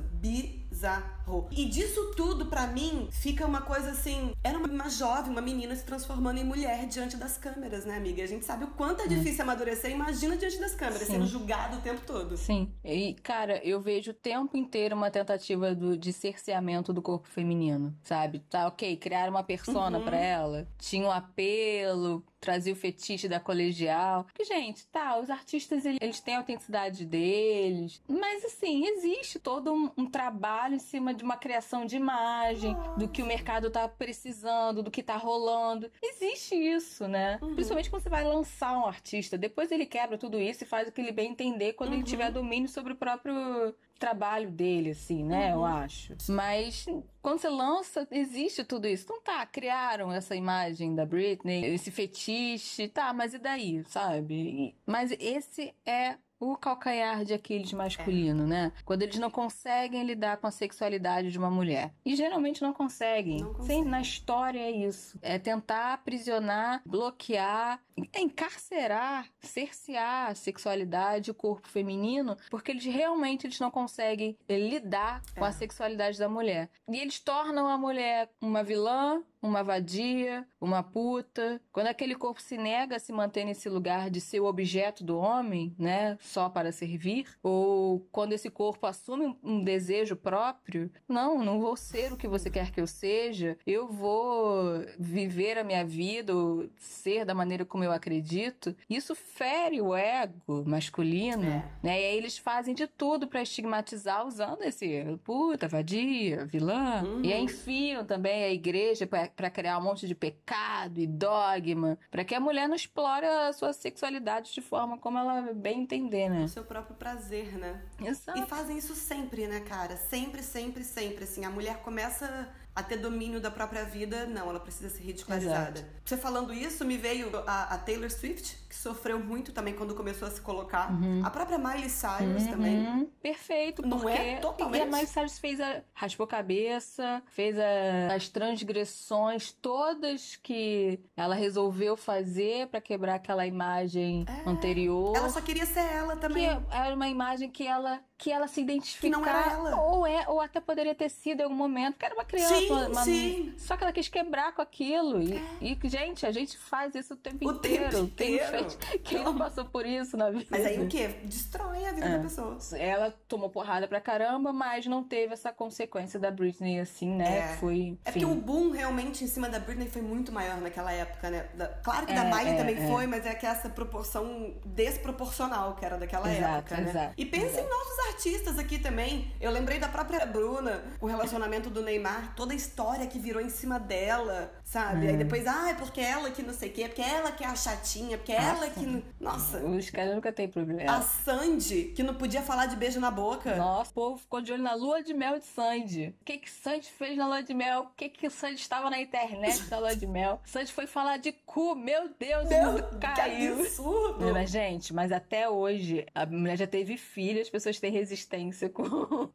bizarro. 0.79 1.47
E 1.51 1.65
disso 1.65 2.11
tudo, 2.15 2.45
pra 2.45 2.67
mim, 2.67 3.07
fica 3.09 3.47
uma 3.47 3.61
coisa 3.61 3.91
assim. 3.91 4.31
Era 4.43 4.57
uma, 4.59 4.67
uma 4.67 4.89
jovem, 4.89 5.31
uma 5.31 5.41
menina 5.41 5.75
se 5.75 5.83
transformando 5.83 6.37
em 6.37 6.43
mulher 6.43 6.85
diante 6.85 7.17
das 7.17 7.35
câmeras, 7.37 7.83
né, 7.85 7.95
amiga? 7.97 8.21
A 8.23 8.27
gente 8.27 8.45
sabe 8.45 8.65
o 8.65 8.67
quanto 8.67 9.01
é 9.01 9.07
difícil 9.07 9.41
amadurecer. 9.43 9.89
Imagina 9.89 10.37
diante 10.37 10.59
das 10.59 10.75
câmeras, 10.75 11.07
Sim. 11.07 11.13
sendo 11.13 11.25
julgado 11.25 11.77
o 11.77 11.81
tempo 11.81 12.01
todo. 12.05 12.37
Sim. 12.37 12.71
E, 12.83 13.15
cara, 13.23 13.57
eu 13.65 13.81
vejo 13.81 14.11
o 14.11 14.13
tempo 14.13 14.55
inteiro 14.55 14.95
uma 14.95 15.09
tentativa 15.09 15.73
do, 15.73 15.97
de 15.97 16.13
cerceamento 16.13 16.93
do 16.93 17.01
corpo 17.01 17.27
feminino, 17.27 17.95
sabe? 18.03 18.39
Tá, 18.49 18.67
ok, 18.67 18.95
criaram 18.97 19.31
uma 19.31 19.43
persona 19.43 19.97
Uhum. 19.97 20.05
pra 20.05 20.17
ela, 20.17 20.67
tinha 20.77 21.07
um 21.07 21.11
apelo, 21.11 22.23
trazia 22.39 22.73
o 22.73 22.75
fetiche 22.75 23.27
da 23.27 23.39
colegial. 23.39 24.25
Porque, 24.25 24.43
gente, 24.43 24.85
tá, 24.87 25.17
os 25.19 25.29
artistas, 25.31 25.85
ele- 25.85 25.97
eles 25.99 26.19
têm 26.19 26.35
a 26.35 26.39
autenticidade 26.39 27.03
deles, 27.05 27.99
mas, 28.07 28.45
assim, 28.45 28.85
existe 28.85 29.39
todo 29.39 29.73
um, 29.73 29.89
um 29.97 30.05
trabalho 30.05 30.64
em 30.73 30.79
cima 30.79 31.13
de 31.13 31.23
uma 31.23 31.37
criação 31.37 31.85
de 31.85 31.95
imagem, 31.95 32.75
do 32.97 33.07
que 33.07 33.21
o 33.21 33.25
mercado 33.25 33.69
tá 33.69 33.87
precisando, 33.87 34.81
do 34.81 34.89
que 34.91 35.03
tá 35.03 35.17
rolando. 35.17 35.91
Existe 36.01 36.55
isso, 36.55 37.07
né? 37.07 37.37
Uhum. 37.41 37.53
Principalmente 37.55 37.89
quando 37.89 38.01
você 38.03 38.09
vai 38.09 38.23
lançar 38.23 38.77
um 38.77 38.85
artista. 38.85 39.37
Depois 39.37 39.71
ele 39.71 39.85
quebra 39.85 40.17
tudo 40.17 40.39
isso 40.39 40.63
e 40.63 40.67
faz 40.67 40.87
o 40.87 40.91
que 40.91 41.01
ele 41.01 41.11
bem 41.11 41.31
entender 41.31 41.73
quando 41.73 41.89
ele 41.93 41.99
Uhum. 41.99 42.03
tiver 42.03 42.31
domínio 42.31 42.69
sobre 42.69 42.93
o 42.93 42.95
próprio 42.95 43.75
trabalho 43.97 44.51
dele, 44.51 44.89
assim, 44.91 45.23
né? 45.23 45.51
Eu 45.53 45.59
Uhum. 45.59 45.65
acho. 45.65 46.15
Mas 46.29 46.85
quando 47.21 47.39
você 47.39 47.49
lança, 47.49 48.05
existe 48.11 48.63
tudo 48.63 48.87
isso. 48.87 49.03
Então 49.05 49.21
tá, 49.21 49.45
criaram 49.45 50.11
essa 50.11 50.35
imagem 50.35 50.93
da 50.93 51.05
Britney, 51.05 51.65
esse 51.73 51.89
fetiche, 51.91 52.87
tá, 52.89 53.13
mas 53.13 53.33
e 53.33 53.37
daí, 53.39 53.83
sabe? 53.85 54.75
Mas 54.85 55.11
esse 55.19 55.73
é 55.85 56.17
o 56.39 56.55
calcanhar 56.57 57.23
de 57.23 57.33
Aquiles 57.33 57.71
masculino, 57.73 58.45
né? 58.45 58.71
Quando 58.83 59.03
eles 59.03 59.17
não 59.17 59.31
conseguem 59.31 60.03
lidar 60.03 60.37
com 60.37 60.47
a 60.47 60.51
sexualidade 60.51 61.31
de 61.31 61.37
uma 61.37 61.49
mulher. 61.49 61.93
E 62.05 62.15
geralmente 62.15 62.61
não 62.61 62.73
conseguem. 62.73 63.39
Não 63.39 63.47
Sim, 63.53 63.57
conseguem. 63.57 63.85
na 63.85 64.01
história 64.01 64.59
é 64.59 64.71
isso. 64.71 65.17
É 65.21 65.39
tentar 65.39 65.93
aprisionar, 65.93 66.81
bloquear, 66.85 67.79
encarcerar, 68.13 69.27
cercear 69.39 70.29
a 70.31 70.35
sexualidade, 70.35 71.31
o 71.31 71.35
corpo 71.35 71.67
feminino, 71.67 72.35
porque 72.49 72.71
eles 72.71 72.85
realmente 72.85 73.47
eles 73.47 73.59
não 73.59 73.71
conseguem 73.71 74.37
lidar 74.49 75.21
com 75.37 75.45
É. 75.45 75.49
a 75.49 75.51
sexualidade 75.51 76.19
da 76.19 76.27
mulher. 76.29 76.69
E 76.89 76.97
eles 76.97 77.19
tornam 77.19 77.67
a 77.67 77.77
mulher 77.77 78.29
uma 78.41 78.63
vilã, 78.63 79.23
uma 79.41 79.63
vadia, 79.63 80.45
uma 80.59 80.81
puta. 80.83 81.61
Quando 81.71 81.87
aquele 81.87 82.15
corpo 82.15 82.41
se 82.41 82.57
nega 82.57 82.95
a 82.95 82.99
se 82.99 83.11
manter 83.13 83.45
nesse 83.45 83.69
lugar 83.69 84.09
de 84.09 84.19
ser 84.21 84.39
o 84.39 84.45
objeto 84.45 85.03
do 85.03 85.17
homem, 85.17 85.75
né, 85.77 86.17
só 86.19 86.49
para 86.49 86.71
servir, 86.71 87.27
ou 87.43 87.99
quando 88.11 88.33
esse 88.33 88.49
corpo 88.49 88.85
assume 88.87 89.35
um, 89.43 89.63
desejo 89.63 90.15
próprio, 90.15 90.91
não, 91.07 91.43
não 91.43 91.59
vou 91.59 91.75
ser 91.75 92.11
o 92.13 92.17
que 92.17 92.27
você 92.27 92.49
quer 92.49 92.71
que 92.71 92.81
eu 92.81 92.87
seja, 92.87 93.57
eu 93.65 93.87
vou 93.87 94.83
viver 94.99 95.57
a 95.57 95.63
minha 95.63 95.85
vida, 95.85 96.35
ou 96.35 96.67
ser 96.77 97.25
da 97.25 97.33
maneira 97.33 97.65
como 97.65 97.83
eu 97.83 97.91
acredito. 97.91 98.75
Isso 98.89 99.15
fere 99.15 99.81
o 99.81 99.95
ego 99.95 100.63
masculino, 100.65 101.43
É. 101.43 101.63
né? 101.83 102.01
E 102.01 102.05
aí 102.05 102.17
eles 102.17 102.37
fazem 102.37 102.73
de 102.73 102.87
tudo 102.87 103.27
para 103.27 103.41
estigmatizar 103.41 104.25
usando 104.25 104.63
esse 104.63 105.05
puta, 105.23 105.67
vadia, 105.67 106.45
vilã. 106.45 107.03
Uhum. 107.03 107.21
E 107.23 107.33
aí 107.33 107.41
enfiam 107.43 108.05
também 108.05 108.43
a 108.43 108.49
igreja 108.51 109.07
para 109.35 109.49
criar 109.49 109.77
um 109.77 109.81
monte 109.81 110.07
de 110.07 110.15
pecado 110.15 110.99
e 110.99 111.05
dogma, 111.05 111.97
para 112.09 112.23
que 112.23 112.33
a 112.33 112.39
mulher 112.39 112.67
não 112.67 112.75
explore 112.75 113.25
a 113.25 113.53
sua 113.53 113.73
sexualidade 113.73 114.53
de 114.53 114.61
forma 114.61 114.97
como 114.97 115.17
ela 115.17 115.53
bem 115.53 115.81
entender, 115.81 116.29
né? 116.29 116.45
O 116.45 116.49
seu 116.49 116.63
próprio 116.63 116.95
prazer, 116.95 117.57
né? 117.57 117.81
Exato. 117.99 118.39
E 118.39 118.45
fazem 118.45 118.77
isso 118.77 118.95
sempre, 118.95 119.47
né, 119.47 119.59
cara? 119.61 119.97
Sempre, 119.97 120.41
sempre, 120.41 120.83
sempre. 120.83 121.23
Assim, 121.25 121.45
a 121.45 121.49
mulher 121.49 121.81
começa 121.81 122.49
a 122.75 122.83
ter 122.83 122.97
domínio 122.97 123.39
da 123.39 123.49
própria 123.49 123.85
vida, 123.85 124.25
não, 124.25 124.49
ela 124.49 124.59
precisa 124.59 124.89
ser 124.89 125.01
ridicularizada. 125.03 125.87
Você 126.03 126.17
falando 126.17 126.53
isso, 126.53 126.83
me 126.83 126.97
veio 126.97 127.31
a, 127.47 127.75
a 127.75 127.77
Taylor 127.77 128.11
Swift, 128.11 128.57
que 128.75 128.81
sofreu 128.81 129.17
muito 129.19 129.51
também 129.53 129.73
quando 129.73 129.95
começou 129.95 130.27
a 130.27 130.31
se 130.31 130.41
colocar. 130.41 130.91
A 131.23 131.29
própria 131.29 131.57
Miley 131.57 131.89
Cyrus 131.89 132.45
também. 132.47 132.85
Uhum, 132.85 133.05
perfeito, 133.21 133.81
Não 133.81 133.99
porque 133.99 134.17
é? 134.17 134.35
Totalmente. 134.37 134.79
E 134.79 134.81
a 134.83 134.85
Miley 134.85 135.07
Cyrus 135.07 135.39
fez 135.39 135.59
a 135.61 135.81
raspou 135.93 136.25
a 136.25 136.27
cabeça, 136.27 137.23
fez 137.27 137.57
a- 137.57 138.13
as 138.13 138.27
transgressões 138.29 139.51
todas 139.53 140.35
que 140.43 140.99
ela 141.15 141.35
resolveu 141.35 141.95
fazer 141.95 142.67
pra 142.67 142.81
quebrar 142.81 143.15
aquela 143.15 143.45
imagem 143.47 144.25
É. 144.27 144.49
anterior. 144.49 145.15
Ela 145.15 145.29
só 145.29 145.39
queria 145.41 145.65
ser 145.65 145.79
ela 145.79 146.15
que 146.15 146.21
também. 146.21 146.45
era 146.71 146.93
uma 146.93 147.07
imagem 147.07 147.49
que 147.49 147.65
ela 147.65 147.99
que 148.17 148.31
ela 148.31 148.47
se 148.47 148.61
identificava 148.61 149.21
não 149.21 149.29
era 149.29 149.51
ela. 149.51 149.75
ou 149.81 150.07
é 150.07 150.25
ou 150.29 150.39
até 150.39 150.61
poderia 150.61 150.95
ter 150.95 151.09
sido 151.09 151.41
em 151.41 151.43
algum 151.43 151.55
momento 151.55 151.95
porque 151.95 152.05
era 152.05 152.15
uma 152.15 152.23
criança 152.23 152.55
Sim, 152.55 152.71
uma- 152.71 153.03
sim. 153.03 153.53
só 153.57 153.75
que 153.75 153.83
ela 153.83 153.91
quis 153.91 154.07
quebrar 154.07 154.53
com 154.55 154.61
aquilo 154.61 155.21
e, 155.21 155.35
e 155.59 155.89
gente 155.89 156.25
a 156.25 156.31
gente 156.31 156.57
faz 156.57 156.95
isso 156.95 157.13
o 157.13 157.17
tempo 157.17 157.45
O 157.45 157.51
inteiro 157.51 157.89
tempo 157.91 157.97
inteiro. 158.05 158.64
Fez- 158.69 159.01
quem 159.03 159.23
não 159.23 159.37
passou 159.37 159.65
por 159.65 159.85
isso 159.85 160.15
na 160.17 160.29
vida 160.29 160.45
Mas 160.49 160.65
aí 160.65 160.79
o 160.81 160.87
quê? 160.87 161.07
Destrói 161.23 161.85
a 161.85 161.91
vida 161.91 162.05
É. 162.05 162.17
da 162.17 162.19
pessoa. 162.23 162.57
ela 162.77 163.13
tomou 163.27 163.49
porrada 163.49 163.87
pra 163.87 163.99
caramba, 164.01 164.51
mas 164.53 164.85
não 164.85 165.03
teve 165.03 165.33
essa 165.33 165.51
consequência 165.51 166.19
da 166.19 166.31
Britney 166.31 166.79
assim, 166.79 167.09
né? 167.15 167.39
É. 167.39 167.47
Que 167.53 167.59
foi. 167.59 167.97
É 168.05 168.11
porque 168.11 168.25
o 168.25 168.35
boom 168.35 168.71
realmente 168.71 169.23
em 169.23 169.27
cima 169.27 169.49
da 169.49 169.59
Britney 169.59 169.87
foi 169.89 170.01
muito 170.01 170.31
maior 170.31 170.57
naquela 170.61 170.91
época, 170.91 171.29
né? 171.29 171.45
Da- 171.55 171.67
claro 171.83 172.05
que 172.05 172.13
da 172.13 172.23
É, 172.25 172.33
Miley 172.33 172.53
é, 172.53 172.57
também 172.57 172.75
é. 172.77 172.87
foi, 172.87 173.07
mas 173.07 173.25
é 173.25 173.33
que 173.33 173.45
essa 173.45 173.69
proporção 173.69 174.53
desproporcional 174.65 175.75
que 175.75 175.85
era 175.85 175.97
daquela 175.97 176.31
Exato, 176.31 176.73
época, 176.73 176.77
né? 176.77 176.89
exato, 176.89 177.13
e 177.17 177.25
pensa 177.25 177.59
em 177.61 177.69
nossos 177.69 177.99
artistas 178.07 178.57
aqui 178.59 178.79
também. 178.79 179.31
Eu 179.39 179.51
lembrei 179.51 179.79
da 179.79 179.87
própria 179.87 180.25
Bruna, 180.25 180.83
o 180.99 181.05
relacionamento 181.07 181.69
do 181.69 181.81
Neymar, 181.81 182.33
toda 182.35 182.53
a 182.53 182.55
história 182.55 183.05
que 183.07 183.19
virou 183.19 183.41
em 183.41 183.49
cima 183.49 183.79
dela, 183.79 184.51
sabe? 184.63 185.07
Aí 185.07 185.17
depois, 185.17 185.45
ah, 185.47 185.69
é 185.69 185.73
porque 185.73 185.99
ela 186.01 186.29
que 186.31 186.41
não 186.41 186.53
sei 186.53 186.69
o 186.69 186.73
quê, 186.73 186.83
é 186.83 186.87
porque 186.87 187.01
ela 187.01 187.31
que 187.31 187.43
é 187.43 187.47
a 187.47 187.55
chatinha, 187.55 188.17
porque 188.17 188.31
ela 188.31 188.54
que. 188.69 189.03
Nossa. 189.19 189.59
Os 189.59 189.89
caras 189.89 190.15
nunca 190.15 190.31
têm 190.31 190.47
problema. 190.47 190.91
A 190.91 191.01
Sandy, 191.01 191.93
que 191.95 192.03
não 192.03 192.13
podia 192.15 192.41
falar 192.41 192.65
de 192.67 192.75
beijo 192.75 192.99
na 192.99 193.11
boca. 193.11 193.55
Nossa, 193.55 193.91
o 193.91 193.93
povo 193.93 194.17
ficou 194.17 194.41
de 194.41 194.51
olho 194.53 194.63
na 194.63 194.73
lua 194.73 195.01
de 195.03 195.13
mel 195.13 195.37
de 195.39 195.45
Sandy. 195.45 196.15
O 196.21 196.25
que 196.25 196.37
que 196.37 196.49
Sandy 196.49 196.87
fez 196.91 197.17
na 197.17 197.27
lua 197.27 197.41
de 197.43 197.53
mel? 197.53 197.81
O 197.83 197.87
que 197.95 198.09
que 198.09 198.29
Sandy 198.29 198.55
estava 198.61 198.89
na 198.89 198.99
internet 198.99 199.63
na 199.69 199.79
lua 199.79 199.95
de 199.95 200.07
mel? 200.07 200.39
Sandy 200.45 200.71
foi 200.71 200.87
falar 200.87 201.17
de 201.17 201.31
cu, 201.31 201.75
meu 201.75 202.09
Deus, 202.19 202.47
Meu, 202.49 202.61
o 202.69 202.71
mundo 202.73 202.99
caiu. 202.99 203.55
que 203.57 203.61
absurdo! 203.61 204.31
Mas, 204.33 204.49
gente, 204.49 204.93
mas 204.93 205.11
até 205.11 205.49
hoje, 205.49 206.05
a 206.13 206.25
mulher 206.25 206.57
já 206.57 206.67
teve 206.67 206.97
filho, 206.97 207.41
as 207.41 207.49
pessoas 207.49 207.79
têm 207.79 207.91
resistência 207.91 208.69
com 208.69 208.83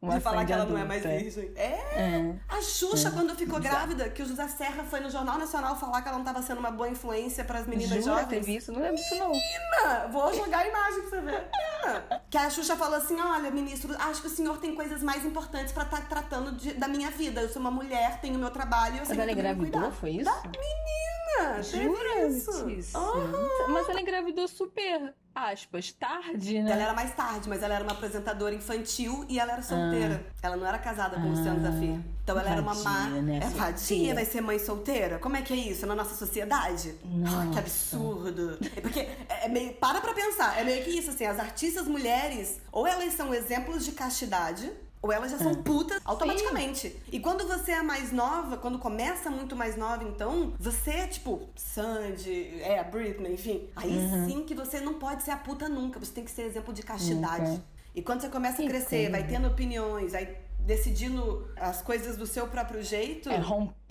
uma 0.01 0.15
de 0.15 0.21
falar 0.21 0.37
Sandy 0.39 0.47
que 0.47 0.53
ela 0.53 0.65
não 0.65 0.77
é 0.77 0.81
adulta. 0.81 1.07
mais 1.07 1.21
virgem. 1.23 1.51
É. 1.55 1.71
É. 1.95 2.35
A 2.49 2.61
Xuxa, 2.61 3.11
quando 3.11 3.35
ficou 3.35 3.59
grávida, 3.59 4.09
que 4.09 4.21
o 4.21 4.25
José 4.25 4.47
Serra 4.47 4.83
foi 4.83 4.99
no 4.99 5.09
Jornal 5.09 5.37
Nacional 5.37 5.75
falar 5.75 6.01
que 6.01 6.07
ela 6.07 6.17
não 6.17 6.25
estava 6.25 6.41
sendo 6.45 6.59
uma 6.59 6.71
boa 6.71 6.89
influência 6.89 7.43
para 7.43 7.59
as 7.59 7.67
meninas 7.67 8.03
Jura, 8.03 8.21
jovens. 8.21 8.27
teve 8.27 8.55
isso? 8.55 8.71
Não 8.71 8.81
lembro 8.81 9.00
disso, 9.01 9.15
não. 9.15 9.29
Menina, 9.31 10.07
vou 10.11 10.33
jogar 10.33 10.59
a 10.59 10.67
imagem 10.67 11.01
pra 11.01 11.09
você 11.09 11.21
ver. 11.21 11.49
Menina. 11.83 12.21
Que 12.29 12.37
a 12.37 12.49
Xuxa 12.49 12.75
falou 12.75 12.95
assim: 12.97 13.19
olha, 13.19 13.49
ministro, 13.51 13.95
acho 13.99 14.21
que 14.21 14.27
o 14.27 14.29
senhor 14.29 14.57
tem 14.59 14.75
coisas 14.75 15.01
mais 15.03 15.25
importantes 15.25 15.71
pra 15.73 15.83
estar 15.83 16.07
tratando 16.07 16.51
de- 16.53 16.73
da 16.73 16.87
minha 16.87 17.09
vida. 17.11 17.41
Eu 17.41 17.49
sou 17.49 17.59
uma 17.59 17.71
mulher, 17.71 18.19
tenho 18.21 18.37
meu 18.39 18.51
trabalho, 18.51 18.95
eu 18.95 18.99
Mas 18.99 19.07
sei 19.09 19.17
ela 19.17 19.25
que 19.25 19.31
eu 19.31 19.35
tenho 19.35 19.55
que 19.55 19.61
engravidou, 19.67 19.91
foi 19.91 20.11
isso? 20.11 20.25
Da 20.25 20.41
menina! 20.43 21.63
Jura? 21.63 22.27
isso? 22.27 22.69
Isso. 22.69 22.97
Aham. 22.97 23.49
Mas 23.69 23.89
ela 23.89 24.01
engravidou 24.01 24.47
super, 24.47 25.13
aspas, 25.33 25.91
tarde, 25.93 26.61
né? 26.61 26.71
Ela 26.71 26.83
era 26.83 26.93
mais 26.93 27.13
tarde, 27.15 27.47
mas 27.49 27.63
ela 27.63 27.73
era 27.75 27.83
uma 27.83 27.93
apresentadora 27.93 28.53
infantil 28.53 29.25
e 29.29 29.39
ela 29.39 29.53
era 29.53 29.61
solteira. 29.61 30.25
Ela 30.41 30.57
não 30.57 30.65
era 30.67 30.77
casada 30.77 31.15
com 31.15 31.27
o 31.27 31.29
Luciano 31.29 31.59
Ah. 31.65 31.71
Zafir. 31.71 31.99
Então 32.23 32.39
ela 32.39 32.49
era 32.49 32.61
uma 32.61 32.75
má. 32.75 33.07
Né? 33.07 33.37
É 33.43 33.49
vadia, 33.49 33.77
Solteira. 33.77 34.13
vai 34.15 34.25
ser 34.25 34.41
mãe 34.41 34.59
solteira? 34.59 35.19
Como 35.19 35.35
é 35.35 35.41
que 35.41 35.53
é 35.53 35.57
isso 35.57 35.85
na 35.87 35.95
nossa 35.95 36.15
sociedade? 36.15 36.95
Ah, 37.03 37.07
que 37.07 37.17
Nossa. 37.17 37.59
absurdo. 37.59 38.57
É 38.75 38.81
porque 38.81 38.99
é 38.99 39.17
é 39.45 39.47
meio. 39.49 39.73
Para 39.73 39.99
pra 40.01 40.13
pensar. 40.13 40.59
É 40.59 40.63
meio 40.63 40.83
que 40.83 40.91
isso, 40.91 41.09
assim, 41.09 41.25
as 41.25 41.39
artistas 41.39 41.87
mulheres, 41.87 42.59
ou 42.71 42.85
elas 42.85 43.13
são 43.13 43.33
exemplos 43.33 43.83
de 43.85 43.91
castidade. 43.93 44.71
Ou 45.01 45.11
elas 45.11 45.31
já 45.31 45.37
são 45.39 45.55
putas 45.55 45.99
automaticamente. 46.05 46.95
E 47.11 47.19
quando 47.19 47.47
você 47.47 47.71
é 47.71 47.81
mais 47.81 48.11
nova, 48.11 48.55
quando 48.57 48.77
começa 48.77 49.29
muito 49.31 49.55
mais 49.55 49.75
nova, 49.75 50.03
então, 50.03 50.53
você 50.59 50.91
é 50.91 51.07
tipo 51.07 51.49
Sandy, 51.55 52.59
é, 52.61 52.79
a 52.79 52.83
Britney, 52.83 53.33
enfim. 53.33 53.67
Aí 53.75 53.89
Uhum. 53.97 54.27
sim 54.29 54.43
que 54.43 54.53
você 54.53 54.79
não 54.79 54.95
pode 54.95 55.23
ser 55.23 55.31
a 55.31 55.37
puta 55.37 55.67
nunca. 55.67 55.99
Você 55.99 56.11
tem 56.11 56.23
que 56.23 56.29
ser 56.31 56.43
exemplo 56.43 56.71
de 56.73 56.83
castidade. 56.83 57.49
Nunca. 57.49 57.63
E 57.95 58.01
quando 58.01 58.21
você 58.21 58.29
começa 58.29 58.61
a 58.61 58.65
Que 58.65 58.67
crescer, 58.69 59.09
vai 59.09 59.21
coisa. 59.21 59.35
tendo 59.35 59.47
opiniões, 59.47 60.11
vai 60.13 60.37
decidindo 60.59 61.47
as 61.57 61.81
coisas 61.81 62.15
do 62.15 62.27
seu 62.27 62.47
próprio 62.47 62.83
jeito, 62.83 63.29
É, 63.29 63.37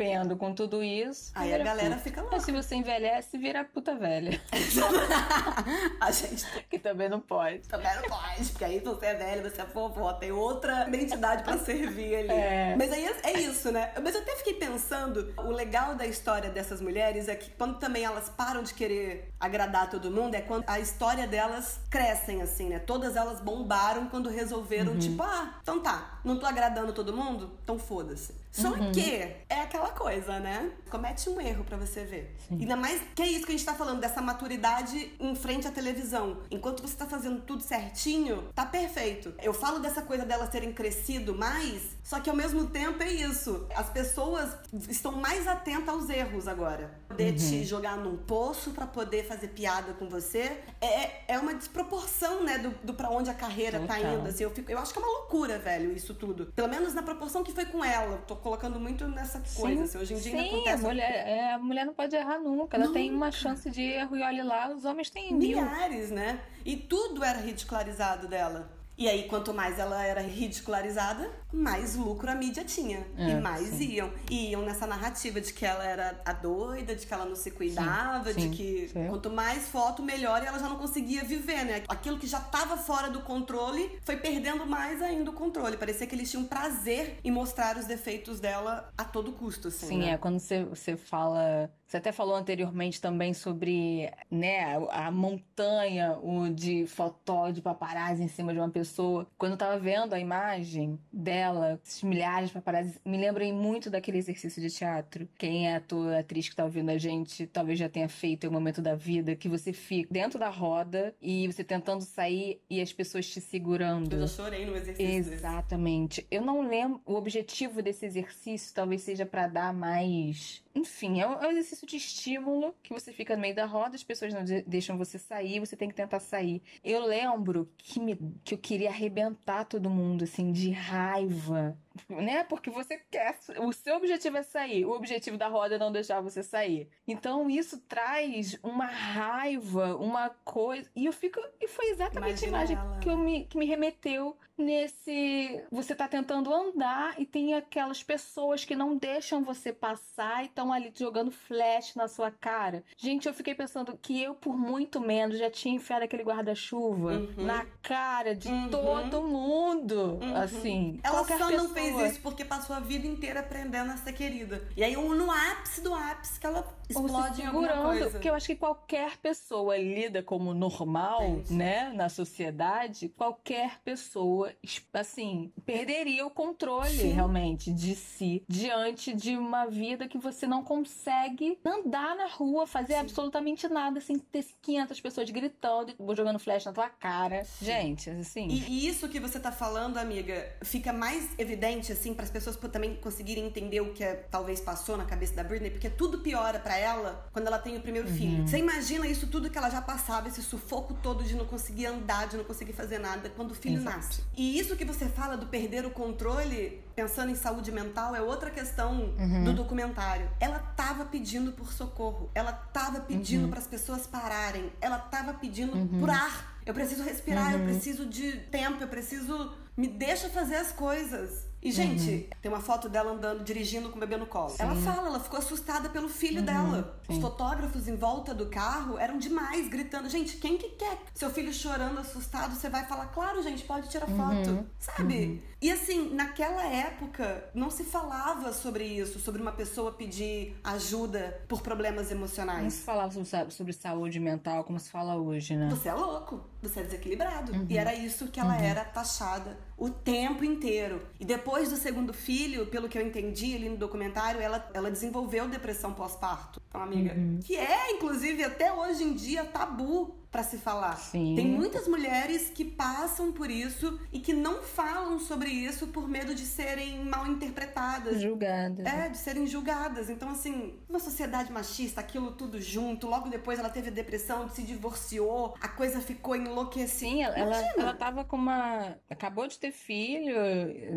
rompendo 0.00 0.36
com 0.36 0.54
tudo 0.54 0.82
isso. 0.82 1.30
aí 1.34 1.54
a 1.54 1.58
galera 1.58 1.90
puta. 1.90 2.02
fica 2.02 2.22
Mas 2.22 2.30
louca. 2.30 2.44
se 2.46 2.52
você 2.52 2.74
envelhece, 2.76 3.38
vira 3.38 3.64
puta 3.64 3.94
velha. 3.94 4.40
a 6.00 6.10
gente 6.10 6.46
que 6.68 6.78
também 6.78 7.08
não 7.08 7.20
pode. 7.20 7.68
também 7.68 7.94
não 7.96 8.02
pode, 8.02 8.48
porque 8.50 8.64
aí 8.64 8.80
você 8.80 9.06
é 9.06 9.14
velho, 9.14 9.50
você 9.50 9.60
é 9.60 9.64
vovó, 9.66 10.12
tem 10.14 10.32
outra 10.32 10.88
identidade 10.88 11.44
pra 11.44 11.58
servir 11.58 12.16
ali. 12.16 12.30
É. 12.30 12.74
Mas 12.76 12.92
aí 12.92 13.04
é, 13.04 13.16
é 13.24 13.40
isso, 13.40 13.70
né? 13.70 13.92
Mas 14.02 14.14
eu 14.14 14.22
até 14.22 14.36
fiquei 14.36 14.54
pensando, 14.54 15.32
o 15.36 15.50
legal 15.50 15.94
da 15.94 16.06
história 16.06 16.50
dessas 16.50 16.80
mulheres 16.80 17.28
é 17.28 17.36
que 17.36 17.50
quando 17.50 17.78
também 17.78 18.04
elas 18.04 18.30
param 18.30 18.62
de 18.62 18.72
querer 18.72 19.32
agradar 19.38 19.90
todo 19.90 20.10
mundo, 20.10 20.34
é 20.34 20.40
quando 20.40 20.64
a 20.66 20.80
história 20.80 21.26
delas 21.26 21.80
crescem, 21.90 22.42
assim, 22.42 22.68
né? 22.68 22.78
Todas 22.78 23.16
elas 23.16 23.40
bombaram 23.40 24.06
quando 24.06 24.28
resolveram, 24.28 24.98
tipo, 24.98 25.22
ah, 25.22 25.58
então 25.62 25.80
tá, 25.80 26.20
não 26.24 26.38
tô 26.38 26.46
agradando 26.46 26.92
todo 26.92 27.12
mundo, 27.12 27.58
então 27.62 27.78
foda-se. 27.78 28.39
Só 28.52 28.72
que 28.92 29.34
é 29.48 29.60
aquela 29.62 29.90
coisa, 29.90 30.40
né? 30.40 30.70
Comete 30.90 31.30
um 31.30 31.40
erro 31.40 31.64
pra 31.64 31.76
você 31.76 32.04
ver. 32.04 32.36
Ainda 32.50 32.76
mais 32.76 33.00
que 33.14 33.22
é 33.22 33.26
isso 33.28 33.46
que 33.46 33.52
a 33.52 33.56
gente 33.56 33.64
tá 33.64 33.74
falando, 33.74 34.00
dessa 34.00 34.20
maturidade 34.20 35.12
em 35.20 35.34
frente 35.34 35.68
à 35.68 35.70
televisão. 35.70 36.38
Enquanto 36.50 36.82
você 36.82 36.96
tá 36.96 37.06
fazendo 37.06 37.42
tudo 37.42 37.62
certinho, 37.62 38.48
tá 38.54 38.66
perfeito. 38.66 39.32
Eu 39.42 39.54
falo 39.54 39.78
dessa 39.78 40.02
coisa 40.02 40.24
delas 40.24 40.48
terem 40.48 40.72
crescido 40.72 41.34
mais, 41.34 41.82
só 42.02 42.18
que 42.20 42.28
ao 42.28 42.36
mesmo 42.36 42.66
tempo 42.66 43.02
é 43.02 43.10
isso. 43.10 43.66
As 43.74 43.88
pessoas 43.88 44.50
estão 44.88 45.12
mais 45.12 45.46
atentas 45.46 45.88
aos 45.88 46.08
erros 46.08 46.48
agora. 46.48 46.98
Poder 47.08 47.34
te 47.34 47.64
jogar 47.64 47.96
num 47.96 48.16
poço 48.16 48.70
pra 48.72 48.86
poder 48.86 49.24
fazer 49.26 49.48
piada 49.48 49.92
com 49.94 50.08
você 50.08 50.60
é, 50.80 51.34
é 51.34 51.38
uma 51.38 51.54
desproporção, 51.54 52.42
né, 52.42 52.58
do, 52.58 52.70
do 52.84 52.94
pra 52.94 53.10
onde 53.10 53.30
a 53.30 53.34
carreira 53.34 53.80
tá 53.80 53.96
Total. 53.96 54.18
indo. 54.18 54.28
Assim, 54.28 54.44
eu, 54.44 54.50
fico, 54.50 54.70
eu 54.70 54.78
acho 54.78 54.92
que 54.92 54.98
é 54.98 55.02
uma 55.02 55.12
loucura, 55.18 55.58
velho, 55.58 55.92
isso 55.92 56.14
tudo. 56.14 56.46
Pelo 56.46 56.68
menos 56.68 56.94
na 56.94 57.02
proporção 57.02 57.44
que 57.44 57.52
foi 57.52 57.64
com 57.66 57.84
ela. 57.84 58.18
Tô 58.26 58.36
colocando 58.40 58.80
muito 58.80 59.06
nessa 59.08 59.42
coisa. 59.54 59.84
Assim, 59.84 59.98
hoje 59.98 60.14
em 60.14 60.18
dia 60.18 60.32
ainda 60.32 60.42
sim, 60.42 60.54
acontece. 60.54 60.84
a 60.84 60.88
mulher, 60.88 61.28
é, 61.28 61.52
a 61.54 61.58
mulher 61.58 61.86
não 61.86 61.94
pode 61.94 62.16
errar 62.16 62.38
nunca. 62.38 62.76
Ela 62.76 62.92
tem 62.92 63.12
uma 63.12 63.30
chance 63.30 63.70
de 63.70 63.82
erro 63.82 64.16
e 64.16 64.22
olha 64.22 64.44
lá, 64.44 64.68
os 64.70 64.84
homens 64.84 65.10
têm 65.10 65.32
mil. 65.34 65.62
milhares, 65.62 66.10
né? 66.10 66.40
E 66.64 66.76
tudo 66.76 67.24
era 67.24 67.38
ridicularizado 67.38 68.28
dela. 68.28 68.79
E 69.00 69.08
aí, 69.08 69.22
quanto 69.22 69.54
mais 69.54 69.78
ela 69.78 70.04
era 70.04 70.20
ridicularizada, 70.20 71.30
mais 71.50 71.96
lucro 71.96 72.30
a 72.30 72.34
mídia 72.34 72.62
tinha. 72.62 73.06
É, 73.16 73.30
e 73.30 73.40
mais 73.40 73.68
sim. 73.68 73.92
iam. 73.92 74.12
E 74.30 74.50
iam 74.50 74.60
nessa 74.60 74.86
narrativa 74.86 75.40
de 75.40 75.54
que 75.54 75.64
ela 75.64 75.82
era 75.82 76.20
a 76.22 76.34
doida, 76.34 76.94
de 76.94 77.06
que 77.06 77.14
ela 77.14 77.24
não 77.24 77.34
se 77.34 77.50
cuidava, 77.50 78.30
sim, 78.34 78.50
de 78.50 78.54
que 78.54 78.88
sim. 78.88 79.08
quanto 79.08 79.30
mais 79.30 79.68
foto, 79.68 80.02
melhor, 80.02 80.42
e 80.42 80.46
ela 80.46 80.58
já 80.58 80.68
não 80.68 80.76
conseguia 80.76 81.24
viver, 81.24 81.64
né? 81.64 81.82
Aquilo 81.88 82.18
que 82.18 82.26
já 82.26 82.40
estava 82.40 82.76
fora 82.76 83.08
do 83.08 83.20
controle 83.20 83.98
foi 84.02 84.18
perdendo 84.18 84.66
mais 84.66 85.00
ainda 85.00 85.30
o 85.30 85.32
controle. 85.32 85.78
Parecia 85.78 86.06
que 86.06 86.14
eles 86.14 86.30
tinham 86.30 86.44
prazer 86.44 87.20
em 87.24 87.30
mostrar 87.30 87.78
os 87.78 87.86
defeitos 87.86 88.38
dela 88.38 88.92
a 88.98 89.04
todo 89.04 89.32
custo, 89.32 89.68
assim. 89.68 89.86
Sim, 89.86 89.98
né? 90.00 90.10
é 90.10 90.18
quando 90.18 90.38
você, 90.38 90.62
você 90.62 90.94
fala. 90.94 91.70
Você 91.90 91.96
até 91.96 92.12
falou 92.12 92.36
anteriormente 92.36 93.00
também 93.00 93.34
sobre 93.34 94.08
né, 94.30 94.76
a 94.92 95.10
montanha 95.10 96.16
o 96.22 96.48
de 96.48 96.86
fotó 96.86 97.50
de 97.50 97.60
paparazzi 97.60 98.22
em 98.22 98.28
cima 98.28 98.52
de 98.52 98.60
uma 98.60 98.70
pessoa. 98.70 99.26
Quando 99.36 99.52
eu 99.52 99.58
tava 99.58 99.76
vendo 99.76 100.14
a 100.14 100.20
imagem 100.20 101.00
dela, 101.12 101.80
esses 101.84 102.04
milhares 102.04 102.50
de 102.50 102.54
paparazzi, 102.54 103.00
me 103.04 103.16
lembrem 103.16 103.52
muito 103.52 103.90
daquele 103.90 104.18
exercício 104.18 104.62
de 104.62 104.70
teatro. 104.70 105.28
Quem 105.36 105.66
é 105.66 105.74
ator, 105.74 106.14
atriz 106.14 106.48
que 106.48 106.54
tá 106.54 106.62
ouvindo 106.62 106.90
a 106.90 106.96
gente, 106.96 107.44
talvez 107.48 107.76
já 107.76 107.88
tenha 107.88 108.08
feito 108.08 108.44
em 108.44 108.48
um 108.48 108.52
momento 108.52 108.80
da 108.80 108.94
vida, 108.94 109.34
que 109.34 109.48
você 109.48 109.72
fica 109.72 110.14
dentro 110.14 110.38
da 110.38 110.48
roda 110.48 111.12
e 111.20 111.48
você 111.48 111.64
tentando 111.64 112.02
sair 112.02 112.60
e 112.70 112.80
as 112.80 112.92
pessoas 112.92 113.28
te 113.28 113.40
segurando. 113.40 114.12
Eu 114.12 114.28
já 114.28 114.28
chorei 114.28 114.64
no 114.64 114.76
exercício. 114.76 115.24
desse. 115.24 115.34
Exatamente. 115.34 116.24
Eu 116.30 116.42
não 116.42 116.68
lembro. 116.68 117.00
O 117.04 117.14
objetivo 117.14 117.82
desse 117.82 118.06
exercício 118.06 118.72
talvez 118.72 119.02
seja 119.02 119.26
pra 119.26 119.48
dar 119.48 119.74
mais. 119.74 120.62
Enfim, 120.74 121.20
é 121.20 121.26
um 121.26 121.32
é 121.42 121.48
um 121.48 121.50
exercício 121.50 121.86
de 121.86 121.96
estímulo 121.96 122.74
que 122.82 122.92
você 122.92 123.12
fica 123.12 123.34
no 123.34 123.42
meio 123.42 123.54
da 123.54 123.66
roda, 123.66 123.96
as 123.96 124.04
pessoas 124.04 124.32
não 124.32 124.44
de- 124.44 124.62
deixam 124.62 124.96
você 124.96 125.18
sair, 125.18 125.58
você 125.58 125.76
tem 125.76 125.88
que 125.88 125.94
tentar 125.94 126.20
sair. 126.20 126.62
Eu 126.84 127.04
lembro 127.04 127.68
que, 127.76 127.98
me, 127.98 128.16
que 128.44 128.54
eu 128.54 128.58
queria 128.58 128.88
arrebentar 128.88 129.64
todo 129.64 129.90
mundo, 129.90 130.22
assim, 130.24 130.52
de 130.52 130.70
raiva. 130.70 131.76
Né? 132.08 132.44
Porque 132.44 132.70
você 132.70 132.98
quer. 133.10 133.36
O 133.58 133.72
seu 133.72 133.96
objetivo 133.96 134.36
é 134.36 134.42
sair, 134.42 134.84
o 134.84 134.92
objetivo 134.92 135.36
da 135.36 135.48
roda 135.48 135.74
é 135.74 135.78
não 135.78 135.90
deixar 135.90 136.20
você 136.20 136.42
sair. 136.42 136.88
Então 137.06 137.50
isso 137.50 137.78
traz 137.88 138.58
uma 138.62 138.86
raiva, 138.86 139.96
uma 139.96 140.30
coisa. 140.44 140.88
E 140.94 141.06
eu 141.06 141.12
fico. 141.12 141.40
E 141.60 141.66
foi 141.68 141.86
exatamente 141.90 142.44
Imagina 142.46 142.46
a 142.46 142.60
imagem 142.60 142.76
ela. 142.76 142.98
que, 143.00 143.08
eu 143.08 143.16
me, 143.16 143.44
que 143.44 143.58
me 143.58 143.66
remeteu 143.66 144.36
nesse. 144.56 145.62
Você 145.70 145.94
tá 145.94 146.06
tentando 146.06 146.52
andar 146.52 147.14
e 147.20 147.26
tem 147.26 147.54
aquelas 147.54 148.02
pessoas 148.02 148.64
que 148.64 148.74
não 148.76 148.96
deixam 148.96 149.42
você 149.42 149.72
passar 149.72 150.42
e 150.42 150.46
estão 150.46 150.72
ali 150.72 150.92
jogando 150.96 151.30
flash 151.30 151.94
na 151.94 152.06
sua 152.08 152.30
cara. 152.30 152.84
Gente, 152.96 153.26
eu 153.26 153.34
fiquei 153.34 153.54
pensando 153.54 153.98
que 154.00 154.22
eu, 154.22 154.34
por 154.34 154.56
muito 154.56 155.00
menos, 155.00 155.38
já 155.38 155.50
tinha 155.50 155.74
enfiado 155.74 156.04
aquele 156.04 156.22
guarda-chuva 156.22 157.10
Uhum. 157.12 157.44
na 157.44 157.66
cara 157.82 158.34
de 158.34 158.48
Uhum. 158.48 158.68
todo 158.68 159.22
mundo. 159.22 160.18
Uhum. 160.22 160.36
Assim. 160.36 161.00
Ela 161.02 161.16
qualquer 161.24 161.38
pessoa. 161.38 161.50
Fez 161.80 162.12
isso 162.12 162.20
porque 162.20 162.44
passou 162.44 162.74
a 162.74 162.80
vida 162.80 163.06
inteira 163.06 163.40
aprendendo 163.40 163.90
a 163.92 163.96
ser 163.96 164.12
querida. 164.12 164.68
E 164.76 164.82
aí, 164.84 164.94
no 164.96 165.30
ápice 165.30 165.80
do 165.80 165.94
ápice, 165.94 166.38
que 166.38 166.46
ela 166.46 166.60
Ou 166.94 167.06
explode 167.06 167.42
em 167.42 167.46
alguma 167.46 167.68
segurando, 167.68 167.88
coisa. 167.88 168.10
porque 168.10 168.28
eu 168.28 168.34
acho 168.34 168.46
que 168.46 168.56
qualquer 168.56 169.16
pessoa 169.18 169.76
lida 169.76 170.22
como 170.22 170.52
normal, 170.54 171.24
Entendi. 171.24 171.54
né, 171.54 171.90
na 171.94 172.08
sociedade, 172.08 173.08
qualquer 173.08 173.80
pessoa, 173.84 174.52
assim, 174.92 175.52
perderia 175.64 176.26
o 176.26 176.30
controle 176.30 176.90
Sim. 176.90 177.12
realmente 177.12 177.72
de 177.72 177.94
si 177.94 178.44
diante 178.48 179.14
de 179.14 179.36
uma 179.36 179.66
vida 179.66 180.08
que 180.08 180.18
você 180.18 180.46
não 180.46 180.62
consegue 180.62 181.58
andar 181.64 182.16
na 182.16 182.26
rua, 182.26 182.66
fazer 182.66 182.94
Sim. 182.94 183.00
absolutamente 183.00 183.68
nada 183.68 184.00
sem 184.00 184.18
ter 184.18 184.44
500 184.60 185.00
pessoas 185.00 185.30
gritando 185.30 185.92
e 185.92 186.16
jogando 186.16 186.38
flash 186.38 186.64
na 186.64 186.72
tua 186.72 186.88
cara. 186.88 187.44
Sim. 187.44 187.64
Gente, 187.64 188.10
assim. 188.10 188.48
E, 188.48 188.68
e, 188.68 188.86
isso 188.88 189.08
que 189.08 189.20
você 189.20 189.38
tá 189.38 189.52
falando, 189.52 189.98
amiga, 189.98 190.56
fica 190.62 190.92
mais 190.92 191.38
evidente, 191.38 191.60
assim, 191.78 192.14
para 192.14 192.24
as 192.24 192.30
pessoas 192.30 192.56
também 192.56 192.96
conseguirem 192.96 193.46
entender 193.46 193.80
o 193.80 193.92
que 193.92 194.02
é, 194.02 194.14
talvez 194.30 194.60
passou 194.60 194.96
na 194.96 195.04
cabeça 195.04 195.34
da 195.34 195.44
Britney, 195.44 195.70
porque 195.70 195.88
tudo 195.88 196.18
piora 196.18 196.58
para 196.58 196.76
ela 196.76 197.26
quando 197.32 197.46
ela 197.46 197.58
tem 197.58 197.76
o 197.76 197.80
primeiro 197.80 198.08
uhum. 198.08 198.14
filho. 198.14 198.48
Você 198.48 198.58
imagina 198.58 199.06
isso 199.06 199.26
tudo 199.26 199.50
que 199.50 199.56
ela 199.56 199.70
já 199.70 199.80
passava, 199.80 200.28
esse 200.28 200.42
sufoco 200.42 200.94
todo 200.94 201.22
de 201.22 201.34
não 201.34 201.44
conseguir 201.44 201.86
andar, 201.86 202.26
de 202.26 202.36
não 202.36 202.44
conseguir 202.44 202.72
fazer 202.72 202.98
nada 202.98 203.30
quando 203.30 203.52
o 203.52 203.54
filho 203.54 203.80
Exato. 203.80 203.96
nasce. 203.96 204.22
E 204.36 204.58
isso 204.58 204.76
que 204.76 204.84
você 204.84 205.06
fala 205.06 205.36
do 205.36 205.46
perder 205.46 205.84
o 205.86 205.90
controle, 205.90 206.82
pensando 206.94 207.30
em 207.30 207.34
saúde 207.34 207.70
mental, 207.70 208.14
é 208.14 208.20
outra 208.20 208.50
questão 208.50 209.14
uhum. 209.18 209.44
do 209.44 209.52
documentário. 209.52 210.28
Ela 210.40 210.58
tava 210.58 211.04
pedindo 211.04 211.52
por 211.52 211.72
socorro, 211.72 212.30
ela 212.34 212.52
tava 212.52 213.00
pedindo 213.00 213.44
uhum. 213.44 213.50
para 213.50 213.60
as 213.60 213.66
pessoas 213.66 214.06
pararem, 214.06 214.72
ela 214.80 214.98
tava 214.98 215.34
pedindo 215.34 215.76
uhum. 215.76 216.00
por 216.00 216.10
ar. 216.10 216.60
Eu 216.64 216.74
preciso 216.74 217.02
respirar, 217.02 217.52
eu 217.52 217.58
uhum. 217.60 217.64
preciso 217.66 218.06
de 218.06 218.32
tempo, 218.32 218.82
eu 218.82 218.88
preciso. 218.88 219.52
Me 219.76 219.88
deixa 219.88 220.28
fazer 220.28 220.56
as 220.56 220.72
coisas. 220.72 221.49
E, 221.62 221.70
gente, 221.70 222.10
uhum. 222.10 222.24
tem 222.40 222.50
uma 222.50 222.60
foto 222.60 222.88
dela 222.88 223.12
andando, 223.12 223.44
dirigindo 223.44 223.90
com 223.90 223.96
o 223.96 224.00
bebê 224.00 224.16
no 224.16 224.26
colo. 224.26 224.50
Sim. 224.50 224.62
Ela 224.62 224.74
fala, 224.76 225.08
ela 225.08 225.20
ficou 225.20 225.38
assustada 225.38 225.90
pelo 225.90 226.08
filho 226.08 226.40
uhum. 226.40 226.46
dela. 226.46 227.00
Sim. 227.06 227.14
Os 227.14 227.20
fotógrafos 227.20 227.86
em 227.86 227.96
volta 227.96 228.34
do 228.34 228.46
carro 228.46 228.98
eram 228.98 229.18
demais, 229.18 229.68
gritando. 229.68 230.08
Gente, 230.08 230.38
quem 230.38 230.56
que 230.56 230.70
quer 230.70 230.98
seu 231.14 231.28
filho 231.30 231.52
chorando, 231.52 231.98
assustado, 231.98 232.54
você 232.54 232.70
vai 232.70 232.86
falar, 232.86 233.06
claro, 233.06 233.42
gente, 233.42 233.62
pode 233.64 233.88
tirar 233.88 234.08
uhum. 234.08 234.16
foto. 234.16 234.66
Sabe? 234.78 235.24
Uhum. 235.24 235.38
E 235.60 235.70
assim, 235.70 236.14
naquela 236.14 236.64
época, 236.66 237.44
não 237.54 237.68
se 237.68 237.84
falava 237.84 238.50
sobre 238.54 238.84
isso, 238.84 239.18
sobre 239.18 239.42
uma 239.42 239.52
pessoa 239.52 239.92
pedir 239.92 240.58
ajuda 240.64 241.42
por 241.46 241.60
problemas 241.60 242.10
emocionais. 242.10 242.62
Não 242.62 242.70
se 242.70 242.80
falava 242.80 243.12
sobre, 243.12 243.50
sobre 243.50 243.72
saúde 243.74 244.18
mental 244.18 244.64
como 244.64 244.80
se 244.80 244.90
fala 244.90 245.16
hoje, 245.16 245.54
né? 245.56 245.68
Você 245.68 245.90
é 245.90 245.94
louco, 245.94 246.40
você 246.62 246.80
é 246.80 246.82
desequilibrado. 246.84 247.52
Uhum. 247.52 247.66
E 247.68 247.76
era 247.76 247.94
isso 247.94 248.28
que 248.28 248.40
ela 248.40 248.56
uhum. 248.56 248.64
era 248.64 248.84
taxada 248.84 249.58
o 249.80 249.88
tempo 249.88 250.44
inteiro. 250.44 251.00
E 251.18 251.24
depois 251.24 251.70
do 251.70 251.76
segundo 251.76 252.12
filho, 252.12 252.66
pelo 252.66 252.86
que 252.86 252.98
eu 252.98 253.02
entendi 253.02 253.54
ali 253.54 253.70
no 253.70 253.78
documentário, 253.78 254.38
ela, 254.38 254.70
ela 254.74 254.90
desenvolveu 254.90 255.48
depressão 255.48 255.94
pós-parto. 255.94 256.60
Então, 256.68 256.82
amiga, 256.82 257.14
uhum. 257.14 257.40
que 257.42 257.56
é, 257.56 257.90
inclusive, 257.92 258.44
até 258.44 258.70
hoje 258.70 259.02
em 259.02 259.14
dia 259.14 259.42
tabu 259.42 260.19
para 260.30 260.44
se 260.44 260.58
falar. 260.58 260.96
Sim. 260.96 261.34
Tem 261.34 261.46
muitas 261.46 261.88
mulheres 261.88 262.50
que 262.54 262.64
passam 262.64 263.32
por 263.32 263.50
isso 263.50 263.98
e 264.12 264.20
que 264.20 264.32
não 264.32 264.62
falam 264.62 265.18
sobre 265.18 265.50
isso 265.50 265.88
por 265.88 266.08
medo 266.08 266.34
de 266.34 266.42
serem 266.42 267.04
mal 267.04 267.26
interpretadas. 267.26 268.20
Julgadas. 268.20 268.86
É, 268.86 269.08
de 269.08 269.18
serem 269.18 269.46
julgadas. 269.46 270.08
Então, 270.08 270.28
assim, 270.28 270.78
uma 270.88 271.00
sociedade 271.00 271.52
machista, 271.52 272.00
aquilo 272.00 272.30
tudo 272.32 272.60
junto. 272.60 273.08
Logo 273.08 273.28
depois 273.28 273.58
ela 273.58 273.68
teve 273.68 273.90
depressão, 273.90 274.48
se 274.48 274.62
divorciou, 274.62 275.54
a 275.60 275.68
coisa 275.68 276.00
ficou 276.00 276.36
enlouquecida. 276.36 276.90
Sim, 277.10 277.22
ela, 277.22 277.36
ela, 277.36 277.72
ela 277.76 277.94
tava 277.94 278.24
com 278.24 278.36
uma. 278.36 278.96
Acabou 279.08 279.48
de 279.48 279.58
ter 279.58 279.72
filho, 279.72 280.36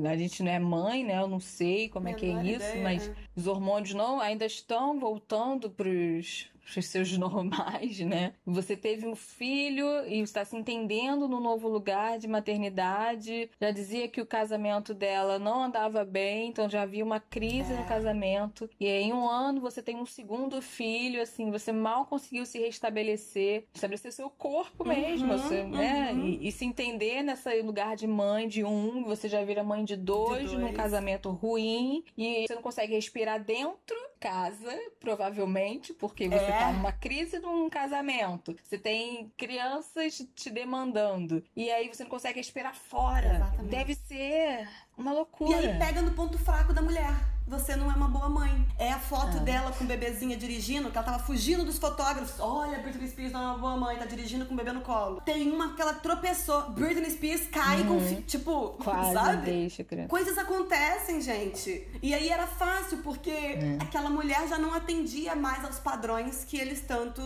a 0.07 0.15
gente 0.15 0.43
não 0.43 0.51
é 0.51 0.59
mãe, 0.59 1.03
né? 1.03 1.19
Eu 1.19 1.27
não 1.27 1.39
sei 1.39 1.89
como 1.89 2.07
é 2.07 2.13
que 2.13 2.25
é 2.25 2.43
isso, 2.43 2.55
ideia. 2.55 2.83
mas 2.83 3.11
os 3.35 3.47
hormônios 3.47 3.93
não 3.93 4.19
ainda 4.19 4.45
estão 4.45 4.99
voltando 4.99 5.71
pros 5.71 6.52
os 6.65 6.85
seus 6.85 7.11
normais, 7.17 7.99
né? 7.99 8.33
Você 8.45 8.75
teve 8.75 9.07
um 9.07 9.15
filho 9.15 9.87
e 10.07 10.19
está 10.21 10.43
se 10.45 10.55
entendendo 10.55 11.27
no 11.27 11.39
novo 11.39 11.67
lugar 11.67 12.17
de 12.17 12.27
maternidade. 12.27 13.49
Já 13.59 13.71
dizia 13.71 14.07
que 14.07 14.21
o 14.21 14.25
casamento 14.25 14.93
dela 14.93 15.37
não 15.39 15.63
andava 15.63 16.03
bem, 16.03 16.49
então 16.49 16.69
já 16.69 16.81
havia 16.81 17.03
uma 17.03 17.19
crise 17.19 17.73
é. 17.73 17.77
no 17.77 17.85
casamento. 17.85 18.69
E 18.79 18.87
aí, 18.87 19.03
em 19.03 19.13
um 19.13 19.29
ano 19.29 19.61
você 19.61 19.81
tem 19.81 19.95
um 19.95 20.05
segundo 20.05 20.61
filho, 20.61 21.21
assim, 21.21 21.51
você 21.51 21.71
mal 21.71 22.05
conseguiu 22.05 22.45
se 22.45 22.59
restabelecer, 22.59 23.65
estabelecer 23.73 24.11
seu 24.11 24.29
corpo 24.29 24.87
mesmo, 24.87 25.31
uhum, 25.31 25.37
você, 25.37 25.63
né? 25.63 25.63
uhum. 25.63 25.71
né? 25.71 26.13
E, 26.13 26.47
e, 26.47 26.51
se 26.51 26.65
entender 26.65 27.23
nesse 27.23 27.61
lugar 27.61 27.95
de 27.95 28.07
mãe 28.07 28.47
de 28.47 28.63
um, 28.63 29.03
você 29.03 29.27
já 29.27 29.43
vira 29.43 29.63
mãe 29.63 29.83
de 29.83 29.95
dois, 29.95 30.49
de 30.49 30.55
dois. 30.55 30.61
num 30.61 30.73
casamento 30.73 31.29
ruim 31.29 32.03
e 32.17 32.45
você 32.47 32.55
não 32.55 32.61
consegue 32.61 32.93
respirar 32.93 33.43
dentro 33.43 33.95
casa, 34.23 34.71
provavelmente, 35.01 35.93
porque 35.93 36.29
você 36.29 36.45
é. 36.45 36.57
tá 36.57 36.71
numa 36.71 36.93
crise 36.93 37.39
num 37.39 37.69
casamento. 37.69 38.55
Você 38.63 38.77
tem 38.77 39.29
crianças 39.35 40.25
te 40.33 40.49
demandando. 40.49 41.43
E 41.53 41.69
aí 41.69 41.89
você 41.89 42.03
não 42.03 42.09
consegue 42.09 42.39
esperar 42.39 42.73
fora. 42.73 43.35
Exatamente. 43.35 43.69
Deve 43.69 43.95
ser 43.95 44.69
uma 44.97 45.11
loucura. 45.11 45.61
E 45.61 45.67
aí 45.67 45.77
pega 45.77 46.01
no 46.01 46.13
ponto 46.13 46.37
fraco 46.37 46.71
da 46.71 46.81
mulher 46.81 47.13
você 47.53 47.75
não 47.75 47.91
é 47.91 47.93
uma 47.93 48.07
boa 48.07 48.27
mãe. 48.27 48.65
É 48.79 48.91
a 48.91 48.99
foto 48.99 49.37
é. 49.37 49.39
dela 49.41 49.71
com 49.71 49.83
o 49.83 49.87
bebezinha 49.87 50.35
dirigindo, 50.35 50.89
que 50.89 50.97
ela 50.97 51.05
tava 51.05 51.19
fugindo 51.19 51.63
dos 51.63 51.77
fotógrafos. 51.77 52.39
Olha, 52.39 52.79
Britney 52.79 53.07
Spears 53.07 53.31
não 53.31 53.41
é 53.41 53.45
uma 53.45 53.57
boa 53.57 53.77
mãe, 53.77 53.97
tá 53.97 54.05
dirigindo 54.05 54.45
com 54.45 54.53
o 54.53 54.57
bebê 54.57 54.71
no 54.71 54.81
colo. 54.81 55.21
Tem 55.21 55.51
uma 55.51 55.73
que 55.75 55.81
ela 55.81 55.93
tropeçou. 55.93 56.71
Britney 56.71 57.11
Spears 57.11 57.47
cai 57.47 57.81
uhum. 57.81 57.99
com. 57.99 58.21
Tipo, 58.23 58.69
Quase 58.83 59.13
sabe? 59.13 59.45
Deixa, 59.45 59.83
criança. 59.83 60.09
Coisas 60.09 60.37
acontecem, 60.37 61.21
gente. 61.21 61.87
E 62.01 62.13
aí 62.13 62.29
era 62.29 62.47
fácil, 62.47 62.99
porque 62.99 63.29
é. 63.29 63.77
aquela 63.79 64.09
mulher 64.09 64.47
já 64.47 64.57
não 64.57 64.73
atendia 64.73 65.35
mais 65.35 65.63
aos 65.63 65.79
padrões 65.79 66.43
que 66.43 66.57
eles 66.57 66.81
tanto 66.81 67.21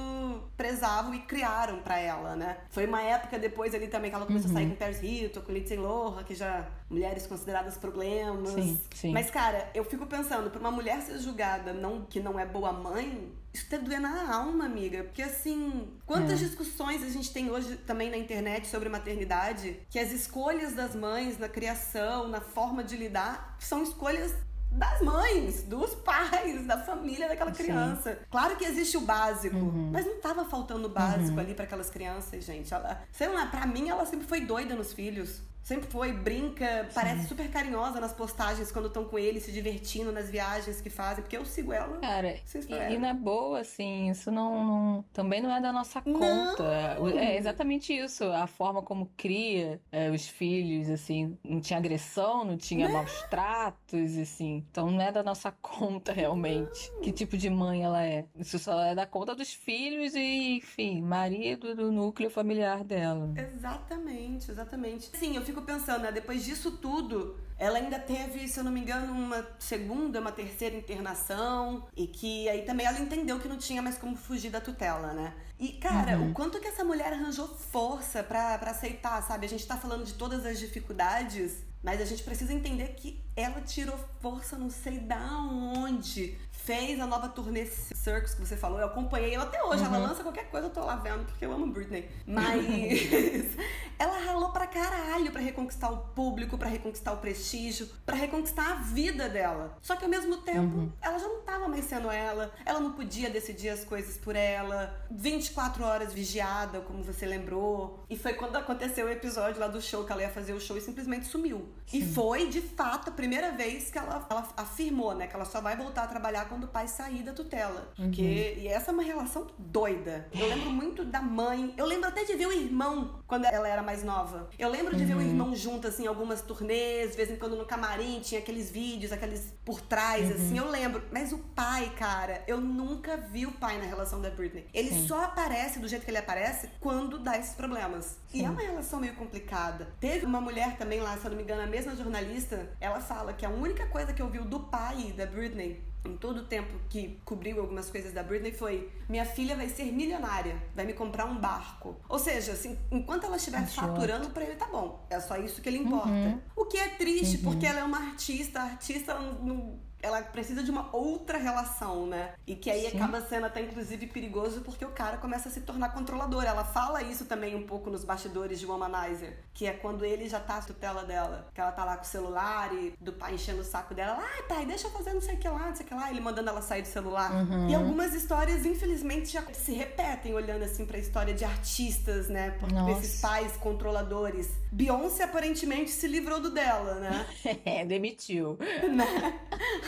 prezavam 0.56 1.14
e 1.14 1.20
criaram 1.20 1.80
para 1.80 2.00
ela, 2.00 2.36
né? 2.36 2.58
Foi 2.70 2.86
uma 2.86 3.02
época 3.02 3.40
depois 3.40 3.74
ali 3.74 3.88
também 3.88 4.10
que 4.10 4.16
ela 4.16 4.26
começou 4.26 4.50
uhum. 4.50 4.58
a 4.58 4.60
sair 4.60 4.66
uhum. 4.66 4.72
com 4.72 4.78
Paris 4.78 5.02
Hilton, 5.02 5.42
com 5.42 5.52
Lindsay 5.52 5.78
Lohan, 5.78 6.24
que 6.24 6.36
já 6.36 6.68
mulheres 6.90 7.28
consideradas 7.28 7.78
problemas. 7.78 8.54
Sim, 8.54 8.80
sim. 8.94 9.12
Mas, 9.12 9.30
cara, 9.30 9.70
eu 9.74 9.84
fico 9.84 10.06
pensando, 10.06 10.17
pra 10.26 10.60
uma 10.60 10.72
mulher 10.72 11.02
ser 11.02 11.20
julgada 11.20 11.74
não, 11.74 12.06
que 12.06 12.20
não 12.20 12.40
é 12.40 12.46
boa 12.46 12.72
mãe, 12.72 13.32
isso 13.54 13.70
deve 13.70 13.86
doer 13.86 14.00
na 14.00 14.36
alma, 14.36 14.66
amiga. 14.66 15.04
Porque, 15.04 15.22
assim, 15.22 15.90
quantas 16.06 16.42
é. 16.42 16.46
discussões 16.46 17.04
a 17.04 17.10
gente 17.10 17.32
tem 17.32 17.50
hoje 17.50 17.76
também 17.78 18.10
na 18.10 18.18
internet 18.18 18.68
sobre 18.68 18.88
maternidade, 18.88 19.80
que 19.90 19.98
as 19.98 20.12
escolhas 20.12 20.74
das 20.74 20.96
mães 20.96 21.38
na 21.38 21.50
criação, 21.50 22.28
na 22.28 22.40
forma 22.40 22.84
de 22.84 22.96
lidar, 22.96 23.56
são 23.60 23.82
escolhas 23.82 24.34
das 24.72 25.02
mães, 25.02 25.64
dos 25.64 25.96
pais, 25.96 26.66
da 26.66 26.78
família 26.78 27.28
daquela 27.28 27.52
criança. 27.52 28.14
Sim. 28.14 28.26
Claro 28.30 28.56
que 28.58 28.66
existe 28.66 28.98
o 28.98 29.02
básico, 29.02 29.56
uhum. 29.56 29.90
mas 29.92 30.06
não 30.06 30.20
tava 30.20 30.46
faltando 30.46 30.88
o 30.88 30.90
básico 30.90 31.34
uhum. 31.34 31.40
ali 31.40 31.54
para 31.54 31.66
aquelas 31.66 31.90
crianças, 31.90 32.44
gente. 32.44 32.72
Ela, 32.74 33.02
sei 33.12 33.30
lá, 33.30 33.46
pra 33.48 33.66
mim 33.66 33.90
ela 33.90 34.06
sempre 34.06 34.28
foi 34.28 34.42
doida 34.42 34.76
nos 34.76 34.94
filhos. 34.94 35.42
Sempre 35.68 35.90
foi, 35.90 36.14
brinca, 36.14 36.86
Sim. 36.86 36.92
parece 36.94 37.28
super 37.28 37.52
carinhosa 37.52 38.00
nas 38.00 38.14
postagens 38.14 38.72
quando 38.72 38.88
estão 38.88 39.04
com 39.04 39.20
ele, 39.20 39.42
se 39.42 39.52
divertindo 39.52 40.14
nas 40.14 40.30
viagens 40.30 40.80
que 40.80 40.90
fazem, 40.90 41.22
porque 41.22 41.36
eu 41.36 41.44
sigo 41.44 41.74
ela. 41.74 41.98
Cara, 41.98 42.38
e, 42.38 42.94
e, 42.94 42.98
na 42.98 43.14
boa, 43.14 43.60
assim, 43.60 44.10
isso 44.10 44.32
não, 44.32 44.66
não, 44.66 45.06
também 45.12 45.42
não 45.42 45.54
é 45.54 45.60
da 45.60 45.74
nossa 45.74 46.02
conta. 46.02 46.96
Não. 46.98 47.10
É 47.10 47.36
exatamente 47.36 47.92
isso, 47.92 48.24
a 48.32 48.48
forma 48.48 48.82
como 48.82 49.12
cria 49.18 49.82
é, 49.92 50.10
os 50.10 50.26
filhos, 50.30 50.90
assim, 50.90 51.38
não 51.44 51.60
tinha 51.60 51.78
agressão, 51.80 52.46
não 52.46 52.56
tinha 52.56 52.88
não. 52.88 52.94
maus 52.94 53.24
tratos, 53.24 54.18
assim. 54.18 54.64
Então 54.72 54.90
não 54.90 55.02
é 55.02 55.12
da 55.12 55.22
nossa 55.22 55.52
conta 55.62 56.14
realmente 56.14 56.90
não. 56.94 57.02
que 57.02 57.12
tipo 57.12 57.36
de 57.36 57.50
mãe 57.50 57.84
ela 57.84 58.06
é. 58.06 58.24
Isso 58.38 58.58
só 58.58 58.82
é 58.86 58.96
da 58.96 59.06
conta 59.06 59.36
dos 59.36 59.54
filhos 59.54 60.16
e, 60.16 60.60
enfim, 60.60 61.02
marido 61.02 61.76
do 61.76 61.92
núcleo 61.92 62.30
familiar 62.30 62.86
dela. 62.86 63.34
Exatamente, 63.36 64.50
exatamente. 64.50 65.10
Sim, 65.18 65.36
eu 65.36 65.42
fico 65.42 65.57
fico 65.58 65.62
pensando, 65.62 66.04
né? 66.04 66.12
Depois 66.12 66.46
disso 66.46 66.72
tudo, 66.72 67.36
ela 67.58 67.78
ainda 67.80 68.00
teve, 68.00 68.48
se 68.48 68.60
eu 68.60 68.64
não 68.64 68.72
me 68.72 68.80
engano, 68.80 69.12
uma 69.12 69.46
segunda, 69.60 70.20
uma 70.20 70.32
terceira 70.32 70.76
internação. 70.76 71.88
E 71.96 72.08
que 72.08 72.48
aí 72.50 72.64
também 72.64 72.86
ela 72.86 73.00
entendeu 73.00 73.40
que 73.40 73.48
não 73.48 73.58
tinha 73.58 73.82
mais 73.82 73.98
como 73.98 74.16
fugir 74.16 74.52
da 74.52 74.62
tutela, 74.62 75.14
né? 75.14 75.34
E, 75.60 75.70
cara, 75.74 76.18
uhum. 76.18 76.30
o 76.30 76.34
quanto 76.34 76.60
que 76.60 76.68
essa 76.68 76.84
mulher 76.84 77.14
arranjou 77.14 77.48
força 77.48 78.24
para 78.24 78.56
aceitar, 78.56 79.22
sabe? 79.24 79.46
A 79.46 79.50
gente 79.50 79.66
tá 79.66 79.76
falando 79.76 80.06
de 80.06 80.14
todas 80.14 80.46
as 80.46 80.60
dificuldades, 80.60 81.64
mas 81.84 82.00
a 82.00 82.06
gente 82.06 82.24
precisa 82.24 82.54
entender 82.54 82.90
que 82.90 83.27
ela 83.38 83.62
tirou 83.62 83.96
força 84.20 84.58
não 84.58 84.70
sei 84.70 84.98
da 84.98 85.38
onde 85.40 86.36
fez 86.68 87.00
a 87.00 87.08
nova 87.08 87.30
turnê 87.30 87.66
Circus 87.66 88.34
que 88.34 88.42
você 88.42 88.58
falou. 88.58 88.78
Eu 88.78 88.88
acompanhei 88.88 89.34
ela 89.34 89.46
até 89.46 89.64
hoje. 89.64 89.84
Uhum. 89.84 89.96
Ela 89.96 90.08
lança 90.10 90.22
qualquer 90.22 90.50
coisa, 90.50 90.68
eu 90.68 90.72
tô 90.72 90.82
lá 90.82 90.98
vendo, 90.98 91.24
porque 91.26 91.46
eu 91.46 91.54
amo 91.54 91.68
Britney. 91.68 92.10
Mas 92.26 93.56
ela 93.98 94.18
ralou 94.20 94.50
pra 94.52 94.68
caralho 94.68 95.32
pra 95.32 95.40
reconquistar 95.40 95.90
o 95.90 95.98
público, 95.98 96.58
pra 96.58 96.68
reconquistar 96.68 97.14
o 97.14 97.18
prestígio, 97.18 97.88
pra 98.06 98.18
reconquistar 98.18 98.72
a 98.72 98.76
vida 98.76 99.30
dela. 99.30 99.78
Só 99.82 99.96
que 99.96 100.04
ao 100.04 100.10
mesmo 100.10 100.38
tempo, 100.38 100.78
uhum. 100.78 100.92
ela 101.02 101.18
já 101.18 101.28
não 101.28 101.42
tava 101.42 101.70
mais 101.70 101.86
sendo 101.86 102.12
ela. 102.12 102.52
Ela 102.66 102.82
não 102.82 102.92
podia 102.92 103.30
decidir 103.30 103.70
as 103.70 103.86
coisas 103.86 104.18
por 104.18 104.36
ela. 104.36 104.94
24 105.10 105.86
horas 105.86 106.14
vigiada, 106.14 106.82
como 106.82 107.02
você 107.02 107.26
lembrou. 107.26 108.04
E 108.10 108.18
foi 108.18 108.34
quando 108.34 108.58
aconteceu 108.58 109.06
o 109.06 109.10
episódio 109.10 109.62
lá 109.62 109.68
do 109.68 109.82
show, 109.82 110.04
que 110.04 110.12
ela 110.12 110.24
ia 110.24 110.30
fazer 110.30 110.52
o 110.52 110.60
show 110.60 110.76
e 110.76 110.82
simplesmente 110.82 111.28
sumiu. 111.28 111.70
Sim. 111.86 112.00
E 112.00 112.14
foi, 112.14 112.50
de 112.50 112.60
fato, 112.60 113.08
a 113.08 113.12
primeira 113.14 113.27
vez 113.52 113.90
que 113.90 113.98
ela, 113.98 114.26
ela 114.30 114.48
afirmou, 114.56 115.16
né, 115.16 115.28
que 115.28 115.36
ela 115.36 115.46
só 115.46 115.62
vai 115.62 115.76
voltar 115.76 116.04
a 116.04 116.08
trabalhar 116.08 116.48
quando 116.48 116.66
o 116.66 116.68
pai 116.68 116.88
sair 116.88 117.24
da 117.24 117.34
tutela. 117.34 117.92
Porque, 117.96 118.22
uhum. 118.22 118.64
E 118.64 118.68
essa 118.68 118.92
é 118.92 118.94
uma 118.94 119.04
relação 119.04 119.48
doida. 119.58 120.28
Eu 120.34 120.48
lembro 120.48 120.70
muito 120.70 121.04
da 121.04 121.22
mãe. 121.22 121.74
Eu 121.78 121.86
lembro 121.86 122.08
até 122.08 122.24
de 122.24 122.34
ver 122.36 122.48
o 122.48 122.52
irmão 122.52 123.20
quando 123.28 123.46
ela 123.46 123.68
era 123.68 123.84
mais 123.84 124.04
nova. 124.04 124.50
Eu 124.58 124.70
lembro 124.70 124.96
de 124.96 125.04
uhum. 125.04 125.08
ver 125.08 125.14
o 125.16 125.18
uhum. 125.18 125.28
irmão 125.28 125.56
junto, 125.56 125.88
assim, 125.88 126.08
algumas 126.08 126.42
turnês, 126.42 127.12
de 127.12 127.18
vez 127.18 127.30
em 127.30 127.36
quando 127.36 127.56
no 127.56 127.66
camarim 127.66 128.20
tinha 128.22 128.40
aqueles 128.40 128.72
vídeos, 128.72 129.12
aqueles 129.12 129.54
por 129.66 129.82
trás, 129.82 130.30
uhum. 130.30 130.36
assim, 130.36 130.58
eu 130.58 130.70
lembro. 130.70 131.04
Mas 131.12 131.34
o 131.34 131.38
pai, 131.38 131.92
cara, 131.98 132.44
eu 132.48 132.60
nunca 132.62 133.18
vi 133.18 133.46
o 133.46 133.52
pai 133.52 133.78
na 133.78 133.86
relação 133.86 134.22
da 134.22 134.30
Britney. 134.30 134.66
Ele 134.74 134.90
Sim. 134.90 135.08
só 135.08 135.26
aparece 135.26 135.80
do 135.80 135.88
jeito 135.88 136.06
que 136.06 136.12
ele 136.12 136.18
aparece 136.18 136.70
quando 136.80 137.20
dá 137.20 137.38
esses 137.38 137.54
problemas. 137.54 138.18
Sim. 138.30 138.42
E 138.42 138.46
é 138.46 138.50
uma 138.50 138.62
relação 138.62 139.00
meio 139.00 139.16
complicada. 139.16 139.88
Teve 140.00 140.26
uma 140.26 140.40
mulher 140.40 140.78
também 140.78 141.02
lá, 141.02 141.18
se 141.18 141.26
eu 141.26 141.32
não 141.32 141.38
me 141.38 141.44
engano, 141.44 141.62
a 141.62 141.68
mesma 141.68 141.96
jornalista, 141.96 142.72
ela 142.80 143.02
fala 143.02 143.34
que 143.34 143.46
a 143.46 143.50
única 143.50 143.86
coisa 143.88 144.14
que 144.14 144.24
ouviu 144.24 144.46
do 144.46 144.60
pai 144.62 145.14
da 145.18 145.26
Britney 145.26 145.84
em 146.06 146.16
todo 146.16 146.42
o 146.42 146.44
tempo 146.46 146.74
que 146.90 147.20
cobriu 147.26 147.60
algumas 147.60 147.90
coisas 147.90 148.14
da 148.14 148.24
Britney 148.24 148.52
foi: 148.52 148.90
minha 149.10 149.26
filha 149.26 149.56
vai 149.56 149.70
ser 149.70 149.92
milionária, 149.92 150.56
vai 150.76 150.86
me 150.86 150.94
comprar 150.94 151.26
um 151.26 151.38
barco. 151.38 151.96
Ou 152.08 152.20
seja, 152.20 152.54
assim, 152.54 152.78
enquanto 152.92 153.26
ela 153.26 153.38
estiver 153.38 153.66
faturando 153.68 154.30
para 154.30 154.44
ele, 154.44 154.56
tá 154.56 154.68
bom. 154.68 155.06
É 155.10 155.20
só 155.20 155.38
isso 155.38 155.62
que 155.62 155.70
ele 155.70 155.80
importa. 155.80 156.10
Uhum. 156.10 156.40
O 156.56 156.66
que 156.66 156.78
é 156.78 156.90
triste, 156.90 157.38
uhum. 157.38 157.44
porque 157.44 157.66
ela 157.66 157.80
é 157.80 157.84
uma 157.84 158.00
artista, 158.00 158.60
a 158.60 158.64
artista 158.64 159.14
não, 159.14 159.34
não 159.34 159.87
ela 160.02 160.22
precisa 160.22 160.64
de 160.64 160.72
uma 160.72 160.90
outra 160.96 161.38
relação, 161.38 162.06
né? 162.06 162.34
E 162.46 162.56
que 162.56 162.70
aí 162.70 162.90
Sim. 162.90 162.98
acaba 162.98 163.22
sendo 163.22 163.46
até 163.46 163.62
inclusive 163.62 164.08
perigoso 164.08 164.62
porque 164.62 164.86
o 164.86 164.92
cara 164.92 165.18
começa 165.18 165.50
a 165.50 165.52
se 165.52 165.62
tornar 165.62 165.90
controlador. 165.90 166.44
Ela 166.44 166.64
fala 166.64 167.02
isso 167.02 167.26
também 167.26 167.56
um 167.56 167.66
pouco 167.66 167.90
nos 167.90 168.04
bastidores 168.04 168.60
de 168.60 168.66
Womanizer, 168.66 169.38
que 169.54 169.66
é 169.66 169.74
quando 169.74 170.06
ele 170.06 170.30
já 170.30 170.40
tá 170.40 170.58
a 170.58 170.62
tutela 170.62 171.04
dela, 171.04 171.48
que 171.54 171.60
ela 171.60 171.72
tá 171.72 171.84
lá 171.84 171.98
com 171.98 172.04
o 172.04 172.08
celular 172.08 172.74
e 172.74 172.94
do 173.00 173.14
pai 173.14 173.36
enchendo 173.36 173.62
o 173.62 173.66
saco 173.66 173.94
dela, 173.94 174.18
ai 174.20 174.44
pai, 174.44 174.66
deixa 174.66 174.88
eu 174.88 174.92
fazer 174.92 175.14
não 175.14 175.22
sei 175.22 175.36
o 175.36 175.38
que 175.38 175.50
lá, 175.50 175.68
não 175.68 175.76
sei 175.76 175.86
o 175.86 175.90
que 175.90 175.96
lá, 175.96 176.10
ele 176.10 176.20
mandando 176.20 176.50
ela 176.50 176.62
sair 176.62 176.82
do 176.82 176.88
celular. 176.88 177.32
Uhum. 177.32 177.70
E 177.70 177.76
algumas 177.76 178.14
histórias, 178.14 178.66
infelizmente, 178.66 179.32
já 179.32 179.44
se 179.54 179.74
repetem 179.74 180.34
olhando 180.34 180.64
assim 180.64 180.86
pra 180.86 180.98
história 180.98 181.34
de 181.34 181.44
artistas, 181.44 182.28
né? 182.30 182.52
Porque 182.52 182.92
esses 182.92 183.20
pais 183.22 183.58
controladores. 183.58 184.50
Beyoncé 184.72 185.24
aparentemente 185.24 185.92
se 185.92 186.08
livrou 186.08 186.40
do 186.40 186.52
dela, 186.52 186.96
né? 186.96 187.26
é, 187.66 187.86
demitiu. 187.86 188.58
Né? 188.60 189.40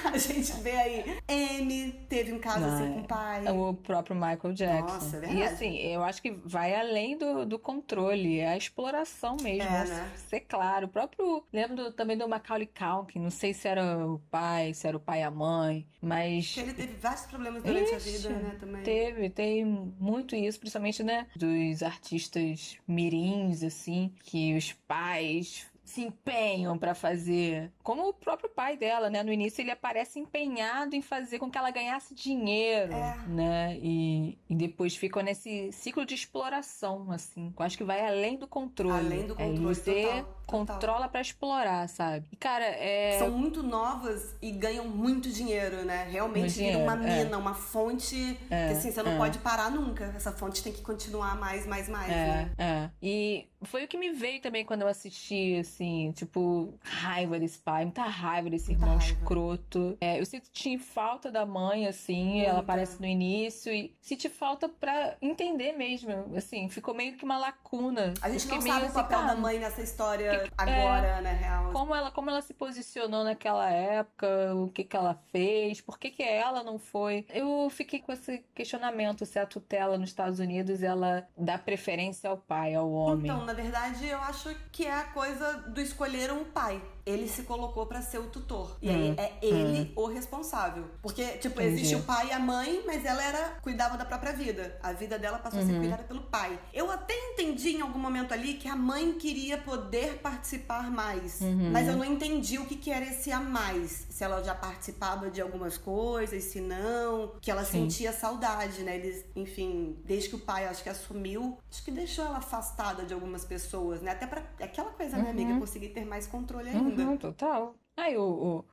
A 0.06 0.18
gente 0.18 0.52
vê 0.62 0.72
aí. 0.72 1.18
Amy 1.28 1.92
teve 2.08 2.34
um 2.34 2.40
caso 2.40 2.62
Não, 2.62 2.76
assim 2.76 2.94
com 2.94 3.00
o 3.02 3.08
pai. 3.08 3.48
O 3.50 3.74
próprio 3.74 4.16
Michael 4.16 4.54
Jackson. 4.54 4.94
Nossa, 4.94 5.18
é 5.18 5.20
verdade. 5.20 5.40
E 5.40 5.44
assim, 5.44 5.78
eu 5.78 6.04
acho 6.04 6.22
que 6.22 6.32
vai 6.32 6.74
além 6.76 7.18
do, 7.18 7.46
do 7.46 7.60
controle, 7.60 8.40
é 8.40 8.50
a 8.50 8.58
exploração 8.58 9.38
mesmo. 9.42 9.64
É, 9.64 9.86
né? 9.86 10.12
Ser 10.16 10.42
claro. 10.42 10.86
O 10.86 10.90
próprio. 10.90 11.44
Lembro 11.52 11.92
também 11.92 12.18
do 12.18 12.28
Macaulay 12.28 12.68
Culkin, 12.68 13.20
não 13.20 13.30
sei 13.30 13.54
se 13.54 13.68
era 13.68 14.06
o 14.06 14.20
pai, 14.32 14.74
se 14.74 14.88
era 14.88 14.96
o 14.96 15.00
pai 15.00 15.20
e 15.20 15.24
a 15.24 15.32
mãe, 15.32 15.86
mas. 16.02 16.56
Ele 16.58 16.74
teve 16.74 16.96
vários 16.96 17.26
problemas 17.26 17.64
durante 17.64 17.96
Ixi, 17.96 17.96
a 17.96 18.00
vida, 18.00 18.30
né? 18.30 18.58
Também. 18.60 18.84
Teve, 18.84 19.30
tem 19.30 19.66
muito 20.00 20.36
isso, 20.36 20.60
principalmente, 20.60 21.04
né? 21.04 21.28
Dos 21.36 21.84
artistas 21.84 22.78
mirins, 22.88 23.64
assim, 23.64 24.14
que 24.24 24.56
os 24.56 24.69
pais 24.74 25.70
se 25.90 26.02
empenham 26.02 26.78
para 26.78 26.94
fazer. 26.94 27.72
Como 27.82 28.08
o 28.08 28.14
próprio 28.14 28.48
pai 28.48 28.78
dela, 28.78 29.10
né? 29.10 29.24
No 29.24 29.34
início 29.34 29.62
ele 29.62 29.72
aparece 29.72 30.20
empenhado 30.20 30.96
em 30.96 31.02
fazer 31.02 31.40
com 31.40 31.50
que 31.50 31.58
ela 31.58 31.72
ganhasse 31.72 32.14
dinheiro, 32.14 32.94
é. 32.94 33.18
né? 33.28 33.78
E, 33.82 34.38
e 34.48 34.56
depois 34.56 34.96
ficam 34.96 35.24
nesse 35.24 35.72
ciclo 35.72 36.06
de 36.06 36.14
exploração, 36.14 37.12
assim. 37.12 37.52
Eu 37.58 37.66
acho 37.66 37.76
que 37.76 37.84
vai 37.84 38.06
além 38.06 38.38
do 38.38 38.48
controle. 38.48 38.94
Além 38.94 39.26
do 39.26 39.36
controle, 39.36 39.56
é, 39.56 39.74
você 39.74 40.04
total, 40.04 40.44
controla 40.46 41.10
para 41.10 41.22
explorar, 41.22 41.90
sabe? 41.90 42.28
E, 42.32 42.36
cara, 42.36 42.66
é... 42.66 43.18
São 43.18 43.32
muito 43.32 43.64
novas 43.64 44.36
e 44.44 44.52
ganham 44.52 44.88
muito 44.88 45.28
dinheiro, 45.30 45.84
né? 45.86 46.08
Realmente 46.08 46.54
vira 46.60 46.78
uma 46.78 46.94
é. 46.94 47.24
mina, 47.24 47.36
é. 47.36 47.38
uma 47.38 47.56
fonte 47.56 48.40
é, 48.52 48.68
que, 48.68 48.74
assim, 48.74 48.92
você 48.92 49.02
não 49.02 49.14
é. 49.14 49.18
pode 49.18 49.40
parar 49.40 49.72
nunca. 49.72 50.14
Essa 50.16 50.32
fonte 50.32 50.62
tem 50.62 50.72
que 50.72 50.84
continuar 50.84 51.36
mais, 51.36 51.66
mais, 51.66 51.90
mais, 51.90 52.12
é, 52.12 52.16
né? 52.16 52.52
É, 52.60 52.90
E 53.02 53.48
foi 53.64 53.84
o 53.84 53.88
que 53.88 53.98
me 53.98 54.12
veio 54.12 54.42
também 54.42 54.64
quando 54.66 54.82
eu 54.82 54.88
assisti, 54.88 55.58
assim, 55.60 56.12
tipo, 56.14 56.74
raiva 56.82 57.40
desse 57.40 57.60
pai, 57.60 57.84
muita 57.84 58.04
raiva 58.04 58.50
desse 58.50 58.72
muita 58.72 58.86
irmão 58.86 58.98
raiva. 58.98 59.20
escroto. 59.20 59.98
É, 60.00 60.20
eu 60.20 60.26
senti 60.26 60.78
falta 60.78 61.32
da 61.32 61.46
mãe, 61.46 61.88
assim, 61.88 62.36
muita. 62.36 62.50
ela 62.50 62.60
aparece 62.60 63.00
no 63.00 63.06
início 63.06 63.72
e 63.74 63.96
senti 64.02 64.30
falta 64.30 64.70
pra 64.70 65.18
entender 65.22 65.74
mesmo, 65.74 66.12
assim, 66.36 66.70
ficou 66.70 66.94
meio 66.94 67.16
que 67.18 67.24
uma 67.24 67.38
lacuna. 67.38 68.14
A 68.22 68.30
gente 68.30 68.48
não 68.48 68.62
sabe 68.62 68.88
o 68.88 68.94
papel 68.94 69.26
da 69.26 69.36
mãe 69.36 69.60
nessa 69.60 69.82
história 69.82 70.40
que, 70.40 70.52
agora, 70.58 71.08
é, 71.08 71.22
né, 71.22 71.34
real. 71.34 71.72
Como 71.72 71.94
ela, 71.94 72.12
como 72.12 72.30
ela 72.30 72.42
se 72.42 72.54
posicionou 72.54 73.24
naquela 73.24 73.70
época, 73.70 74.56
o 74.56 74.70
que 74.70 74.84
que 74.84 74.96
ela 74.96 75.16
fez, 75.32 75.82
por 75.82 76.00
que 76.00 76.10
que 76.10 76.24
ela 76.24 76.64
não 76.64 76.80
foi. 76.80 77.26
Eu 77.30 77.70
fiquei 77.70 78.00
com 78.00 78.12
esse 78.12 78.40
questionamento 78.56 79.26
se 79.26 79.38
a 79.38 79.46
tutela 79.46 79.98
nos 79.98 80.10
Estados 80.10 80.40
Unidos, 80.40 80.82
ela 80.82 81.28
dá 81.38 81.58
preferência 81.58 82.30
ao 82.30 82.38
pai, 82.38 82.74
ao 82.74 82.92
homem. 82.92 83.32
Então, 83.32 83.49
na 83.50 83.56
verdade, 83.56 84.08
eu 84.08 84.22
acho 84.22 84.56
que 84.72 84.86
é 84.86 84.94
a 84.94 85.06
coisa 85.06 85.54
do 85.70 85.82
escolher 85.82 86.32
um 86.32 86.46
pai 86.46 86.80
ele 87.10 87.28
se 87.28 87.44
colocou 87.44 87.86
para 87.86 88.02
ser 88.02 88.20
o 88.20 88.28
tutor. 88.28 88.78
E 88.82 88.90
aí 88.90 89.12
hum, 89.12 89.16
é 89.18 89.34
ele 89.42 89.92
hum. 89.96 90.04
o 90.04 90.08
responsável. 90.08 90.86
Porque, 91.02 91.24
tipo, 91.38 91.60
Entendi. 91.62 91.82
existe 91.82 91.96
o 91.96 92.04
pai 92.04 92.28
e 92.28 92.32
a 92.32 92.40
mãe, 92.40 92.84
mas 92.86 93.06
ela 93.06 93.24
era 93.24 93.58
cuidava 93.62 93.98
da 93.98 94.06
própria 94.06 94.34
vida. 94.34 94.78
A 94.82 94.94
vida 94.94 95.18
dela 95.18 95.40
passou 95.40 95.60
uhum. 95.60 95.66
a 95.66 95.68
ser 95.68 95.74
uhum. 95.74 95.80
cuidada 95.80 96.04
pelo 96.04 96.22
pai. 96.22 96.60
Eu 96.74 96.92
até 96.92 97.14
entendi 97.32 97.78
em 97.78 97.82
algum 97.82 98.00
momento 98.00 98.34
ali 98.34 98.56
que 98.56 98.68
a 98.68 98.76
mãe 98.76 99.14
queria 99.14 99.58
poder 99.58 100.20
participar 100.20 100.90
mais. 100.92 101.42
Uhum. 101.42 101.72
Mas 101.72 101.88
eu 101.88 101.96
não 101.96 102.06
entendi 102.06 102.58
o 102.58 102.66
que, 102.66 102.76
que 102.76 102.92
era 102.92 103.06
esse 103.06 103.32
a 103.32 103.40
mais. 103.40 104.06
Se 104.10 104.24
ela 104.24 104.44
já 104.44 104.54
participava 104.54 105.30
de 105.30 105.42
algumas 105.42 105.78
coisas, 105.78 106.44
se 106.44 106.62
não. 106.62 107.34
Que 107.42 107.52
ela 107.52 107.64
Sim. 107.66 107.84
sentia 107.84 108.12
saudade, 108.12 108.84
né? 108.84 108.98
Eles, 108.98 109.26
enfim, 109.36 109.98
desde 110.06 110.30
que 110.30 110.36
o 110.36 110.40
pai 110.40 110.68
acho 110.68 110.84
que 110.84 110.90
assumiu, 110.90 111.58
acho 111.72 111.84
que 111.84 111.92
deixou 111.92 112.26
ela 112.26 112.38
afastada 112.38 113.04
de 113.04 113.14
algumas 113.14 113.46
pessoas, 113.46 114.02
né? 114.02 114.12
Até 114.12 114.28
pra 114.28 114.44
aquela 114.60 114.92
coisa, 114.92 115.18
né, 115.18 115.30
amiga? 115.30 115.52
Uhum. 115.52 115.60
Conseguir 115.60 115.90
ter 115.90 116.06
mais 116.06 116.28
controle 116.28 116.70
ainda. 116.70 116.99
Uhum, 117.00 117.18
total. 117.18 117.76
Aí 118.00 118.18
o, 118.18 118.24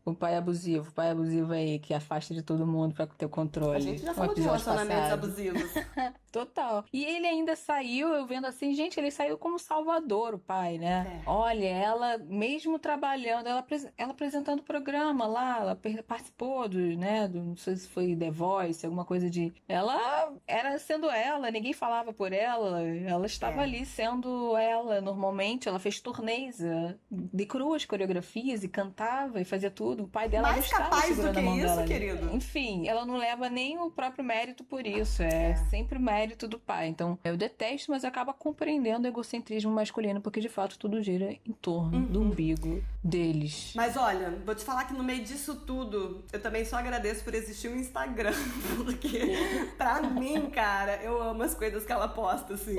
o, 0.04 0.10
o, 0.10 0.14
pai 0.14 0.36
abusivo, 0.36 0.88
o 0.88 0.92
pai 0.92 1.10
abusivo 1.10 1.52
aí 1.52 1.80
que 1.80 1.92
afasta 1.92 2.32
de 2.32 2.42
todo 2.42 2.64
mundo 2.64 2.94
pra 2.94 3.06
ter 3.08 3.26
o 3.26 3.28
controle. 3.28 3.76
A 3.76 3.80
gente 3.80 4.02
já 4.02 4.14
falou 4.14 4.34
de 4.34 4.40
relacionamentos 4.40 5.02
passado. 5.02 5.24
abusivos. 5.24 5.70
Total. 6.30 6.84
E 6.92 7.04
ele 7.04 7.26
ainda 7.26 7.56
saiu, 7.56 8.08
eu 8.10 8.26
vendo 8.26 8.46
assim, 8.46 8.72
gente, 8.74 9.00
ele 9.00 9.10
saiu 9.10 9.38
como 9.38 9.58
salvador, 9.58 10.34
o 10.34 10.38
pai, 10.38 10.76
né? 10.78 11.22
É. 11.24 11.28
Olha, 11.28 11.66
ela, 11.66 12.18
mesmo 12.18 12.78
trabalhando, 12.78 13.48
ela, 13.48 13.64
ela 13.96 14.10
apresentando 14.12 14.60
o 14.60 14.62
programa 14.62 15.26
lá, 15.26 15.60
ela 15.60 15.80
participou 16.06 16.68
do, 16.68 16.78
né, 16.78 17.26
do, 17.26 17.42
não 17.42 17.56
sei 17.56 17.76
se 17.76 17.88
foi 17.88 18.14
The 18.14 18.30
Voice, 18.30 18.84
alguma 18.84 19.04
coisa 19.04 19.30
de... 19.30 19.52
Ela 19.66 20.30
era 20.46 20.78
sendo 20.78 21.10
ela, 21.10 21.50
ninguém 21.50 21.72
falava 21.72 22.12
por 22.12 22.32
ela, 22.32 22.82
ela 22.82 23.26
estava 23.26 23.62
é. 23.62 23.64
ali 23.64 23.86
sendo 23.86 24.56
ela, 24.58 25.00
normalmente, 25.00 25.68
ela 25.68 25.78
fez 25.78 26.00
turnês 26.00 26.60
eh, 26.60 26.94
de 27.10 27.46
cruas 27.46 27.86
coreografias 27.86 28.62
e 28.62 28.68
cantava 28.68 29.15
e 29.34 29.44
fazia 29.44 29.70
tudo, 29.70 30.04
o 30.04 30.08
pai 30.08 30.28
dela 30.28 30.48
Mais 30.48 30.68
capaz 30.68 31.16
do 31.16 31.32
que 31.32 31.40
isso, 31.40 31.84
querido. 31.84 32.34
Enfim, 32.34 32.86
ela 32.88 33.04
não 33.04 33.16
leva 33.16 33.48
nem 33.48 33.78
o 33.78 33.90
próprio 33.90 34.24
mérito 34.24 34.64
por 34.64 34.86
isso, 34.86 35.22
é, 35.22 35.50
é. 35.50 35.56
sempre 35.70 35.98
mérito 35.98 36.26
mérito 36.26 36.48
do 36.48 36.58
pai. 36.58 36.88
Então, 36.88 37.18
eu 37.24 37.36
detesto, 37.36 37.90
mas 37.90 38.04
acaba 38.04 38.32
compreendendo 38.32 39.04
o 39.04 39.08
egocentrismo 39.08 39.70
masculino, 39.72 40.20
porque 40.20 40.40
de 40.40 40.48
fato 40.48 40.78
tudo 40.78 41.02
gira 41.02 41.32
em 41.44 41.52
torno 41.52 41.98
uhum. 41.98 42.04
do 42.04 42.20
umbigo 42.20 42.82
deles. 43.02 43.72
Mas 43.74 43.96
olha, 43.96 44.30
vou 44.44 44.54
te 44.54 44.64
falar 44.64 44.84
que 44.84 44.92
no 44.92 45.04
meio 45.04 45.22
disso 45.22 45.56
tudo, 45.66 46.24
eu 46.32 46.40
também 46.40 46.64
só 46.64 46.76
agradeço 46.76 47.22
por 47.22 47.34
existir 47.34 47.68
um 47.68 47.76
Instagram, 47.76 48.34
porque 48.76 49.36
pra 49.76 50.02
mim, 50.02 50.50
cara, 50.50 50.96
eu 51.02 51.22
amo 51.22 51.42
as 51.42 51.54
coisas 51.54 51.84
que 51.84 51.92
ela 51.92 52.08
posta, 52.08 52.54
assim. 52.54 52.76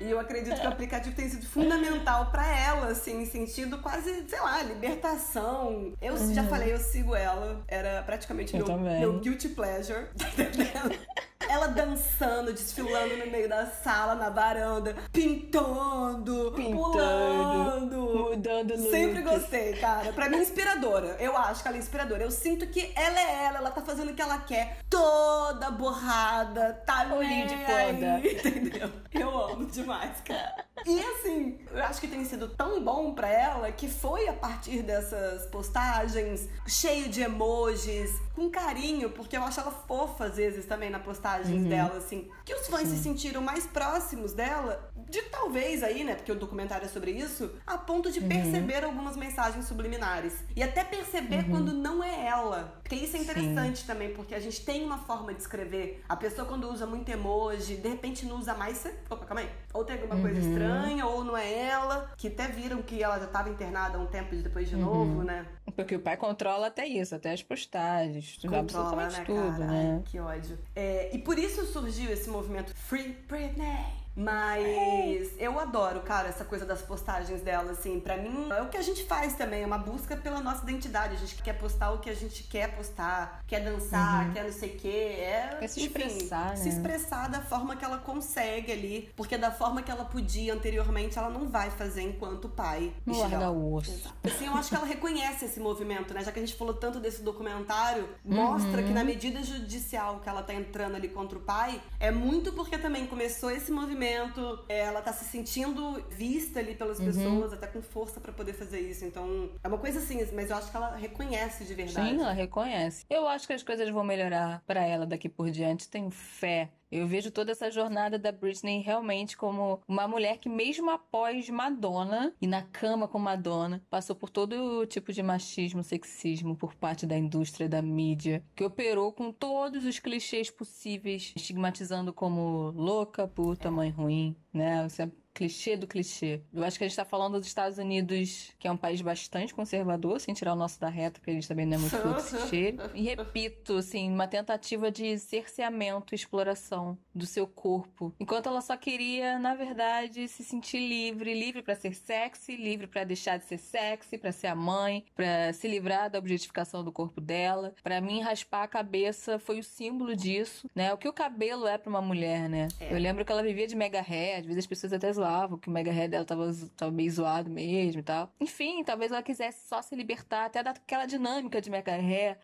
E 0.00 0.10
eu 0.10 0.18
acredito 0.18 0.60
que 0.60 0.66
o 0.66 0.70
aplicativo 0.70 1.14
tem 1.14 1.28
sido 1.28 1.46
fundamental 1.46 2.30
para 2.30 2.46
ela, 2.46 2.88
assim, 2.88 3.22
em 3.22 3.26
sentido 3.26 3.78
quase, 3.78 4.24
sei 4.28 4.40
lá, 4.40 4.62
libertação. 4.62 5.75
Eu 6.00 6.14
uhum. 6.14 6.34
já 6.34 6.44
falei, 6.44 6.72
eu 6.72 6.78
sigo 6.78 7.14
ela, 7.14 7.62
era 7.68 8.02
praticamente 8.02 8.56
meu, 8.56 8.78
meu 8.78 9.18
guilty 9.20 9.48
pleasure, 9.50 10.06
ela 11.40 11.68
dançando, 11.68 12.52
desfilando 12.52 13.16
no 13.18 13.26
meio 13.30 13.48
da 13.48 13.66
sala, 13.66 14.14
na 14.14 14.30
varanda, 14.30 14.96
pintando, 15.12 16.52
pintando 16.56 16.76
pulando. 16.76 17.96
Mudando 18.30 18.76
no 18.76 18.90
Sempre 18.90 19.22
gostei, 19.22 19.74
cara. 19.74 20.12
Pra 20.12 20.28
mim, 20.28 20.38
inspiradora. 20.38 21.16
Eu 21.20 21.36
acho 21.36 21.62
que 21.62 21.68
ela 21.68 21.76
é 21.76 21.80
inspiradora. 21.80 22.22
Eu 22.22 22.30
sinto 22.30 22.66
que 22.66 22.92
ela 22.94 23.20
é 23.20 23.44
ela, 23.44 23.58
ela 23.58 23.70
tá 23.70 23.82
fazendo 23.82 24.10
o 24.10 24.14
que 24.14 24.22
ela 24.22 24.38
quer. 24.38 24.78
Toda 24.88 25.70
borrada, 25.70 26.82
tá 26.86 27.06
Olhinho 27.14 27.46
de 27.46 27.56
panda. 27.56 28.20
Entendeu? 28.26 28.90
Eu 29.12 29.38
amo 29.38 29.66
demais, 29.66 30.20
cara. 30.24 30.64
E 30.84 31.00
assim, 31.00 31.58
eu 31.72 31.82
acho 31.84 32.00
que 32.00 32.08
tem 32.08 32.24
sido 32.24 32.48
tão 32.48 32.82
bom 32.82 33.12
para 33.14 33.28
ela 33.28 33.72
que 33.72 33.88
foi 33.88 34.28
a 34.28 34.32
partir 34.32 34.82
dessas 34.82 35.46
postagens, 35.46 36.48
cheio 36.66 37.08
de 37.08 37.22
emojis, 37.22 38.10
com 38.34 38.50
carinho, 38.50 39.10
porque 39.10 39.36
eu 39.36 39.42
acho 39.42 39.60
ela 39.60 39.70
fofa 39.70 40.26
às 40.26 40.36
vezes 40.36 40.66
também 40.66 40.90
na 40.90 40.98
postagem 40.98 41.25
postagens 41.26 41.62
uhum. 41.62 41.68
dela, 41.68 41.96
assim. 41.96 42.28
Que 42.44 42.54
os 42.54 42.68
fãs 42.68 42.88
Sim. 42.88 42.96
se 42.96 43.02
sentiram 43.02 43.42
mais 43.42 43.66
próximos 43.66 44.32
dela, 44.32 44.90
de 45.08 45.20
talvez 45.22 45.82
aí, 45.82 46.04
né? 46.04 46.14
Porque 46.14 46.30
o 46.30 46.36
documentário 46.36 46.86
é 46.86 46.88
sobre 46.88 47.10
isso, 47.10 47.50
a 47.66 47.76
ponto 47.76 48.10
de 48.10 48.20
uhum. 48.20 48.28
perceber 48.28 48.84
algumas 48.84 49.16
mensagens 49.16 49.64
subliminares. 49.66 50.34
E 50.54 50.62
até 50.62 50.84
perceber 50.84 51.44
uhum. 51.44 51.50
quando 51.50 51.72
não 51.72 52.02
é 52.02 52.26
ela. 52.26 52.75
Porque 52.86 53.04
isso 53.04 53.16
é 53.16 53.20
interessante 53.20 53.80
Sim. 53.80 53.86
também, 53.86 54.12
porque 54.14 54.32
a 54.32 54.38
gente 54.38 54.64
tem 54.64 54.84
uma 54.84 54.98
forma 54.98 55.34
de 55.34 55.40
escrever. 55.40 56.04
A 56.08 56.14
pessoa, 56.14 56.46
quando 56.46 56.70
usa 56.70 56.86
muito 56.86 57.08
emoji, 57.08 57.76
de 57.76 57.88
repente 57.88 58.24
não 58.24 58.38
usa 58.38 58.54
mais. 58.54 58.78
Você... 58.78 58.94
Opa, 59.10 59.26
calma 59.26 59.40
aí. 59.40 59.50
Ou 59.74 59.84
tem 59.84 59.96
alguma 59.96 60.20
coisa 60.20 60.40
uhum. 60.40 60.52
estranha, 60.52 61.04
ou 61.04 61.24
não 61.24 61.36
é 61.36 61.52
ela. 61.52 62.12
Que 62.16 62.28
até 62.28 62.46
viram 62.46 62.80
que 62.82 63.02
ela 63.02 63.18
já 63.18 63.24
estava 63.24 63.50
internada 63.50 63.98
há 63.98 64.00
um 64.00 64.06
tempo 64.06 64.36
depois 64.36 64.68
de 64.68 64.76
uhum. 64.76 64.82
novo, 64.82 65.24
né? 65.24 65.44
Porque 65.74 65.96
o 65.96 66.00
pai 66.00 66.16
controla 66.16 66.68
até 66.68 66.86
isso, 66.86 67.12
até 67.12 67.32
as 67.32 67.42
postagens, 67.42 68.38
controla, 68.40 68.60
absolutamente 68.60 69.18
né, 69.18 69.24
tudo, 69.24 69.58
cara? 69.58 69.66
né? 69.66 69.94
Ai, 69.96 70.02
que 70.04 70.20
ódio. 70.20 70.58
É, 70.76 71.10
e 71.12 71.18
por 71.18 71.38
isso 71.40 71.66
surgiu 71.66 72.12
esse 72.12 72.30
movimento 72.30 72.72
Free 72.72 73.18
Britney. 73.28 74.05
Mas 74.16 75.30
eu 75.38 75.60
adoro, 75.60 76.00
cara, 76.00 76.28
essa 76.28 76.44
coisa 76.44 76.64
das 76.64 76.80
postagens 76.80 77.42
dela, 77.42 77.72
assim. 77.72 78.00
Pra 78.00 78.16
mim, 78.16 78.48
é 78.50 78.62
o 78.62 78.68
que 78.68 78.78
a 78.78 78.82
gente 78.82 79.04
faz 79.04 79.34
também, 79.34 79.62
é 79.62 79.66
uma 79.66 79.76
busca 79.76 80.16
pela 80.16 80.40
nossa 80.40 80.62
identidade. 80.62 81.14
A 81.14 81.18
gente 81.18 81.42
quer 81.42 81.52
postar 81.52 81.90
o 81.90 81.98
que 81.98 82.08
a 82.08 82.14
gente 82.14 82.42
quer 82.44 82.74
postar, 82.74 83.44
quer 83.46 83.60
dançar, 83.60 84.26
uhum. 84.26 84.32
quer 84.32 84.44
não 84.44 84.52
sei 84.52 84.70
o 84.70 84.76
quê. 84.78 85.16
É, 85.18 85.56
quer 85.60 85.68
se 85.68 85.84
enfim, 85.84 86.06
expressar, 86.06 86.48
né? 86.48 86.56
Se 86.56 86.68
expressar 86.70 87.28
da 87.28 87.42
forma 87.42 87.76
que 87.76 87.84
ela 87.84 87.98
consegue 87.98 88.72
ali. 88.72 89.12
Porque 89.14 89.36
da 89.36 89.50
forma 89.50 89.82
que 89.82 89.90
ela 89.90 90.04
podia 90.04 90.54
anteriormente, 90.54 91.18
ela 91.18 91.28
não 91.28 91.48
vai 91.48 91.68
fazer 91.68 92.00
enquanto 92.00 92.48
pai. 92.48 92.94
Não 93.04 93.18
larga 93.18 93.50
o 93.50 93.74
osso. 93.74 93.90
Exato. 93.90 94.14
Assim, 94.24 94.46
eu 94.46 94.54
acho 94.54 94.70
que 94.70 94.74
ela 94.76 94.86
reconhece 94.86 95.44
esse 95.44 95.60
movimento, 95.60 96.14
né? 96.14 96.24
Já 96.24 96.32
que 96.32 96.38
a 96.38 96.42
gente 96.46 96.56
falou 96.56 96.72
tanto 96.72 96.98
desse 96.98 97.22
documentário, 97.22 98.08
mostra 98.24 98.80
uhum. 98.80 98.86
que 98.86 98.92
na 98.94 99.04
medida 99.04 99.42
judicial 99.42 100.20
que 100.20 100.28
ela 100.28 100.42
tá 100.42 100.54
entrando 100.54 100.96
ali 100.96 101.08
contra 101.08 101.36
o 101.36 101.40
pai, 101.42 101.82
é 102.00 102.10
muito 102.10 102.52
porque 102.52 102.78
também 102.78 103.06
começou 103.06 103.50
esse 103.50 103.70
movimento 103.70 104.05
momento, 104.06 104.64
ela 104.68 105.02
tá 105.02 105.12
se 105.12 105.24
sentindo 105.24 106.02
vista 106.10 106.60
ali 106.60 106.74
pelas 106.74 106.98
uhum. 106.98 107.06
pessoas, 107.06 107.52
até 107.52 107.66
com 107.66 107.82
força 107.82 108.20
para 108.20 108.32
poder 108.32 108.52
fazer 108.52 108.80
isso. 108.80 109.04
Então, 109.04 109.50
é 109.62 109.68
uma 109.68 109.78
coisa 109.78 109.98
assim, 109.98 110.18
mas 110.32 110.50
eu 110.50 110.56
acho 110.56 110.70
que 110.70 110.76
ela 110.76 110.94
reconhece 110.96 111.64
de 111.64 111.74
verdade. 111.74 112.10
Sim, 112.10 112.20
ela 112.20 112.32
reconhece. 112.32 113.04
Eu 113.10 113.26
acho 113.26 113.46
que 113.46 113.52
as 113.52 113.62
coisas 113.62 113.88
vão 113.90 114.04
melhorar 114.04 114.62
para 114.66 114.84
ela 114.84 115.06
daqui 115.06 115.28
por 115.28 115.50
diante. 115.50 115.88
Tenho 115.88 116.10
fé 116.10 116.70
eu 116.90 117.06
vejo 117.06 117.30
toda 117.30 117.52
essa 117.52 117.70
jornada 117.70 118.18
da 118.18 118.30
Britney 118.30 118.80
realmente 118.80 119.36
como 119.36 119.80
uma 119.86 120.06
mulher 120.06 120.38
que, 120.38 120.48
mesmo 120.48 120.90
após 120.90 121.48
Madonna 121.48 122.32
e 122.40 122.46
na 122.46 122.62
cama 122.62 123.08
com 123.08 123.18
Madonna, 123.18 123.82
passou 123.90 124.14
por 124.14 124.30
todo 124.30 124.86
tipo 124.86 125.12
de 125.12 125.22
machismo, 125.22 125.82
sexismo 125.82 126.56
por 126.56 126.74
parte 126.74 127.06
da 127.06 127.16
indústria, 127.16 127.68
da 127.68 127.82
mídia, 127.82 128.44
que 128.54 128.64
operou 128.64 129.12
com 129.12 129.32
todos 129.32 129.84
os 129.84 129.98
clichês 129.98 130.50
possíveis, 130.50 131.32
estigmatizando 131.36 132.12
como 132.12 132.70
louca, 132.70 133.26
puta, 133.26 133.70
mãe 133.70 133.90
ruim, 133.90 134.36
né? 134.52 134.88
Você 134.88 135.10
clichê 135.36 135.76
do 135.76 135.86
clichê. 135.86 136.40
Eu 136.52 136.64
acho 136.64 136.78
que 136.78 136.84
a 136.84 136.88
gente 136.88 136.96
tá 136.96 137.04
falando 137.04 137.38
dos 137.38 137.46
Estados 137.46 137.76
Unidos, 137.76 138.54
que 138.58 138.66
é 138.66 138.72
um 138.72 138.76
país 138.76 139.02
bastante 139.02 139.54
conservador, 139.54 140.18
sem 140.18 140.32
tirar 140.32 140.54
o 140.54 140.56
nosso 140.56 140.80
da 140.80 140.88
reta, 140.88 141.20
porque 141.20 141.30
a 141.30 141.34
gente 141.34 141.46
também 141.46 141.66
não 141.66 141.76
é 141.76 141.78
muito 141.78 141.96
clichê. 141.98 142.74
E 142.94 143.02
repito, 143.02 143.76
assim, 143.76 144.10
uma 144.10 144.26
tentativa 144.26 144.90
de 144.90 145.18
cerceamento 145.18 146.14
e 146.14 146.16
exploração 146.16 146.96
do 147.14 147.26
seu 147.26 147.46
corpo. 147.46 148.14
Enquanto 148.18 148.48
ela 148.48 148.62
só 148.62 148.78
queria, 148.78 149.38
na 149.38 149.54
verdade, 149.54 150.26
se 150.26 150.42
sentir 150.42 150.78
livre, 150.78 151.34
livre 151.38 151.62
para 151.62 151.74
ser 151.74 151.94
sexy, 151.94 152.56
livre 152.56 152.86
para 152.86 153.04
deixar 153.04 153.38
de 153.38 153.44
ser 153.44 153.58
sexy, 153.58 154.16
para 154.16 154.32
ser 154.32 154.46
a 154.46 154.54
mãe, 154.54 155.04
para 155.14 155.52
se 155.52 155.68
livrar 155.68 156.08
da 156.08 156.18
objetificação 156.18 156.82
do 156.82 156.90
corpo 156.90 157.20
dela. 157.20 157.74
Para 157.82 158.00
mim, 158.00 158.22
raspar 158.22 158.62
a 158.62 158.68
cabeça 158.68 159.38
foi 159.38 159.58
o 159.58 159.62
símbolo 159.62 160.16
disso, 160.16 160.66
né? 160.74 160.94
O 160.94 160.96
que 160.96 161.08
o 161.08 161.12
cabelo 161.12 161.66
é 161.66 161.76
para 161.76 161.90
uma 161.90 162.00
mulher, 162.00 162.48
né? 162.48 162.68
É. 162.80 162.94
Eu 162.94 162.98
lembro 162.98 163.22
que 163.22 163.30
ela 163.30 163.42
vivia 163.42 163.66
de 163.66 163.76
mega 163.76 164.00
hair, 164.00 164.38
às 164.38 164.46
vezes 164.46 164.60
as 164.60 164.66
pessoas 164.66 164.94
até 164.94 165.12
zoavam 165.12 165.25
que 165.58 165.68
o 165.68 165.70
mega 165.70 165.90
hair 165.90 166.08
dela 166.08 166.24
tava, 166.24 166.50
tava 166.76 166.90
meio 166.90 167.10
zoado 167.10 167.50
mesmo 167.50 168.00
e 168.00 168.02
tal. 168.02 168.32
Enfim, 168.40 168.82
talvez 168.84 169.10
ela 169.10 169.22
quisesse 169.22 169.68
só 169.68 169.82
se 169.82 169.94
libertar 169.94 170.46
até 170.46 170.62
daquela 170.62 171.06
dinâmica 171.06 171.60
de 171.60 171.70
mega 171.70 171.92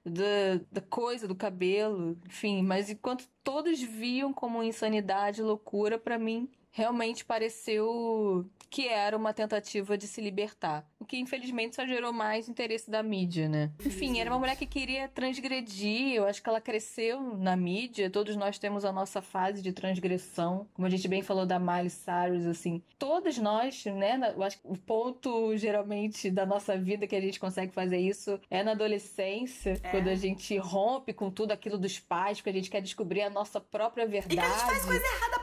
da, 0.05 0.61
da 0.70 0.80
coisa 0.80 1.26
do 1.26 1.35
cabelo, 1.35 2.18
enfim. 2.26 2.62
Mas 2.62 2.91
enquanto 2.91 3.28
todos 3.43 3.80
viam 3.80 4.33
como 4.33 4.62
insanidade, 4.62 5.43
loucura, 5.43 5.99
para 5.99 6.18
mim 6.18 6.49
realmente 6.70 7.24
pareceu 7.24 8.49
que 8.73 8.89
era 8.89 9.14
uma 9.14 9.35
tentativa 9.35 9.99
de 9.99 10.09
se 10.09 10.18
libertar. 10.23 10.83
O 10.99 11.05
que 11.05 11.18
infelizmente 11.18 11.77
só 11.77 11.87
gerou 11.87 12.11
mais 12.11 12.49
interesse 12.49 12.91
da 12.91 13.03
mídia, 13.03 13.47
né? 13.47 13.70
Enfim, 13.85 14.18
era 14.18 14.31
uma 14.31 14.39
mulher 14.39 14.57
que 14.57 14.64
queria 14.64 15.09
transgredir, 15.09 16.14
eu 16.14 16.25
acho 16.25 16.43
que 16.43 16.49
ela 16.49 16.61
cresceu 16.61 17.37
na 17.37 17.55
mídia, 17.55 18.09
todos 18.09 18.35
nós 18.35 18.59
temos 18.59 18.87
a 18.87 18.91
nossa 18.91 19.20
fase 19.20 19.61
de 19.61 19.73
transgressão, 19.73 20.66
como 20.73 20.87
a 20.87 20.91
gente 20.91 21.07
bem 21.07 21.20
falou 21.20 21.45
da 21.45 21.59
Miley 21.59 21.91
Cyrus, 21.91 22.47
assim. 22.47 22.83
Todos 22.99 23.37
nós, 23.37 23.85
né? 23.85 24.33
Eu 24.35 24.43
acho 24.43 24.59
que 24.59 24.66
o 24.66 24.79
ponto 24.79 25.55
geralmente 25.55 26.31
da 26.31 26.47
nossa 26.47 26.75
vida 26.79 27.07
que 27.07 27.14
a 27.14 27.20
gente 27.20 27.39
consegue 27.39 27.75
fazer 27.75 27.99
isso 27.99 28.41
é 28.49 28.62
na 28.62 28.70
adolescência, 28.70 29.79
é. 29.83 29.91
quando 29.91 30.09
a 30.09 30.14
gente 30.14 30.57
rompe 30.57 31.12
com 31.12 31.31
tudo 31.31 31.53
aquilo 31.53 31.77
dos 31.77 31.99
pais, 31.99 32.39
porque 32.39 32.49
a 32.49 32.55
gente 32.55 32.70
quer 32.70 32.81
descobrir 32.81 33.20
a 33.20 33.29
nossa 33.29 33.61
própria 33.61 34.07
verdade. 34.07 34.35
E 34.35 34.39
que 34.39 34.43
a 34.43 34.49
gente 34.49 34.64
faz 34.64 34.87
coisa 34.87 35.05
errada 35.05 35.41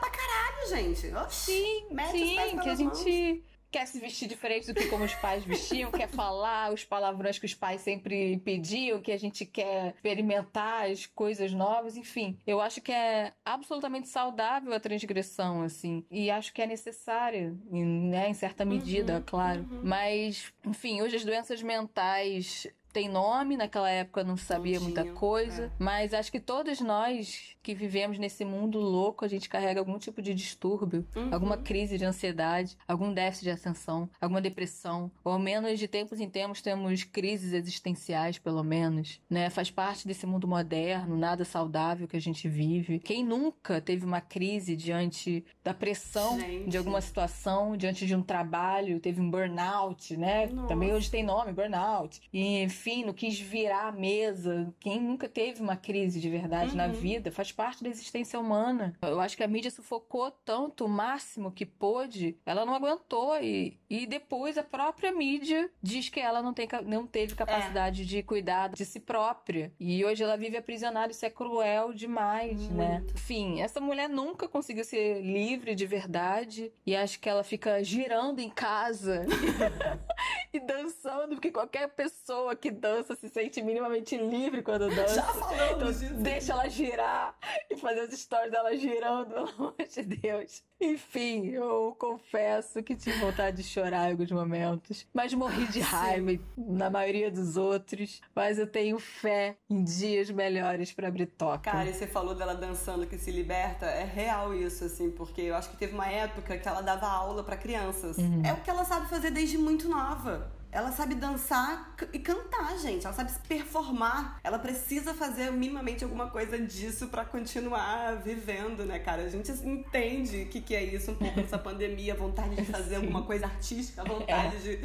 gente. 0.76 1.10
Sim, 1.30 1.86
sim, 2.10 2.58
que 2.58 2.68
a 2.68 2.74
gente 2.74 3.44
quer 3.70 3.86
se 3.86 4.00
vestir 4.00 4.28
diferente 4.28 4.66
do 4.66 4.74
que 4.74 4.88
como 4.88 5.04
os 5.04 5.14
pais 5.14 5.44
vestiam, 5.44 5.90
quer 5.92 6.08
falar 6.08 6.72
os 6.72 6.84
palavrões 6.84 7.38
que 7.38 7.46
os 7.46 7.54
pais 7.54 7.80
sempre 7.80 8.38
pediam, 8.38 9.00
que 9.00 9.12
a 9.12 9.16
gente 9.16 9.46
quer 9.46 9.94
experimentar 9.94 10.90
as 10.90 11.06
coisas 11.06 11.52
novas, 11.52 11.96
enfim. 11.96 12.36
Eu 12.46 12.60
acho 12.60 12.80
que 12.80 12.90
é 12.90 13.32
absolutamente 13.44 14.08
saudável 14.08 14.72
a 14.72 14.80
transgressão, 14.80 15.62
assim, 15.62 16.04
e 16.10 16.30
acho 16.30 16.52
que 16.52 16.60
é 16.60 16.66
necessária, 16.66 17.54
né, 17.70 18.28
em 18.28 18.34
certa 18.34 18.64
medida, 18.64 19.16
uhum, 19.16 19.22
claro. 19.24 19.60
Uhum. 19.70 19.80
Mas, 19.84 20.52
enfim, 20.66 21.00
hoje 21.00 21.16
as 21.16 21.24
doenças 21.24 21.62
mentais 21.62 22.66
tem 22.92 23.08
nome, 23.08 23.56
naquela 23.56 23.90
época 23.90 24.24
não 24.24 24.36
sabia 24.36 24.78
não 24.78 24.84
muita 24.84 25.04
coisa, 25.12 25.64
é. 25.64 25.70
mas 25.78 26.14
acho 26.14 26.30
que 26.30 26.40
todos 26.40 26.80
nós 26.80 27.56
que 27.62 27.74
vivemos 27.74 28.18
nesse 28.18 28.44
mundo 28.44 28.78
louco, 28.78 29.24
a 29.24 29.28
gente 29.28 29.48
carrega 29.48 29.80
algum 29.80 29.98
tipo 29.98 30.22
de 30.22 30.34
distúrbio, 30.34 31.06
uhum. 31.14 31.28
alguma 31.32 31.56
crise 31.56 31.98
de 31.98 32.04
ansiedade, 32.04 32.76
algum 32.88 33.12
déficit 33.12 33.44
de 33.44 33.50
atenção, 33.50 34.08
alguma 34.20 34.40
depressão, 34.40 35.10
ou 35.22 35.32
ao 35.32 35.38
menos 35.38 35.78
de 35.78 35.86
tempos 35.86 36.20
em 36.20 36.28
tempos 36.28 36.62
temos 36.62 37.04
crises 37.04 37.52
existenciais, 37.52 38.38
pelo 38.38 38.62
menos, 38.62 39.20
né? 39.28 39.50
Faz 39.50 39.70
parte 39.70 40.06
desse 40.06 40.26
mundo 40.26 40.48
moderno, 40.48 41.16
nada 41.16 41.44
saudável 41.44 42.08
que 42.08 42.16
a 42.16 42.20
gente 42.20 42.48
vive. 42.48 42.98
Quem 42.98 43.24
nunca 43.24 43.80
teve 43.80 44.04
uma 44.04 44.20
crise 44.20 44.74
diante 44.74 45.44
da 45.62 45.74
pressão 45.74 46.40
gente. 46.40 46.70
de 46.70 46.78
alguma 46.78 47.00
situação, 47.00 47.76
diante 47.76 48.06
de 48.06 48.14
um 48.14 48.22
trabalho, 48.22 49.00
teve 49.00 49.20
um 49.20 49.30
burnout, 49.30 50.16
né? 50.16 50.46
Nossa. 50.46 50.68
Também 50.68 50.92
hoje 50.92 51.10
tem 51.10 51.22
nome, 51.22 51.52
burnout. 51.52 52.20
E 52.32 52.68
enfim, 52.80 53.04
não 53.04 53.12
quis 53.12 53.38
virar 53.38 53.88
a 53.88 53.92
mesa. 53.92 54.72
Quem 54.80 54.98
nunca 54.98 55.28
teve 55.28 55.60
uma 55.60 55.76
crise 55.76 56.18
de 56.18 56.30
verdade 56.30 56.70
uhum. 56.70 56.78
na 56.78 56.88
vida 56.88 57.30
faz 57.30 57.52
parte 57.52 57.84
da 57.84 57.90
existência 57.90 58.40
humana. 58.40 58.96
Eu 59.02 59.20
acho 59.20 59.36
que 59.36 59.44
a 59.44 59.48
mídia 59.48 59.70
sufocou 59.70 60.30
tanto 60.30 60.86
o 60.86 60.88
máximo 60.88 61.52
que 61.52 61.66
pôde, 61.66 62.38
ela 62.46 62.64
não 62.64 62.74
aguentou. 62.74 63.36
E, 63.36 63.78
e 63.88 64.06
depois 64.06 64.56
a 64.56 64.62
própria 64.62 65.12
mídia 65.12 65.70
diz 65.82 66.08
que 66.08 66.18
ela 66.18 66.40
não, 66.40 66.54
tem, 66.54 66.66
não 66.86 67.06
teve 67.06 67.34
capacidade 67.34 68.02
é. 68.02 68.04
de 68.06 68.22
cuidar 68.22 68.68
de 68.68 68.84
si 68.86 68.98
própria. 68.98 69.70
E 69.78 70.02
hoje 70.02 70.22
ela 70.22 70.38
vive 70.38 70.56
aprisionada. 70.56 71.12
Isso 71.12 71.26
é 71.26 71.30
cruel 71.30 71.92
demais, 71.92 72.70
né? 72.70 72.92
Muito. 73.00 73.12
né? 73.12 73.12
Enfim, 73.14 73.60
essa 73.60 73.80
mulher 73.80 74.08
nunca 74.08 74.48
conseguiu 74.48 74.84
ser 74.84 75.20
livre 75.20 75.74
de 75.74 75.84
verdade. 75.84 76.72
E 76.86 76.96
acho 76.96 77.20
que 77.20 77.28
ela 77.28 77.44
fica 77.44 77.84
girando 77.84 78.38
em 78.38 78.48
casa 78.48 79.26
e 80.52 80.60
dançando, 80.60 81.36
porque 81.36 81.50
qualquer 81.50 81.88
pessoa 81.88 82.56
que 82.56 82.70
dança 82.70 83.14
se 83.14 83.28
sente 83.28 83.62
minimamente 83.62 84.16
livre 84.16 84.62
quando 84.62 84.88
dança. 84.88 85.14
Já 85.14 85.22
falamos 85.22 86.02
então, 86.02 86.08
disso. 86.08 86.22
Deixa 86.22 86.52
ela 86.52 86.68
girar 86.68 87.34
e 87.70 87.76
fazer 87.76 88.00
as 88.00 88.12
histórias 88.12 88.50
dela 88.50 88.76
girando, 88.76 89.30
pelo 89.34 89.48
amor 89.48 89.74
de 89.88 90.02
Deus. 90.02 90.62
Enfim, 90.80 91.48
eu 91.48 91.94
confesso 91.98 92.82
que 92.82 92.96
tive 92.96 93.18
vontade 93.18 93.58
de 93.58 93.62
chorar 93.62 94.08
em 94.08 94.12
alguns 94.12 94.30
momentos, 94.30 95.06
mas 95.12 95.32
morri 95.34 95.66
de 95.66 95.80
raiva 95.80 96.42
na 96.56 96.88
maioria 96.88 97.30
dos 97.30 97.56
outros. 97.56 98.20
Mas 98.34 98.58
eu 98.58 98.66
tenho 98.66 98.98
fé 98.98 99.56
em 99.68 99.84
dias 99.84 100.30
melhores 100.30 100.92
para 100.92 101.10
Britoca. 101.10 101.70
Cara, 101.70 101.88
e 101.88 101.92
você 101.92 102.06
falou 102.06 102.34
dela 102.34 102.54
dançando 102.54 103.06
que 103.06 103.18
se 103.18 103.30
liberta, 103.30 103.86
é 103.86 104.04
real 104.04 104.54
isso, 104.54 104.84
assim, 104.84 105.10
porque 105.10 105.42
eu 105.42 105.54
acho 105.54 105.70
que 105.70 105.76
teve 105.76 105.92
uma 105.92 106.08
época 106.08 106.56
que 106.56 106.66
ela 106.66 106.80
dava 106.80 107.06
aula 107.06 107.44
para 107.44 107.56
crianças. 107.56 108.16
Uhum. 108.16 108.42
É 108.44 108.52
o 108.52 108.60
que 108.62 108.70
ela 108.70 108.84
sabe 108.84 109.08
fazer 109.08 109.30
desde 109.30 109.58
muito 109.58 109.88
nova. 109.88 110.49
Ela 110.72 110.92
sabe 110.92 111.14
dançar 111.14 111.94
e 112.12 112.18
cantar, 112.18 112.78
gente. 112.78 113.04
Ela 113.04 113.14
sabe 113.14 113.32
performar. 113.48 114.38
Ela 114.44 114.58
precisa 114.58 115.12
fazer 115.12 115.50
minimamente 115.50 116.04
alguma 116.04 116.30
coisa 116.30 116.58
disso 116.58 117.08
para 117.08 117.24
continuar 117.24 118.22
vivendo, 118.22 118.84
né, 118.84 118.98
cara? 118.98 119.22
A 119.22 119.28
gente 119.28 119.50
entende 119.50 120.42
o 120.42 120.46
que, 120.46 120.60
que 120.60 120.74
é 120.74 120.82
isso 120.82 121.10
um 121.10 121.14
pouco 121.14 121.40
nessa 121.40 121.58
pandemia, 121.58 122.14
vontade 122.14 122.54
de 122.54 122.64
fazer 122.64 122.96
alguma 122.96 123.22
coisa 123.22 123.46
artística, 123.46 124.04
vontade 124.04 124.56
é. 124.56 124.60
de. 124.60 124.78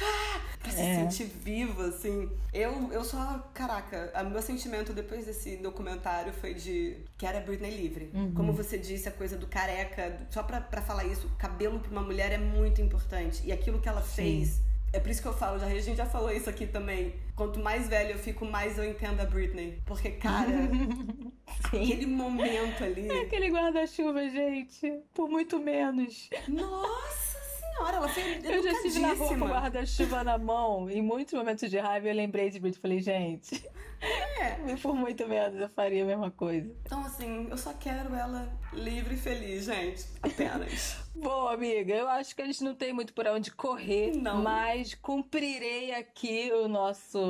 Ah, 0.00 0.40
pra 0.60 0.70
se 0.70 0.80
é. 0.80 0.94
sentir 1.00 1.24
viva, 1.24 1.86
assim. 1.86 2.30
Eu, 2.52 2.90
eu 2.92 3.04
só. 3.04 3.50
Caraca, 3.52 4.12
o 4.24 4.30
meu 4.30 4.42
sentimento 4.42 4.92
depois 4.92 5.26
desse 5.26 5.56
documentário 5.56 6.32
foi 6.32 6.54
de. 6.54 6.98
Quero 7.18 7.38
a 7.38 7.40
Britney 7.40 7.70
livre. 7.70 8.10
Uhum. 8.14 8.32
Como 8.32 8.52
você 8.52 8.78
disse, 8.78 9.08
a 9.08 9.12
coisa 9.12 9.36
do 9.36 9.46
careca. 9.46 10.20
Só 10.30 10.42
pra, 10.42 10.60
pra 10.60 10.82
falar 10.82 11.04
isso, 11.04 11.28
cabelo 11.36 11.80
pra 11.80 11.90
uma 11.90 12.02
mulher 12.02 12.30
é 12.32 12.38
muito 12.38 12.80
importante. 12.80 13.42
E 13.44 13.50
aquilo 13.50 13.80
que 13.80 13.88
ela 13.88 14.02
Sim. 14.02 14.14
fez 14.14 14.71
é 14.92 15.00
por 15.00 15.10
isso 15.10 15.22
que 15.22 15.28
eu 15.28 15.32
falo, 15.32 15.58
já, 15.58 15.66
a 15.66 15.80
gente 15.80 15.96
já 15.96 16.06
falou 16.06 16.30
isso 16.30 16.50
aqui 16.50 16.66
também. 16.66 17.14
Quanto 17.34 17.58
mais 17.58 17.88
velho 17.88 18.12
eu 18.12 18.18
fico, 18.18 18.44
mais 18.44 18.76
eu 18.76 18.84
entendo 18.84 19.20
a 19.20 19.24
Britney. 19.24 19.80
Porque, 19.86 20.10
cara, 20.10 20.48
aquele 21.64 22.06
momento 22.06 22.84
ali. 22.84 23.08
É 23.08 23.22
aquele 23.22 23.48
guarda-chuva, 23.48 24.28
gente. 24.28 25.00
Por 25.14 25.28
muito 25.28 25.58
menos. 25.58 26.28
Nossa! 26.48 27.32
senhora, 27.72 27.96
ela 27.96 28.08
foi 28.08 28.22
Eu 28.44 28.62
já 28.62 28.72
estive 28.72 28.98
na 29.00 29.14
rua 29.14 29.38
com 29.38 29.46
guarda-chuva 29.46 30.24
na 30.24 30.38
mão. 30.38 30.90
Em 30.90 31.02
muitos 31.02 31.34
momentos 31.34 31.70
de 31.70 31.78
raiva 31.78 32.08
eu 32.08 32.14
lembrei 32.14 32.50
de 32.50 32.60
Britney. 32.60 32.80
Falei, 32.80 33.00
gente, 33.00 33.64
é. 34.02 34.76
por 34.76 34.94
muito 34.94 35.26
menos 35.28 35.60
eu 35.60 35.68
faria 35.68 36.02
a 36.02 36.06
mesma 36.06 36.30
coisa. 36.30 36.74
Então, 36.84 37.00
assim, 37.04 37.48
eu 37.50 37.56
só 37.56 37.72
quero 37.74 38.14
ela 38.14 38.48
livre 38.72 39.14
e 39.14 39.18
feliz, 39.18 39.66
gente. 39.66 40.04
Apenas. 40.22 40.96
Bom, 41.14 41.48
amiga, 41.48 41.94
eu 41.94 42.08
acho 42.08 42.34
que 42.34 42.42
a 42.42 42.46
gente 42.46 42.64
não 42.64 42.74
tem 42.74 42.92
muito 42.92 43.12
por 43.12 43.26
onde 43.26 43.50
correr, 43.50 44.16
não. 44.16 44.42
mas 44.42 44.94
cumprirei 44.94 45.94
aqui 45.94 46.50
o 46.52 46.68
nosso 46.68 47.20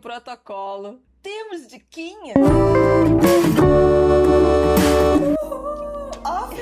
protocolo. 0.00 1.00
Temos 1.22 1.66
diquinha? 1.66 2.34
Of 6.24 6.56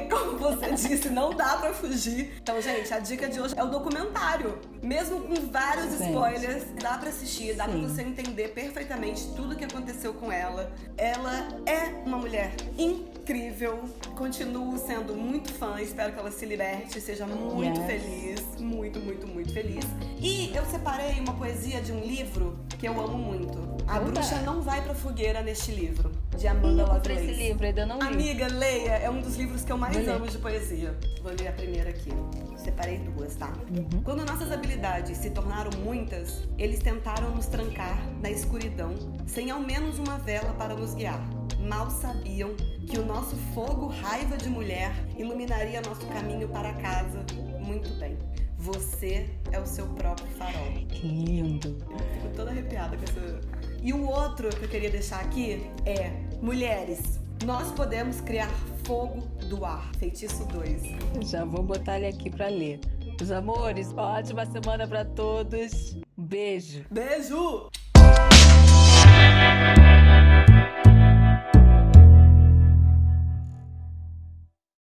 Como 0.08 0.38
você 0.38 0.72
disse, 0.72 1.08
não 1.10 1.34
dá 1.34 1.56
pra 1.56 1.72
fugir. 1.72 2.32
Então, 2.40 2.60
gente, 2.60 2.92
a 2.92 2.98
dica 2.98 3.28
de 3.28 3.40
hoje 3.40 3.54
é 3.56 3.62
o 3.62 3.66
documentário. 3.66 4.58
Mesmo 4.82 5.20
com 5.20 5.34
vários 5.50 5.98
gente. 5.98 6.10
spoilers, 6.10 6.64
dá 6.80 6.96
pra 6.98 7.10
assistir, 7.10 7.54
dá 7.54 7.64
pra 7.64 7.76
você 7.76 8.02
entender 8.02 8.48
perfeitamente 8.48 9.26
tudo 9.36 9.52
o 9.52 9.56
que 9.56 9.64
aconteceu 9.64 10.14
com 10.14 10.32
ela. 10.32 10.72
Ela 10.96 11.48
é 11.66 12.02
uma 12.06 12.16
mulher 12.16 12.52
incrível. 12.78 13.84
Continuo 14.16 14.78
sendo 14.78 15.14
muito 15.14 15.52
fã, 15.52 15.80
espero 15.80 16.12
que 16.12 16.18
ela 16.18 16.30
se 16.30 16.46
liberte, 16.46 17.00
seja 17.00 17.26
muito 17.26 17.80
yes. 17.80 17.86
feliz. 17.86 18.40
Muito, 18.58 18.98
muito, 19.00 19.26
muito 19.26 19.52
feliz. 19.52 19.84
E 20.18 20.54
eu 20.54 20.64
separei 20.66 21.20
uma 21.20 21.34
poesia 21.34 21.80
de 21.80 21.92
um 21.92 22.00
livro 22.00 22.58
que 22.78 22.86
eu 22.86 22.98
amo 22.98 23.18
muito. 23.18 23.58
A 23.86 23.96
Opa. 23.96 24.04
Bruxa 24.04 24.36
Não 24.42 24.62
Vai 24.62 24.80
Pra 24.82 24.94
Fogueira 24.94 25.42
neste 25.42 25.72
livro, 25.72 26.12
de 26.36 26.46
Amanda 26.46 26.84
Lovelace. 26.84 27.24
esse 27.24 27.42
livro, 27.42 27.66
ainda 27.66 27.84
não 27.84 27.98
li. 27.98 28.06
Amiga, 28.06 28.46
leia. 28.46 28.92
É 28.92 29.10
um 29.10 29.20
dos 29.20 29.36
livros 29.36 29.64
que 29.64 29.72
eu 29.72 29.76
mais 29.76 29.89
amo 29.98 30.26
de 30.26 30.38
poesia. 30.38 30.96
Vou 31.22 31.32
ler 31.32 31.48
a 31.48 31.52
primeira 31.52 31.90
aqui. 31.90 32.10
Separei 32.56 32.98
duas, 32.98 33.34
tá? 33.34 33.52
Uhum. 33.70 34.02
Quando 34.02 34.24
nossas 34.24 34.52
habilidades 34.52 35.18
se 35.18 35.30
tornaram 35.30 35.70
muitas, 35.80 36.48
eles 36.58 36.80
tentaram 36.80 37.34
nos 37.34 37.46
trancar 37.46 37.98
na 38.20 38.30
escuridão, 38.30 38.94
sem 39.26 39.50
ao 39.50 39.60
menos 39.60 39.98
uma 39.98 40.18
vela 40.18 40.52
para 40.54 40.74
nos 40.74 40.94
guiar. 40.94 41.20
Mal 41.58 41.90
sabiam 41.90 42.54
que 42.86 42.98
o 42.98 43.04
nosso 43.04 43.36
fogo 43.54 43.88
raiva 43.88 44.36
de 44.36 44.48
mulher 44.48 44.92
iluminaria 45.16 45.80
nosso 45.80 46.06
caminho 46.06 46.48
para 46.48 46.72
casa. 46.74 47.24
Muito 47.60 47.88
bem. 47.98 48.18
Você 48.58 49.30
é 49.52 49.58
o 49.58 49.64
seu 49.64 49.86
próprio 49.86 50.26
farol. 50.36 50.72
Que 50.88 51.06
lindo. 51.06 51.78
Eu 51.90 51.98
fico 51.98 52.36
toda 52.36 52.50
arrepiada 52.50 52.96
com 52.96 53.04
essa. 53.04 53.40
E 53.82 53.92
o 53.92 54.06
outro 54.06 54.50
que 54.50 54.64
eu 54.64 54.68
queria 54.68 54.90
deixar 54.90 55.20
aqui 55.20 55.70
é: 55.86 56.10
mulheres, 56.42 57.18
nós 57.44 57.70
podemos 57.72 58.20
criar 58.20 58.50
fogo 58.84 59.20
do 59.48 59.64
ar. 59.64 59.90
Feitiço 59.98 60.44
2. 60.46 61.28
Já 61.30 61.44
vou 61.44 61.62
botar 61.62 61.98
ele 61.98 62.06
aqui 62.06 62.30
para 62.30 62.48
ler. 62.48 62.80
Os 63.20 63.30
amores, 63.30 63.92
ótima 63.96 64.46
semana 64.46 64.86
para 64.86 65.04
todos. 65.04 65.96
Beijo. 66.16 66.84
Beijo. 66.90 67.70